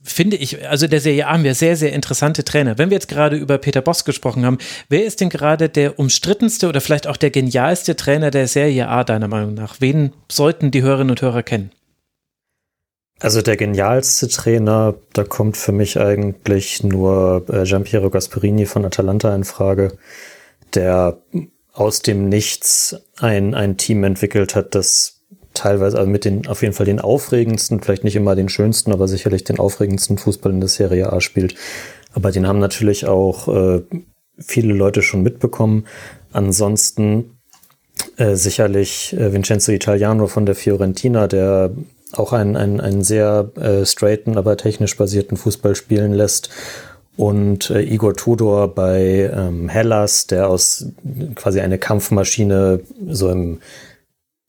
finde 0.06 0.38
ich, 0.38 0.68
also 0.68 0.88
der 0.88 1.01
Serie 1.01 1.28
A 1.28 1.34
haben 1.34 1.43
wir 1.43 1.56
sehr, 1.56 1.76
sehr 1.76 1.91
interessante 1.91 2.43
Trainer. 2.43 2.78
Wenn 2.78 2.89
wir 2.89 2.95
jetzt 2.95 3.08
gerade 3.08 3.36
über 3.36 3.58
Peter 3.58 3.82
Boss 3.82 4.06
gesprochen 4.06 4.45
haben, 4.45 4.60
wer 4.88 5.06
ist 5.06 5.20
denn 5.20 5.30
gerade 5.30 5.68
der 5.68 5.99
umstrittenste 5.99 6.70
oder 6.70 6.80
vielleicht 6.80 7.08
auch 7.08 7.18
der 7.18 7.32
genialste 7.32 7.95
Trainer 7.95 8.32
der 8.32 8.47
Serie 8.47 8.88
A 8.88 9.03
deiner 9.03 9.28
Meinung 9.28 9.56
nach? 9.56 9.82
Wen 9.82 10.14
sollten 10.32 10.72
die 10.72 10.84
Hörerinnen 10.84 11.12
und 11.12 11.22
Hörer 11.22 11.43
kennen? 11.43 11.72
Also 13.20 13.41
der 13.41 13.58
genialste 13.58 14.28
Trainer, 14.28 14.95
da 15.14 15.24
kommt 15.24 15.58
für 15.58 15.72
mich 15.72 15.99
eigentlich 15.99 16.84
nur 16.84 17.45
äh, 17.49 17.64
Giampiero 17.64 18.10
Gasperini 18.10 18.66
von 18.66 18.86
Atalanta 18.86 19.34
in 19.34 19.45
Frage, 19.45 19.97
der 20.74 21.18
aus 21.72 22.01
dem 22.01 22.30
Nichts 22.30 22.95
ein, 23.18 23.53
ein 23.53 23.78
Team 23.78 24.03
entwickelt 24.03 24.56
hat, 24.56 24.76
das 24.76 25.14
teilweise, 25.56 25.97
also 25.97 26.10
mit 26.10 26.26
den, 26.26 26.47
auf 26.47 26.62
jeden 26.62 26.74
Fall 26.74 26.86
den 26.86 26.99
aufregendsten, 26.99 27.82
vielleicht 27.82 28.03
nicht 28.03 28.16
immer 28.16 28.36
den 28.36 28.49
schönsten, 28.49 28.91
aber 28.91 29.08
sicherlich 29.08 29.43
den 29.43 29.60
aufregendsten 29.60 30.18
Fußball 30.18 30.51
in 30.51 30.60
der 30.60 30.70
Serie 30.70 31.12
A 31.12 31.22
spielt. 31.22 31.56
Aber 32.14 32.32
den 32.32 32.47
haben 32.47 32.60
natürlich 32.60 33.08
auch 33.08 33.47
äh, 33.47 33.82
viele 34.38 34.74
Leute 34.74 35.01
schon 35.01 35.24
mitbekommen. 35.24 35.86
Ansonsten 36.32 37.38
äh, 38.18 38.36
sicherlich 38.36 39.14
äh, 39.14 39.34
Vincenzo 39.34 39.72
Italiano 39.72 40.28
von 40.28 40.45
der 40.45 40.56
Fiorentina, 40.56 41.28
der 41.28 41.72
auch 42.14 42.34
einen, 42.34 42.56
einen, 42.56 42.80
einen 42.80 43.03
sehr 43.03 43.51
äh, 43.56 43.86
straighten, 43.86 44.38
aber 44.38 44.58
technisch 44.58 44.95
basierten 44.95 45.38
Fußball 45.38 45.76
spielen 45.76 46.14
lässt. 46.14 46.49
Und 47.18 47.70
äh, 47.70 47.82
Igor 47.82 48.14
Tudor 48.14 48.74
bei 48.74 49.32
ähm, 49.34 49.70
Hellas, 49.70 50.28
der 50.28 50.49
aus 50.49 50.88
quasi 51.36 51.62
eine 51.62 51.78
Kampfmaschine 51.78 52.82
so 53.08 53.30
im 53.30 53.60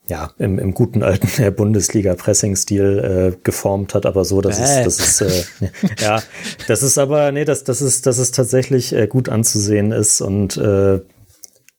ja, 0.09 0.31
im, 0.39 0.59
im 0.59 0.73
guten 0.73 1.03
alten 1.03 1.43
äh, 1.43 1.51
Bundesliga-Pressing-Stil 1.51 3.33
äh, 3.35 3.39
geformt 3.43 3.95
hat, 3.95 4.07
aber 4.07 4.25
so, 4.25 4.41
dass 4.41 4.59
äh. 4.59 4.85
es, 4.85 4.99
das 4.99 5.21
ist, 5.21 5.61
äh, 5.61 5.71
ja, 6.01 6.23
das 6.69 6.83
ist 6.83 6.99
aber, 6.99 7.33
nee, 7.33 7.45
das, 7.45 7.65
das 7.65 7.83
ist, 7.83 8.07
dass 8.07 8.19
es 8.19 8.31
tatsächlich 8.31 8.95
äh, 8.95 9.07
gut 9.09 9.29
anzusehen 9.29 9.93
ist 9.93 10.21
und 10.21 10.57
äh, 10.57 11.01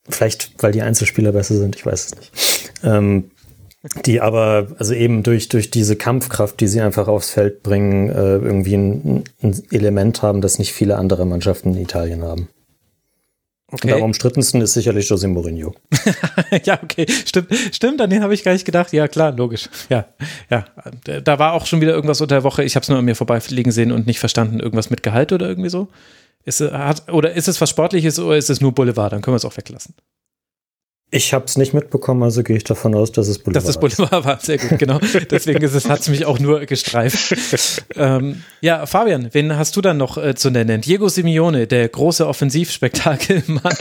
vielleicht, 0.09 0.51
weil 0.59 0.71
die 0.71 0.81
Einzelspieler 0.81 1.31
besser 1.31 1.55
sind, 1.55 1.75
ich 1.75 1.85
weiß 1.85 2.05
es 2.05 2.15
nicht. 2.15 2.31
Ähm, 2.83 3.31
die 4.05 4.21
aber, 4.21 4.67
also 4.79 4.93
eben 4.93 5.23
durch, 5.23 5.47
durch 5.49 5.69
diese 5.69 5.95
Kampfkraft, 5.95 6.59
die 6.59 6.67
sie 6.67 6.81
einfach 6.81 7.07
aufs 7.07 7.29
Feld 7.29 7.63
bringen, 7.63 8.09
äh, 8.09 8.35
irgendwie 8.37 8.75
ein, 8.75 9.23
ein 9.41 9.63
Element 9.71 10.21
haben, 10.21 10.41
das 10.41 10.59
nicht 10.59 10.73
viele 10.73 10.97
andere 10.97 11.25
Mannschaften 11.25 11.73
in 11.73 11.81
Italien 11.81 12.23
haben. 12.23 12.49
Okay. 13.69 13.91
Und 13.91 13.97
am 13.97 14.03
umstrittensten 14.03 14.61
ist 14.61 14.73
sicherlich 14.73 15.11
José 15.11 15.27
Mourinho. 15.27 15.75
ja, 16.63 16.79
okay, 16.81 17.05
stimmt, 17.25 17.53
stimmt, 17.73 18.01
an 18.01 18.09
den 18.09 18.23
habe 18.23 18.33
ich 18.33 18.43
gar 18.43 18.53
nicht 18.53 18.63
gedacht. 18.63 18.93
Ja, 18.93 19.09
klar, 19.09 19.33
logisch. 19.33 19.69
Ja, 19.89 20.05
ja, 20.49 20.65
da 21.03 21.37
war 21.37 21.51
auch 21.51 21.65
schon 21.65 21.81
wieder 21.81 21.91
irgendwas 21.91 22.21
unter 22.21 22.35
der 22.35 22.43
Woche. 22.43 22.63
Ich 22.63 22.75
habe 22.75 22.83
es 22.83 22.89
nur 22.89 22.97
an 22.97 23.03
mir 23.03 23.15
vorbeifliegen 23.15 23.73
sehen 23.73 23.91
und 23.91 24.07
nicht 24.07 24.19
verstanden. 24.19 24.61
Irgendwas 24.61 24.89
mit 24.89 25.03
Gehalt 25.03 25.33
oder 25.33 25.49
irgendwie 25.49 25.69
so? 25.69 25.89
Ist, 26.45 26.61
hat, 26.61 27.11
oder 27.11 27.33
ist 27.33 27.49
es 27.49 27.59
was 27.59 27.69
Sportliches 27.69 28.19
oder 28.19 28.37
ist 28.37 28.49
es 28.49 28.61
nur 28.61 28.71
Boulevard? 28.71 29.11
Dann 29.11 29.21
können 29.21 29.33
wir 29.33 29.37
es 29.37 29.43
auch 29.43 29.57
weglassen. 29.57 29.93
Ich 31.09 31.33
habe 31.33 31.45
es 31.45 31.57
nicht 31.57 31.73
mitbekommen, 31.73 32.21
also 32.23 32.43
gehe 32.43 32.57
ich 32.57 32.65
davon 32.65 32.93
aus, 32.93 33.13
dass 33.13 33.29
es 33.29 33.39
Boulevard, 33.39 33.63
dass 33.63 33.69
es 33.69 33.79
Boulevard 33.79 34.25
war. 34.25 34.39
Sehr 34.41 34.57
gut, 34.57 34.77
genau. 34.77 34.99
Deswegen 35.31 35.65
hat 35.65 35.99
es 36.01 36.09
mich 36.09 36.25
auch 36.25 36.37
nur 36.39 36.65
gestreift. 36.65 37.33
ähm, 37.95 38.43
ja, 38.59 38.85
Fabian, 38.85 39.29
wen 39.31 39.55
hast 39.55 39.77
du 39.77 39.81
dann 39.81 39.95
noch 39.95 40.17
äh, 40.17 40.35
zu 40.35 40.49
nennen? 40.49 40.81
Diego 40.81 41.07
Simeone, 41.07 41.65
der 41.65 41.87
große 41.87 42.27
Offensivspektakelmann. 42.27 43.77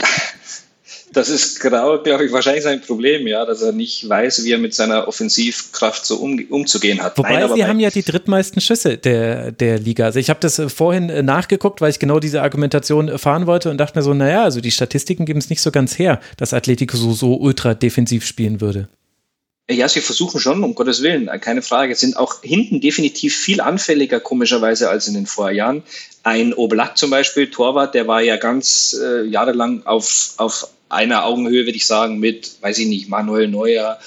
Das 1.17 1.29
ist 1.29 1.59
glaube 1.59 2.25
ich, 2.25 2.31
wahrscheinlich 2.31 2.63
sein 2.63 2.79
Problem, 2.79 3.25
ja, 3.25 3.43
dass 3.43 3.63
er 3.63 3.71
nicht 3.71 4.07
weiß, 4.07 4.43
wie 4.43 4.51
er 4.51 4.59
mit 4.59 4.75
seiner 4.75 5.07
Offensivkraft 5.07 6.05
so 6.05 6.17
um, 6.17 6.39
umzugehen 6.51 7.01
hat. 7.01 7.17
Wobei 7.17 7.39
Nein, 7.39 7.49
sie 7.55 7.65
haben 7.65 7.79
ja 7.79 7.89
die 7.89 8.03
drittmeisten 8.03 8.61
Schüsse 8.61 8.99
der, 8.99 9.51
der 9.51 9.79
Liga. 9.79 10.05
Also 10.05 10.19
ich 10.19 10.29
habe 10.29 10.39
das 10.39 10.59
äh, 10.59 10.69
vorhin 10.69 11.09
äh, 11.09 11.23
nachgeguckt, 11.23 11.81
weil 11.81 11.89
ich 11.89 11.97
genau 11.97 12.19
diese 12.19 12.43
Argumentation 12.43 13.09
äh, 13.09 13.17
fahren 13.17 13.47
wollte 13.47 13.71
und 13.71 13.79
dachte 13.79 13.97
mir 13.97 14.03
so, 14.03 14.13
naja, 14.13 14.43
also 14.43 14.61
die 14.61 14.69
Statistiken 14.69 15.25
geben 15.25 15.39
es 15.39 15.49
nicht 15.49 15.61
so 15.61 15.71
ganz 15.71 15.97
her, 15.97 16.21
dass 16.37 16.53
Atletico 16.53 16.95
so, 16.95 17.11
so 17.13 17.33
ultra 17.33 17.73
defensiv 17.73 18.23
spielen 18.23 18.61
würde. 18.61 18.87
Ja, 19.69 19.89
sie 19.89 20.01
versuchen 20.01 20.39
schon, 20.39 20.63
um 20.63 20.75
Gottes 20.75 21.01
Willen, 21.01 21.29
keine 21.41 21.63
Frage. 21.63 21.95
Sind 21.95 22.15
auch 22.15 22.43
hinten 22.43 22.79
definitiv 22.79 23.35
viel 23.35 23.59
anfälliger, 23.59 24.19
komischerweise, 24.19 24.89
als 24.89 25.07
in 25.07 25.15
den 25.15 25.25
Vorjahren. 25.25 25.81
Ein 26.21 26.53
Oblak 26.53 26.97
zum 26.97 27.09
Beispiel, 27.09 27.49
Torwart, 27.49 27.95
der 27.95 28.07
war 28.07 28.21
ja 28.21 28.37
ganz 28.37 28.95
äh, 29.03 29.23
jahrelang 29.23 29.83
auf, 29.85 30.35
auf 30.37 30.69
einer 30.89 31.25
Augenhöhe, 31.25 31.65
würde 31.65 31.77
ich 31.77 31.85
sagen, 31.85 32.19
mit, 32.19 32.61
weiß 32.61 32.79
ich 32.79 32.87
nicht, 32.87 33.09
Manuel 33.09 33.47
Neuer 33.47 33.99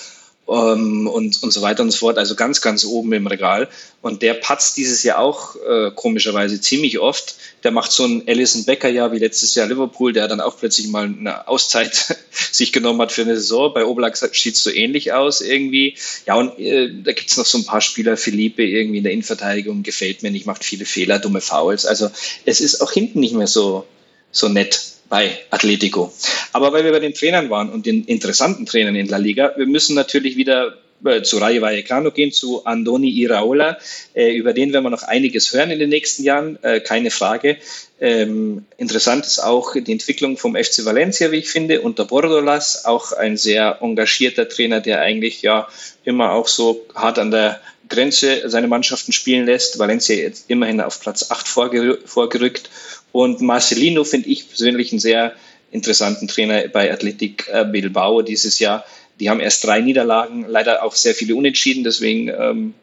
ähm, 0.50 1.06
und, 1.06 1.42
und 1.42 1.52
so 1.52 1.62
weiter 1.62 1.82
und 1.82 1.90
so 1.90 1.98
fort. 1.98 2.18
Also 2.18 2.34
ganz, 2.34 2.60
ganz 2.60 2.84
oben 2.84 3.12
im 3.12 3.26
Regal. 3.26 3.68
Und 4.02 4.22
der 4.22 4.34
patzt 4.34 4.76
dieses 4.76 5.02
Jahr 5.02 5.18
auch 5.18 5.54
äh, 5.56 5.90
komischerweise 5.94 6.60
ziemlich 6.60 6.98
oft. 6.98 7.36
Der 7.62 7.70
macht 7.70 7.92
so 7.92 8.04
ein 8.04 8.24
Alison 8.26 8.64
Becker-Jahr 8.64 9.12
wie 9.12 9.18
letztes 9.18 9.54
Jahr 9.54 9.68
Liverpool, 9.68 10.12
der 10.12 10.26
dann 10.26 10.40
auch 10.40 10.58
plötzlich 10.58 10.88
mal 10.88 11.04
eine 11.04 11.46
Auszeit 11.46 12.16
sich 12.30 12.72
genommen 12.72 13.00
hat 13.00 13.12
für 13.12 13.22
eine 13.22 13.36
Saison. 13.36 13.72
Bei 13.72 13.84
Oblak 13.84 14.16
sieht 14.16 14.56
es 14.56 14.62
so 14.62 14.70
ähnlich 14.70 15.12
aus 15.12 15.40
irgendwie. 15.40 15.94
Ja, 16.26 16.34
und 16.34 16.58
äh, 16.58 16.90
da 17.04 17.12
gibt 17.12 17.30
es 17.30 17.36
noch 17.36 17.46
so 17.46 17.58
ein 17.58 17.66
paar 17.66 17.80
Spieler. 17.80 18.16
Philippe 18.16 18.64
irgendwie 18.64 18.98
in 18.98 19.04
der 19.04 19.12
Innenverteidigung 19.12 19.82
gefällt 19.82 20.22
mir 20.22 20.30
nicht, 20.30 20.46
macht 20.46 20.64
viele 20.64 20.84
Fehler, 20.84 21.18
dumme 21.18 21.40
Fouls. 21.40 21.86
Also 21.86 22.10
es 22.44 22.60
ist 22.60 22.80
auch 22.80 22.90
hinten 22.90 23.20
nicht 23.20 23.34
mehr 23.34 23.46
so, 23.46 23.86
so 24.32 24.48
nett 24.48 24.80
bei 25.10 25.36
Atletico. 25.50 26.10
Aber 26.52 26.72
weil 26.72 26.84
wir 26.84 26.92
bei 26.92 27.00
den 27.00 27.12
Trainern 27.12 27.50
waren 27.50 27.68
und 27.68 27.84
den 27.84 28.04
interessanten 28.04 28.64
Trainern 28.64 28.96
in 28.96 29.08
La 29.08 29.18
Liga, 29.18 29.52
wir 29.56 29.66
müssen 29.66 29.94
natürlich 29.94 30.36
wieder 30.36 30.78
äh, 31.04 31.22
zu 31.22 31.38
Rayo 31.38 31.60
Vallecano 31.60 32.10
gehen, 32.12 32.32
zu 32.32 32.64
Andoni 32.64 33.10
Iraola. 33.10 33.78
Äh, 34.14 34.34
über 34.34 34.52
den 34.52 34.72
werden 34.72 34.84
wir 34.84 34.90
noch 34.90 35.02
einiges 35.02 35.52
hören 35.52 35.70
in 35.70 35.78
den 35.78 35.90
nächsten 35.90 36.22
Jahren, 36.22 36.62
äh, 36.62 36.80
keine 36.80 37.10
Frage. 37.10 37.56
Ähm, 38.00 38.64
interessant 38.78 39.26
ist 39.26 39.40
auch 39.40 39.74
die 39.74 39.92
Entwicklung 39.92 40.36
vom 40.36 40.54
FC 40.54 40.84
Valencia, 40.84 41.32
wie 41.32 41.38
ich 41.38 41.50
finde, 41.50 41.82
unter 41.82 42.04
Bordolas, 42.04 42.84
auch 42.84 43.12
ein 43.12 43.36
sehr 43.36 43.78
engagierter 43.82 44.48
Trainer, 44.48 44.80
der 44.80 45.00
eigentlich 45.00 45.42
ja 45.42 45.68
immer 46.04 46.32
auch 46.32 46.48
so 46.48 46.86
hart 46.94 47.18
an 47.18 47.30
der 47.30 47.60
Grenze 47.90 48.48
seine 48.48 48.68
Mannschaften 48.68 49.12
spielen 49.12 49.46
lässt. 49.46 49.78
Valencia 49.78 50.16
jetzt 50.16 50.46
immerhin 50.48 50.80
auf 50.80 51.00
Platz 51.00 51.30
8 51.30 51.46
vorgerückt 51.46 52.70
und 53.12 53.40
Marcelino 53.40 54.04
finde 54.04 54.28
ich 54.28 54.48
persönlich 54.48 54.92
einen 54.92 55.00
sehr 55.00 55.34
interessanten 55.70 56.28
Trainer 56.28 56.68
bei 56.68 56.92
Athletic 56.92 57.48
äh, 57.52 57.64
Bilbao 57.64 58.22
dieses 58.22 58.58
Jahr. 58.58 58.84
Die 59.18 59.28
haben 59.28 59.40
erst 59.40 59.64
drei 59.64 59.80
Niederlagen, 59.80 60.46
leider 60.48 60.82
auch 60.82 60.94
sehr 60.94 61.14
viele 61.14 61.34
Unentschieden, 61.34 61.84
deswegen 61.84 62.28
ähm, 62.28 62.74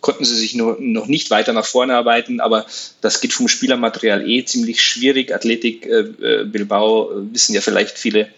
konnten 0.00 0.24
sie 0.24 0.34
sich 0.34 0.54
nur, 0.54 0.76
noch 0.80 1.06
nicht 1.06 1.30
weiter 1.30 1.52
nach 1.52 1.64
vorne 1.64 1.94
arbeiten, 1.94 2.40
aber 2.40 2.66
das 3.00 3.20
geht 3.20 3.32
vom 3.32 3.48
Spielermaterial 3.48 4.28
eh 4.28 4.44
ziemlich 4.44 4.82
schwierig. 4.82 5.32
Athletic 5.32 5.86
äh, 5.86 6.00
äh 6.00 6.44
Bilbao 6.44 7.10
äh, 7.10 7.32
wissen 7.32 7.54
ja 7.54 7.60
vielleicht 7.60 7.96
viele 7.98 8.28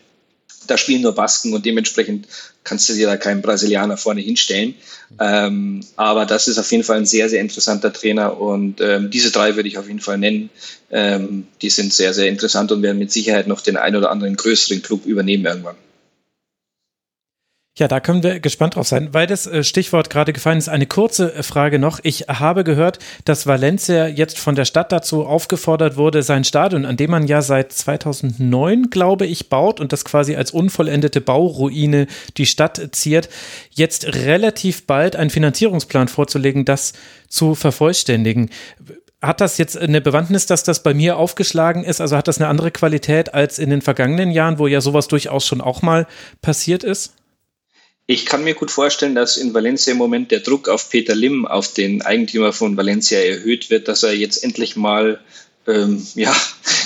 da 0.67 0.77
spielen 0.77 1.03
nur 1.03 1.15
Basken 1.15 1.55
und 1.55 1.65
dementsprechend 1.65 2.27
kannst 2.65 2.89
du 2.89 2.95
dir 2.95 3.07
da 3.07 3.17
keinen 3.17 3.43
Brasilianer 3.43 3.97
vorne 3.97 4.21
hinstellen. 4.21 4.75
Ähm, 5.21 5.81
aber 5.97 6.27
das 6.27 6.49
ist 6.49 6.59
auf 6.59 6.71
jeden 6.73 6.85
Fall 6.85 6.99
ein 6.99 7.07
sehr, 7.07 7.29
sehr 7.29 7.41
interessanter 7.41 7.93
Trainer 7.93 8.41
und 8.41 8.81
ähm, 8.81 9.11
diese 9.11 9.31
drei 9.31 9.57
würde 9.57 9.69
ich 9.69 9.79
auf 9.79 9.87
jeden 9.87 10.01
Fall 10.01 10.19
nennen. 10.19 10.51
Ähm, 10.91 11.47
die 11.63 11.71
sind 11.71 11.93
sehr, 11.93 12.13
sehr 12.13 12.29
interessant 12.29 12.73
und 12.73 12.83
werden 12.83 12.99
mit 12.99 13.13
Sicherheit 13.13 13.47
noch 13.47 13.61
den 13.61 13.77
ein 13.77 13.97
oder 13.97 14.11
anderen 14.11 14.37
größeren 14.37 14.83
Club 14.83 15.07
übernehmen 15.07 15.47
irgendwann. 15.47 15.77
Ja, 17.79 17.89
da 17.89 18.01
können 18.01 18.23
wir 18.23 18.41
gespannt 18.41 18.77
drauf 18.77 18.89
sein, 18.89 19.13
weil 19.13 19.27
das 19.27 19.47
äh, 19.47 19.63
Stichwort 19.63 20.09
gerade 20.09 20.33
gefallen 20.33 20.57
ist. 20.57 20.71
Eine 20.71 20.87
kurze 20.87 21.35
äh, 21.35 21.43
Frage 21.43 21.79
noch. 21.79 22.01
Ich 22.03 22.23
habe 22.23 22.65
gehört, 22.65 22.99
dass 23.27 23.47
Valencia 23.47 24.07
jetzt 24.07 24.39
von 24.39 24.55
der 24.55 24.65
Stadt 24.65 24.93
dazu 24.93 25.27
aufgefordert 25.27 25.99
wurde, 25.99 26.23
sein 26.23 26.45
Stadion, 26.45 26.87
an 26.87 26.97
dem 26.97 27.11
man 27.11 27.27
ja 27.27 27.43
seit 27.43 27.73
2009, 27.73 28.89
glaube 28.89 29.27
ich, 29.27 29.51
baut 29.51 29.79
und 29.79 29.93
das 29.93 30.07
quasi 30.07 30.37
als 30.37 30.53
unvollendete 30.53 31.21
Bauruine 31.21 32.07
die 32.39 32.47
Stadt 32.47 32.81
ziert, 32.93 33.29
jetzt 33.73 34.07
relativ 34.07 34.87
bald 34.87 35.15
einen 35.15 35.29
Finanzierungsplan 35.29 36.09
vorzulegen, 36.09 36.65
das 36.65 36.95
zu 37.29 37.55
vervollständigen 37.55 38.51
hat 39.23 39.41
das 39.41 39.59
jetzt 39.59 39.77
eine 39.77 40.01
Bewandtnis, 40.01 40.47
dass 40.47 40.63
das 40.63 40.83
bei 40.83 40.95
mir 40.95 41.17
aufgeschlagen 41.17 41.83
ist? 41.83 42.01
Also 42.01 42.17
hat 42.17 42.29
das 42.29 42.39
eine 42.39 42.49
andere 42.49 42.71
Qualität 42.71 43.35
als 43.35 43.59
in 43.59 43.71
den 43.71 43.83
vergangenen 43.83 44.31
Jahren, 44.31 44.59
wo 44.59 44.69
ja 44.69 44.81
sowas 44.81 45.09
durchaus 45.09 45.45
schon 45.47 45.61
auch 45.61 45.83
mal 45.83 46.07
passiert 46.43 46.85
ist? 46.85 47.15
Ich 48.09 48.25
kann 48.25 48.45
mir 48.45 48.55
gut 48.55 48.71
vorstellen, 48.71 49.17
dass 49.17 49.37
in 49.37 49.53
Valencia 49.53 49.93
im 49.93 49.99
Moment 49.99 50.31
der 50.31 50.39
Druck 50.39 50.69
auf 50.69 50.91
Peter 50.91 51.15
Lim, 51.15 51.45
auf 51.45 51.73
den 51.73 52.03
Eigentümer 52.03 52.53
von 52.53 52.77
Valencia, 52.77 53.19
erhöht 53.19 53.69
wird, 53.69 53.89
dass 53.89 54.05
er 54.05 54.15
jetzt 54.15 54.45
endlich 54.45 54.77
mal 54.77 55.21
ähm, 55.67 56.07
ja, 56.15 56.35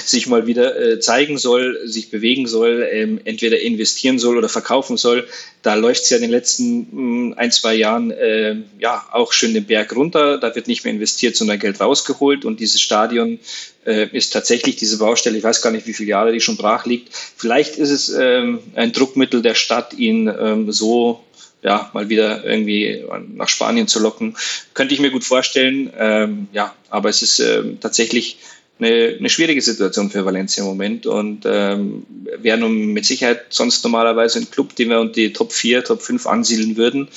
sich 0.05 0.27
mal 0.27 0.47
wieder 0.47 0.79
äh, 0.81 1.01
zeigen 1.01 1.39
soll, 1.39 1.81
sich 1.85 2.11
bewegen 2.11 2.47
soll, 2.47 2.87
ähm, 2.91 3.21
entweder 3.25 3.61
investieren 3.61 4.19
soll 4.19 4.37
oder 4.37 4.49
verkaufen 4.49 4.97
soll. 4.97 5.27
Da 5.63 5.75
läuft 5.75 6.03
es 6.03 6.11
ja 6.11 6.17
in 6.17 6.23
den 6.23 6.31
letzten 6.31 6.81
mh, 6.81 6.87
hm, 6.91 7.35
ein, 7.37 7.53
zwei 7.53 7.75
Jahren 7.75 8.11
äh, 8.11 8.57
ja 8.79 9.07
auch 9.13 9.33
schön 9.33 9.55
den 9.55 9.67
Berg 9.67 9.95
runter. 9.95 10.39
Da 10.39 10.55
wird 10.55 10.67
nicht 10.67 10.85
mehr 10.85 10.93
investiert, 10.93 11.37
sondern 11.37 11.59
Geld 11.59 11.81
rausgeholt. 11.81 12.45
Und 12.45 12.61
dieses 12.61 12.81
Stadion 12.81 13.39
äh, 13.87 14.09
ist 14.13 14.33
tatsächlich 14.33 14.77
diese 14.77 14.99
Baustelle, 14.99 15.39
ich 15.39 15.45
weiß 15.45 15.63
gar 15.63 15.71
nicht, 15.71 15.87
wie 15.87 15.95
viele 15.95 16.11
Jahre 16.11 16.33
die 16.33 16.41
schon 16.41 16.57
brach 16.57 16.87
liegt. 16.87 17.15
Vielleicht 17.37 17.77
ist 17.77 17.91
es 17.91 18.09
ähm, 18.09 18.61
ein 18.75 18.93
Druckmittel 18.93 19.43
der 19.43 19.55
Stadt, 19.55 19.95
ihn 19.95 20.29
ähm, 20.29 20.73
so 20.73 21.25
ja, 21.63 21.91
mal 21.93 22.09
wieder 22.09 22.45
irgendwie 22.45 23.05
nach 23.35 23.49
Spanien 23.49 23.87
zu 23.87 24.01
locken. 24.01 24.37
Könnte 24.73 24.95
ich 24.95 25.01
mir 25.01 25.11
gut 25.11 25.25
vorstellen. 25.25 25.93
Ähm, 25.99 26.49
ja, 26.53 26.75
aber 26.89 27.11
es 27.11 27.23
ist 27.23 27.39
äh, 27.39 27.63
tatsächlich 27.81 28.39
eine, 28.81 29.17
eine 29.19 29.29
schwierige 29.29 29.61
Situation 29.61 30.11
für 30.11 30.25
Valencia 30.25 30.63
im 30.63 30.69
Moment 30.69 31.07
und 31.07 31.43
ähm, 31.45 32.07
wären 32.39 32.93
mit 32.93 33.05
Sicherheit 33.05 33.43
sonst 33.51 33.85
normalerweise 33.85 34.39
ein 34.39 34.51
Club, 34.51 34.75
den 34.77 34.91
wir 34.91 35.01
unter 35.01 35.15
die 35.15 35.33
Top 35.33 35.53
4, 35.53 35.85
Top 35.85 36.03
5 36.03 36.27
ansiedeln 36.27 36.77
würden, 36.77 37.09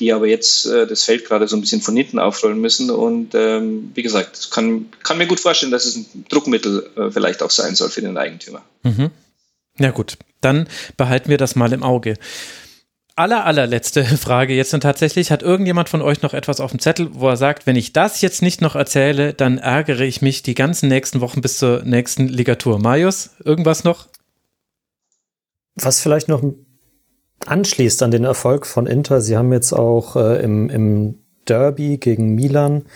die 0.00 0.12
aber 0.12 0.26
jetzt 0.26 0.66
äh, 0.66 0.86
das 0.86 1.04
Feld 1.04 1.26
gerade 1.26 1.46
so 1.48 1.56
ein 1.56 1.60
bisschen 1.60 1.80
von 1.80 1.96
hinten 1.96 2.18
aufrollen 2.18 2.60
müssen 2.60 2.90
und 2.90 3.34
ähm, 3.34 3.90
wie 3.94 4.02
gesagt, 4.02 4.50
kann, 4.50 4.86
kann 5.02 5.18
mir 5.18 5.26
gut 5.26 5.40
vorstellen, 5.40 5.72
dass 5.72 5.84
es 5.84 5.96
ein 5.96 6.24
Druckmittel 6.28 6.90
äh, 6.96 7.10
vielleicht 7.10 7.42
auch 7.42 7.50
sein 7.50 7.74
soll 7.74 7.90
für 7.90 8.02
den 8.02 8.16
Eigentümer. 8.16 8.62
Mhm. 8.82 9.10
Ja 9.78 9.90
gut, 9.90 10.18
dann 10.40 10.68
behalten 10.96 11.30
wir 11.30 11.38
das 11.38 11.56
mal 11.56 11.72
im 11.72 11.82
Auge 11.82 12.18
aller, 13.16 13.44
allerletzte 13.44 14.04
Frage 14.16 14.54
jetzt 14.54 14.74
und 14.74 14.80
tatsächlich 14.80 15.30
hat 15.30 15.42
irgendjemand 15.42 15.88
von 15.88 16.02
euch 16.02 16.22
noch 16.22 16.34
etwas 16.34 16.60
auf 16.60 16.70
dem 16.70 16.80
Zettel, 16.80 17.08
wo 17.12 17.28
er 17.28 17.36
sagt, 17.36 17.66
wenn 17.66 17.76
ich 17.76 17.92
das 17.92 18.20
jetzt 18.20 18.42
nicht 18.42 18.60
noch 18.60 18.74
erzähle, 18.74 19.34
dann 19.34 19.58
ärgere 19.58 20.02
ich 20.02 20.22
mich 20.22 20.42
die 20.42 20.54
ganzen 20.54 20.88
nächsten 20.88 21.20
Wochen 21.20 21.40
bis 21.40 21.58
zur 21.58 21.82
nächsten 21.84 22.28
Ligatur. 22.28 22.78
Marius, 22.78 23.30
irgendwas 23.44 23.84
noch? 23.84 24.08
Was 25.74 26.00
vielleicht 26.00 26.28
noch 26.28 26.42
anschließt 27.46 28.02
an 28.02 28.10
den 28.10 28.24
Erfolg 28.24 28.66
von 28.66 28.86
Inter, 28.86 29.20
sie 29.20 29.36
haben 29.36 29.52
jetzt 29.52 29.72
auch 29.72 30.16
äh, 30.16 30.42
im, 30.42 30.70
im 30.70 31.18
Derby 31.46 31.98
gegen 31.98 32.34
Milan 32.34 32.86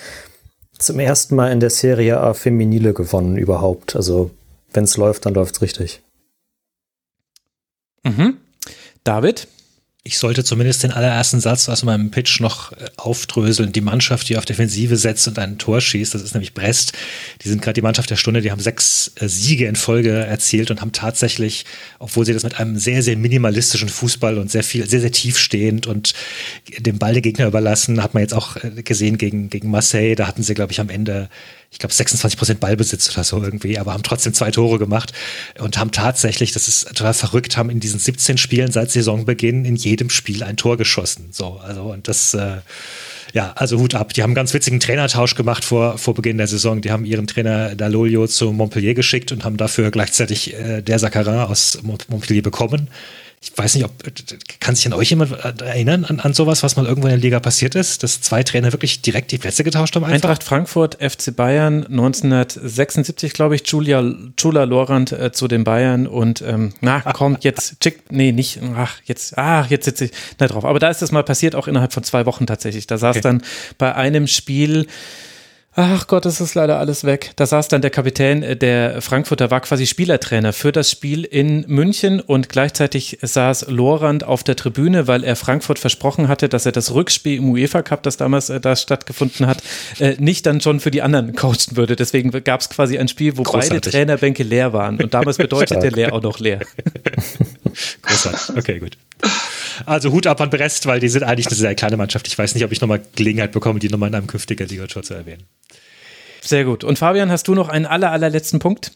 zum 0.78 0.98
ersten 0.98 1.34
Mal 1.34 1.50
in 1.52 1.60
der 1.60 1.70
Serie 1.70 2.20
A 2.20 2.34
Feminile 2.34 2.92
gewonnen 2.92 3.36
überhaupt. 3.36 3.96
Also 3.96 4.30
wenn 4.72 4.84
es 4.84 4.96
läuft, 4.96 5.26
dann 5.26 5.34
läuft 5.34 5.56
es 5.56 5.62
richtig. 5.62 6.02
Mhm. 8.04 8.36
David? 9.04 9.48
Ich 10.06 10.18
sollte 10.18 10.44
zumindest 10.44 10.84
den 10.84 10.92
allerersten 10.92 11.40
Satz 11.40 11.68
aus 11.68 11.82
meinem 11.82 12.12
Pitch 12.12 12.40
noch 12.40 12.70
äh, 12.70 12.76
aufdröseln. 12.96 13.72
Die 13.72 13.80
Mannschaft, 13.80 14.28
die 14.28 14.36
auf 14.36 14.44
Defensive 14.44 14.96
setzt 14.96 15.26
und 15.26 15.36
ein 15.38 15.58
Tor 15.58 15.80
schießt, 15.80 16.14
das 16.14 16.22
ist 16.22 16.32
nämlich 16.32 16.54
Brest. 16.54 16.92
Die 17.42 17.48
sind 17.48 17.60
gerade 17.60 17.74
die 17.74 17.82
Mannschaft 17.82 18.08
der 18.08 18.16
Stunde, 18.16 18.40
die 18.40 18.52
haben 18.52 18.60
sechs 18.60 19.10
äh, 19.16 19.28
Siege 19.28 19.66
in 19.66 19.74
Folge 19.74 20.12
erzielt 20.12 20.70
und 20.70 20.80
haben 20.80 20.92
tatsächlich, 20.92 21.66
obwohl 21.98 22.24
sie 22.24 22.32
das 22.32 22.44
mit 22.44 22.60
einem 22.60 22.78
sehr, 22.78 23.02
sehr 23.02 23.16
minimalistischen 23.16 23.88
Fußball 23.88 24.38
und 24.38 24.48
sehr 24.48 24.62
viel, 24.62 24.88
sehr, 24.88 25.00
sehr 25.00 25.10
tiefstehend 25.10 25.88
und 25.88 26.14
dem 26.78 26.98
Ball 26.98 27.14
der 27.14 27.22
Gegner 27.22 27.48
überlassen, 27.48 28.00
hat 28.00 28.14
man 28.14 28.22
jetzt 28.22 28.34
auch 28.34 28.56
äh, 28.62 28.82
gesehen 28.84 29.18
gegen, 29.18 29.50
gegen 29.50 29.70
Marseille. 29.70 30.14
Da 30.14 30.28
hatten 30.28 30.44
sie, 30.44 30.54
glaube 30.54 30.70
ich, 30.70 30.78
am 30.78 30.88
Ende 30.88 31.28
ich 31.70 31.78
glaube, 31.78 31.92
26 31.92 32.38
Prozent 32.38 32.60
Ballbesitz 32.60 33.10
oder 33.12 33.24
so 33.24 33.42
irgendwie, 33.42 33.78
aber 33.78 33.92
haben 33.92 34.02
trotzdem 34.02 34.32
zwei 34.32 34.50
Tore 34.50 34.78
gemacht 34.78 35.12
und 35.58 35.78
haben 35.78 35.90
tatsächlich, 35.90 36.52
das 36.52 36.68
ist 36.68 36.88
total 36.88 37.14
verrückt, 37.14 37.56
haben 37.56 37.70
in 37.70 37.80
diesen 37.80 38.00
17 38.00 38.38
Spielen 38.38 38.72
seit 38.72 38.90
Saisonbeginn 38.90 39.64
in 39.64 39.76
jedem 39.76 40.10
Spiel 40.10 40.42
ein 40.42 40.56
Tor 40.56 40.76
geschossen. 40.76 41.28
So, 41.32 41.60
also, 41.62 41.82
und 41.82 42.08
das, 42.08 42.34
äh, 42.34 42.58
ja, 43.32 43.52
also 43.56 43.78
Hut 43.78 43.94
ab. 43.94 44.14
Die 44.14 44.22
haben 44.22 44.30
einen 44.30 44.36
ganz 44.36 44.54
witzigen 44.54 44.80
Trainertausch 44.80 45.34
gemacht 45.34 45.64
vor, 45.64 45.98
vor 45.98 46.14
Beginn 46.14 46.38
der 46.38 46.46
Saison. 46.46 46.80
Die 46.80 46.90
haben 46.90 47.04
ihren 47.04 47.26
Trainer 47.26 47.74
Dalolio 47.74 48.26
zu 48.26 48.52
Montpellier 48.52 48.94
geschickt 48.94 49.32
und 49.32 49.44
haben 49.44 49.56
dafür 49.56 49.90
gleichzeitig 49.90 50.54
äh, 50.54 50.80
der 50.80 50.98
Saccarin 50.98 51.40
aus 51.40 51.78
Montpellier 51.82 52.42
bekommen 52.42 52.88
ich 53.40 53.56
weiß 53.56 53.74
nicht, 53.74 53.84
ob 53.84 53.92
kann 54.60 54.74
sich 54.74 54.86
an 54.86 54.92
euch 54.92 55.10
jemand 55.10 55.32
erinnern 55.60 56.04
an, 56.04 56.20
an 56.20 56.32
sowas, 56.32 56.62
was 56.62 56.76
mal 56.76 56.86
irgendwo 56.86 57.06
in 57.08 57.12
der 57.12 57.20
Liga 57.20 57.38
passiert 57.38 57.74
ist, 57.74 58.02
dass 58.02 58.20
zwei 58.20 58.42
Trainer 58.42 58.72
wirklich 58.72 59.02
direkt 59.02 59.30
die 59.30 59.38
Plätze 59.38 59.62
getauscht 59.62 59.94
haben? 59.94 60.04
Einfach? 60.04 60.14
Eintracht 60.14 60.42
Frankfurt, 60.42 60.94
FC 60.94 61.36
Bayern 61.36 61.86
1976, 61.86 63.32
glaube 63.32 63.54
ich, 63.54 63.66
Julia 63.66 64.02
Chula 64.36 64.64
Lorand 64.64 65.12
äh, 65.12 65.32
zu 65.32 65.48
den 65.48 65.64
Bayern 65.64 66.06
und 66.06 66.42
ähm, 66.42 66.72
na 66.80 67.00
komm 67.00 67.36
jetzt, 67.40 67.80
chick, 67.80 68.10
nee 68.10 68.32
nicht, 68.32 68.60
ach 68.74 68.96
jetzt, 69.04 69.36
ach 69.36 69.70
jetzt 69.70 69.84
sitze 69.84 70.06
ich 70.06 70.12
nicht 70.40 70.52
drauf. 70.52 70.64
Aber 70.64 70.78
da 70.78 70.88
ist 70.88 71.02
das 71.02 71.12
mal 71.12 71.22
passiert, 71.22 71.54
auch 71.54 71.68
innerhalb 71.68 71.92
von 71.92 72.02
zwei 72.02 72.26
Wochen 72.26 72.46
tatsächlich. 72.46 72.86
Da 72.86 72.98
saß 72.98 73.16
okay. 73.16 73.22
dann 73.22 73.42
bei 73.78 73.94
einem 73.94 74.26
Spiel 74.26 74.86
Ach 75.78 76.06
Gott, 76.06 76.24
es 76.24 76.40
ist 76.40 76.54
leider 76.54 76.78
alles 76.78 77.04
weg. 77.04 77.32
Da 77.36 77.44
saß 77.44 77.68
dann 77.68 77.82
der 77.82 77.90
Kapitän 77.90 78.42
äh, 78.42 78.56
der 78.56 79.02
Frankfurter, 79.02 79.50
war 79.50 79.60
quasi 79.60 79.86
Spielertrainer 79.86 80.54
für 80.54 80.72
das 80.72 80.90
Spiel 80.90 81.22
in 81.22 81.66
München 81.68 82.20
und 82.20 82.48
gleichzeitig 82.48 83.18
saß 83.20 83.66
Lorand 83.68 84.24
auf 84.24 84.42
der 84.42 84.56
Tribüne, 84.56 85.06
weil 85.06 85.22
er 85.22 85.36
Frankfurt 85.36 85.78
versprochen 85.78 86.28
hatte, 86.28 86.48
dass 86.48 86.64
er 86.64 86.72
das 86.72 86.94
Rückspiel 86.94 87.36
im 87.36 87.50
UEFA 87.50 87.82
Cup, 87.82 88.02
das 88.04 88.16
damals 88.16 88.48
äh, 88.48 88.58
da 88.58 88.74
stattgefunden 88.74 89.46
hat, 89.46 89.62
äh, 89.98 90.16
nicht 90.18 90.46
dann 90.46 90.62
schon 90.62 90.80
für 90.80 90.90
die 90.90 91.02
anderen 91.02 91.34
coachen 91.34 91.76
würde. 91.76 91.94
Deswegen 91.94 92.30
gab 92.42 92.62
es 92.62 92.70
quasi 92.70 92.96
ein 92.96 93.08
Spiel, 93.08 93.36
wo 93.36 93.42
Großartig. 93.42 93.68
beide 93.68 93.90
Trainerbänke 93.90 94.44
leer 94.44 94.72
waren 94.72 94.98
und 94.98 95.12
damals 95.12 95.36
bedeutete 95.36 95.90
leer 95.90 96.14
auch 96.14 96.22
noch 96.22 96.38
leer. 96.38 96.60
Großartig. 98.00 98.56
Okay, 98.56 98.78
gut. 98.78 98.96
Also 99.84 100.10
Hut 100.10 100.26
ab 100.26 100.40
an 100.40 100.48
Brest, 100.48 100.86
weil 100.86 101.00
die 101.00 101.08
sind 101.08 101.22
eigentlich 101.22 101.48
eine 101.48 101.56
sehr 101.56 101.74
kleine 101.74 101.98
Mannschaft. 101.98 102.26
Ich 102.28 102.38
weiß 102.38 102.54
nicht, 102.54 102.64
ob 102.64 102.72
ich 102.72 102.80
nochmal 102.80 103.02
Gelegenheit 103.14 103.52
bekomme, 103.52 103.78
die 103.78 103.90
nochmal 103.90 104.08
in 104.08 104.14
einem 104.14 104.26
künftigen 104.26 104.66
Ligator 104.66 105.02
zu 105.02 105.12
erwähnen. 105.12 105.44
Sehr 106.46 106.64
gut. 106.64 106.84
Und 106.84 106.98
Fabian, 106.98 107.30
hast 107.30 107.48
du 107.48 107.54
noch 107.54 107.68
einen 107.68 107.86
aller, 107.86 108.10
allerletzten 108.10 108.58
Punkt? 108.58 108.92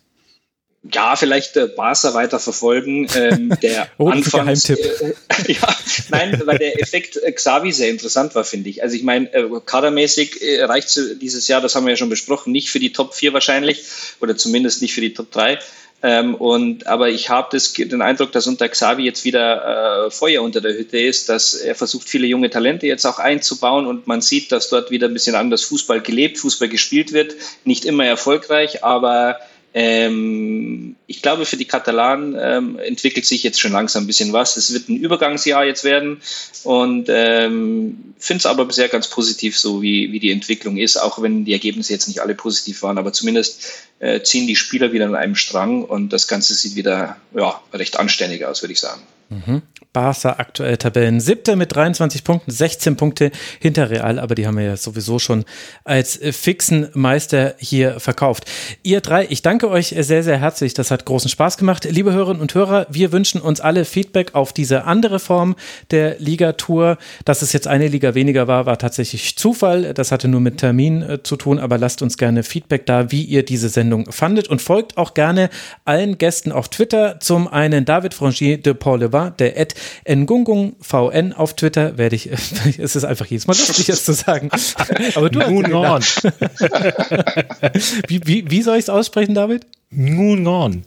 ja, 0.82 1.14
vielleicht 1.14 1.56
äh, 1.56 1.66
Barca 1.66 2.14
weiter 2.14 2.40
verfolgen. 2.40 3.06
Ähm, 3.14 3.52
der 3.62 3.88
oh, 3.98 4.08
Anfangs, 4.08 4.68
äh, 4.70 4.76
ja, 5.46 5.76
nein, 6.08 6.40
weil 6.44 6.58
der 6.58 6.80
Effekt 6.80 7.16
äh, 7.16 7.32
Xavi 7.32 7.72
sehr 7.72 7.90
interessant 7.90 8.34
war, 8.34 8.44
finde 8.44 8.70
ich. 8.70 8.82
Also 8.82 8.96
ich 8.96 9.02
meine, 9.02 9.32
äh, 9.32 9.48
kadermäßig 9.64 10.42
äh, 10.42 10.64
reicht 10.64 10.98
dieses 11.20 11.48
Jahr, 11.48 11.60
das 11.60 11.74
haben 11.74 11.84
wir 11.84 11.90
ja 11.90 11.96
schon 11.96 12.08
besprochen, 12.08 12.52
nicht 12.52 12.70
für 12.70 12.80
die 12.80 12.92
Top 12.92 13.14
4 13.14 13.32
wahrscheinlich 13.32 13.84
oder 14.20 14.36
zumindest 14.36 14.80
nicht 14.80 14.94
für 14.94 15.02
die 15.02 15.12
Top 15.12 15.30
3. 15.30 15.58
Ähm, 16.02 16.34
und, 16.34 16.86
aber 16.86 17.10
ich 17.10 17.28
habe 17.28 17.58
den 17.58 18.00
Eindruck, 18.00 18.32
dass 18.32 18.46
unter 18.46 18.68
Xavi 18.68 19.04
jetzt 19.04 19.24
wieder 19.24 20.06
äh, 20.06 20.10
Feuer 20.10 20.42
unter 20.42 20.62
der 20.62 20.72
Hütte 20.72 20.98
ist, 20.98 21.28
dass 21.28 21.54
er 21.54 21.74
versucht, 21.74 22.08
viele 22.08 22.26
junge 22.26 22.48
Talente 22.48 22.86
jetzt 22.86 23.04
auch 23.04 23.18
einzubauen 23.18 23.86
und 23.86 24.06
man 24.06 24.22
sieht, 24.22 24.50
dass 24.50 24.70
dort 24.70 24.90
wieder 24.90 25.08
ein 25.08 25.12
bisschen 25.12 25.34
anders 25.34 25.62
Fußball 25.64 26.00
gelebt, 26.00 26.38
Fußball 26.38 26.68
gespielt 26.68 27.12
wird. 27.12 27.34
Nicht 27.64 27.84
immer 27.84 28.06
erfolgreich, 28.06 28.82
aber 28.82 29.38
ähm, 29.72 30.96
ich 31.06 31.22
glaube, 31.22 31.46
für 31.46 31.56
die 31.56 31.64
Katalanen 31.64 32.36
ähm, 32.40 32.78
entwickelt 32.78 33.24
sich 33.24 33.42
jetzt 33.42 33.60
schon 33.60 33.72
langsam 33.72 34.04
ein 34.04 34.06
bisschen 34.06 34.32
was. 34.32 34.56
Es 34.56 34.72
wird 34.72 34.88
ein 34.88 34.96
Übergangsjahr 34.96 35.64
jetzt 35.64 35.84
werden 35.84 36.20
und 36.64 37.06
ähm, 37.08 38.14
finde 38.18 38.38
es 38.38 38.46
aber 38.46 38.64
bisher 38.64 38.88
ganz 38.88 39.08
positiv, 39.08 39.58
so 39.58 39.80
wie, 39.80 40.10
wie 40.10 40.18
die 40.18 40.32
Entwicklung 40.32 40.76
ist, 40.76 40.96
auch 40.96 41.22
wenn 41.22 41.44
die 41.44 41.52
Ergebnisse 41.52 41.92
jetzt 41.92 42.08
nicht 42.08 42.20
alle 42.20 42.34
positiv 42.34 42.82
waren. 42.82 42.98
Aber 42.98 43.12
zumindest 43.12 43.88
äh, 44.00 44.22
ziehen 44.22 44.48
die 44.48 44.56
Spieler 44.56 44.92
wieder 44.92 45.06
an 45.06 45.14
einem 45.14 45.36
Strang 45.36 45.84
und 45.84 46.12
das 46.12 46.26
Ganze 46.26 46.54
sieht 46.54 46.74
wieder 46.74 47.16
ja, 47.34 47.60
recht 47.72 47.98
anständig 47.98 48.44
aus, 48.44 48.62
würde 48.62 48.72
ich 48.72 48.80
sagen. 48.80 49.02
Mhm. 49.28 49.62
Barca 49.92 50.36
aktuell 50.38 50.76
Tabellen 50.76 51.20
siebter 51.20 51.56
mit 51.56 51.74
23 51.74 52.22
Punkten, 52.22 52.50
16 52.50 52.96
Punkte 52.96 53.32
hinter 53.58 53.90
Real, 53.90 54.20
aber 54.20 54.36
die 54.36 54.46
haben 54.46 54.56
wir 54.56 54.64
ja 54.64 54.76
sowieso 54.76 55.18
schon 55.18 55.44
als 55.84 56.20
fixen 56.32 56.88
Meister 56.94 57.54
hier 57.58 57.98
verkauft. 57.98 58.44
Ihr 58.82 59.00
drei, 59.00 59.26
ich 59.28 59.42
danke 59.42 59.68
euch 59.68 59.94
sehr, 59.98 60.22
sehr 60.22 60.38
herzlich. 60.38 60.74
Das 60.74 60.90
hat 60.92 61.04
großen 61.06 61.28
Spaß 61.28 61.56
gemacht. 61.56 61.86
Liebe 61.90 62.12
Hörerinnen 62.12 62.40
und 62.40 62.54
Hörer, 62.54 62.86
wir 62.88 63.10
wünschen 63.10 63.40
uns 63.40 63.60
alle 63.60 63.84
Feedback 63.84 64.34
auf 64.34 64.52
diese 64.52 64.84
andere 64.84 65.18
Form 65.18 65.56
der 65.90 66.18
Ligatur. 66.20 66.96
Dass 67.24 67.42
es 67.42 67.52
jetzt 67.52 67.66
eine 67.66 67.88
Liga 67.88 68.14
weniger 68.14 68.46
war, 68.46 68.66
war 68.66 68.78
tatsächlich 68.78 69.36
Zufall. 69.36 69.92
Das 69.94 70.12
hatte 70.12 70.28
nur 70.28 70.40
mit 70.40 70.58
Termin 70.58 71.02
äh, 71.02 71.22
zu 71.22 71.36
tun, 71.36 71.58
aber 71.58 71.78
lasst 71.78 72.02
uns 72.02 72.16
gerne 72.16 72.44
Feedback 72.44 72.86
da, 72.86 73.10
wie 73.10 73.24
ihr 73.24 73.44
diese 73.44 73.68
Sendung 73.68 74.10
fandet 74.12 74.48
und 74.48 74.62
folgt 74.62 74.96
auch 74.96 75.14
gerne 75.14 75.50
allen 75.84 76.18
Gästen 76.18 76.52
auf 76.52 76.68
Twitter. 76.68 77.18
Zum 77.18 77.48
einen 77.48 77.84
David 77.84 78.14
Frangier 78.14 78.58
de 78.58 78.74
Paul 78.74 79.00
Levin, 79.00 79.32
der 79.38 79.58
Ed 79.58 79.74
Ngungung 80.08 80.76
VN 80.80 81.32
auf 81.32 81.54
Twitter 81.54 81.98
werde 81.98 82.16
ich, 82.16 82.30
es 82.78 82.96
ist 82.96 83.04
einfach 83.04 83.26
jedes 83.26 83.46
Mal 83.46 83.56
lustig, 83.56 83.88
es 83.88 84.04
zu 84.04 84.12
sagen. 84.12 84.50
Aber 85.14 85.30
du 85.30 85.40
Moon 85.40 85.72
on. 85.72 86.02
wie, 88.08 88.26
wie, 88.26 88.50
wie 88.50 88.62
soll 88.62 88.76
ich 88.76 88.84
es 88.84 88.88
aussprechen, 88.88 89.34
David? 89.34 89.66
Moon 89.90 90.46
on. 90.46 90.84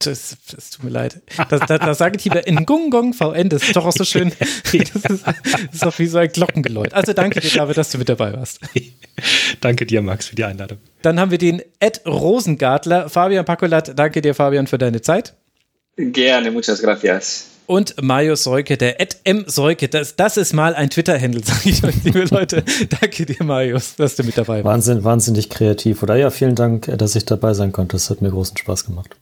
Das, 0.00 0.36
das, 0.50 0.70
tut 0.70 0.84
mir 0.84 0.90
leid. 0.90 1.22
Das, 1.48 1.60
das, 1.60 1.80
das 1.80 1.98
sage 1.98 2.18
ich 2.18 2.24
lieber 2.24 2.46
in 2.46 2.66
Gungong 2.66 3.14
VN, 3.14 3.48
das 3.48 3.62
ist 3.62 3.74
doch 3.74 3.86
auch 3.86 3.92
so 3.92 4.04
schön. 4.04 4.32
Das 4.38 4.74
ist, 4.74 5.04
das 5.04 5.22
ist 5.72 5.82
doch 5.82 5.98
wie 5.98 6.06
so 6.06 6.18
ein 6.18 6.28
Glockengeläut. 6.28 6.92
Also 6.92 7.14
danke 7.14 7.40
dir, 7.40 7.50
David, 7.50 7.78
dass 7.78 7.90
du 7.90 7.98
mit 7.98 8.10
dabei 8.10 8.34
warst. 8.34 8.60
danke 9.60 9.86
dir, 9.86 10.02
Max, 10.02 10.26
für 10.26 10.36
die 10.36 10.44
Einladung. 10.44 10.78
Dann 11.00 11.18
haben 11.18 11.30
wir 11.30 11.38
den 11.38 11.62
Ed 11.80 12.02
Rosengartler. 12.04 13.08
Fabian 13.08 13.46
Pakolat, 13.46 13.98
danke 13.98 14.20
dir, 14.20 14.34
Fabian, 14.34 14.66
für 14.66 14.76
deine 14.76 15.00
Zeit. 15.00 15.34
Gerne, 15.96 16.50
muchas 16.50 16.82
gracias 16.82 17.53
und 17.66 18.02
Mario 18.02 18.34
Seuke, 18.36 18.76
der 18.76 19.00
Ed 19.00 19.18
M. 19.24 19.44
Seuke. 19.46 19.88
Das, 19.88 20.16
das 20.16 20.36
ist 20.36 20.52
mal 20.52 20.74
ein 20.74 20.90
Twitter-Handle, 20.90 21.40
sage 21.44 21.70
ich 21.70 21.84
euch, 21.84 22.04
liebe 22.04 22.24
Leute. 22.24 22.62
Danke 23.00 23.26
dir, 23.26 23.42
Marius, 23.44 23.96
dass 23.96 24.16
du 24.16 24.24
mit 24.24 24.36
dabei 24.36 24.64
warst. 24.64 24.64
Wahnsinn, 24.64 25.04
wahnsinnig 25.04 25.50
kreativ. 25.50 26.02
Oder 26.02 26.16
ja, 26.16 26.30
vielen 26.30 26.54
Dank, 26.54 26.92
dass 26.98 27.16
ich 27.16 27.24
dabei 27.24 27.54
sein 27.54 27.72
konnte. 27.72 27.96
Es 27.96 28.10
hat 28.10 28.22
mir 28.22 28.30
großen 28.30 28.56
Spaß 28.56 28.84
gemacht. 28.84 29.16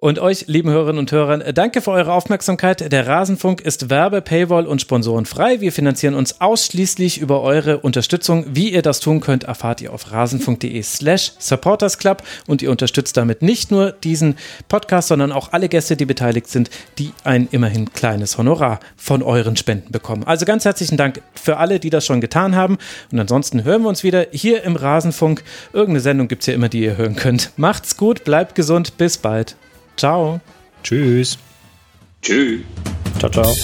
Und 0.00 0.20
euch, 0.20 0.44
lieben 0.46 0.70
Hörerinnen 0.70 1.00
und 1.00 1.10
Hörern, 1.10 1.42
danke 1.54 1.82
für 1.82 1.90
eure 1.90 2.12
Aufmerksamkeit. 2.12 2.92
Der 2.92 3.08
Rasenfunk 3.08 3.60
ist 3.60 3.90
Werbe, 3.90 4.22
Paywall 4.22 4.64
und 4.64 4.80
Sponsoren 4.80 5.26
frei. 5.26 5.60
Wir 5.60 5.72
finanzieren 5.72 6.14
uns 6.14 6.40
ausschließlich 6.40 7.18
über 7.18 7.42
eure 7.42 7.78
Unterstützung. 7.78 8.46
Wie 8.50 8.72
ihr 8.72 8.82
das 8.82 9.00
tun 9.00 9.18
könnt, 9.18 9.42
erfahrt 9.42 9.80
ihr 9.80 9.92
auf 9.92 10.12
rasenfunk.de 10.12 10.80
slash 10.84 11.32
supportersclub 11.40 12.22
und 12.46 12.62
ihr 12.62 12.70
unterstützt 12.70 13.16
damit 13.16 13.42
nicht 13.42 13.72
nur 13.72 13.90
diesen 13.90 14.36
Podcast, 14.68 15.08
sondern 15.08 15.32
auch 15.32 15.52
alle 15.52 15.68
Gäste, 15.68 15.96
die 15.96 16.06
beteiligt 16.06 16.46
sind, 16.46 16.70
die 16.98 17.10
ein 17.24 17.48
immerhin 17.50 17.92
kleines 17.92 18.38
Honorar 18.38 18.78
von 18.96 19.24
euren 19.24 19.56
Spenden 19.56 19.90
bekommen. 19.90 20.22
Also 20.22 20.46
ganz 20.46 20.64
herzlichen 20.64 20.96
Dank 20.96 21.22
für 21.34 21.56
alle, 21.56 21.80
die 21.80 21.90
das 21.90 22.06
schon 22.06 22.20
getan 22.20 22.54
haben. 22.54 22.78
Und 23.10 23.18
ansonsten 23.18 23.64
hören 23.64 23.82
wir 23.82 23.88
uns 23.88 24.04
wieder 24.04 24.28
hier 24.30 24.62
im 24.62 24.76
Rasenfunk. 24.76 25.42
Irgendeine 25.72 26.02
Sendung 26.02 26.28
gibt 26.28 26.42
es 26.42 26.46
ja 26.46 26.54
immer, 26.54 26.68
die 26.68 26.84
ihr 26.84 26.96
hören 26.96 27.16
könnt. 27.16 27.50
Macht's 27.56 27.96
gut, 27.96 28.22
bleibt 28.22 28.54
gesund, 28.54 28.96
bis 28.96 29.18
bald. 29.18 29.56
Ciao. 29.98 30.40
Tschüss. 30.82 31.36
Tschüss. 32.22 32.60
Ciao, 33.18 33.30
ciao. 33.30 33.54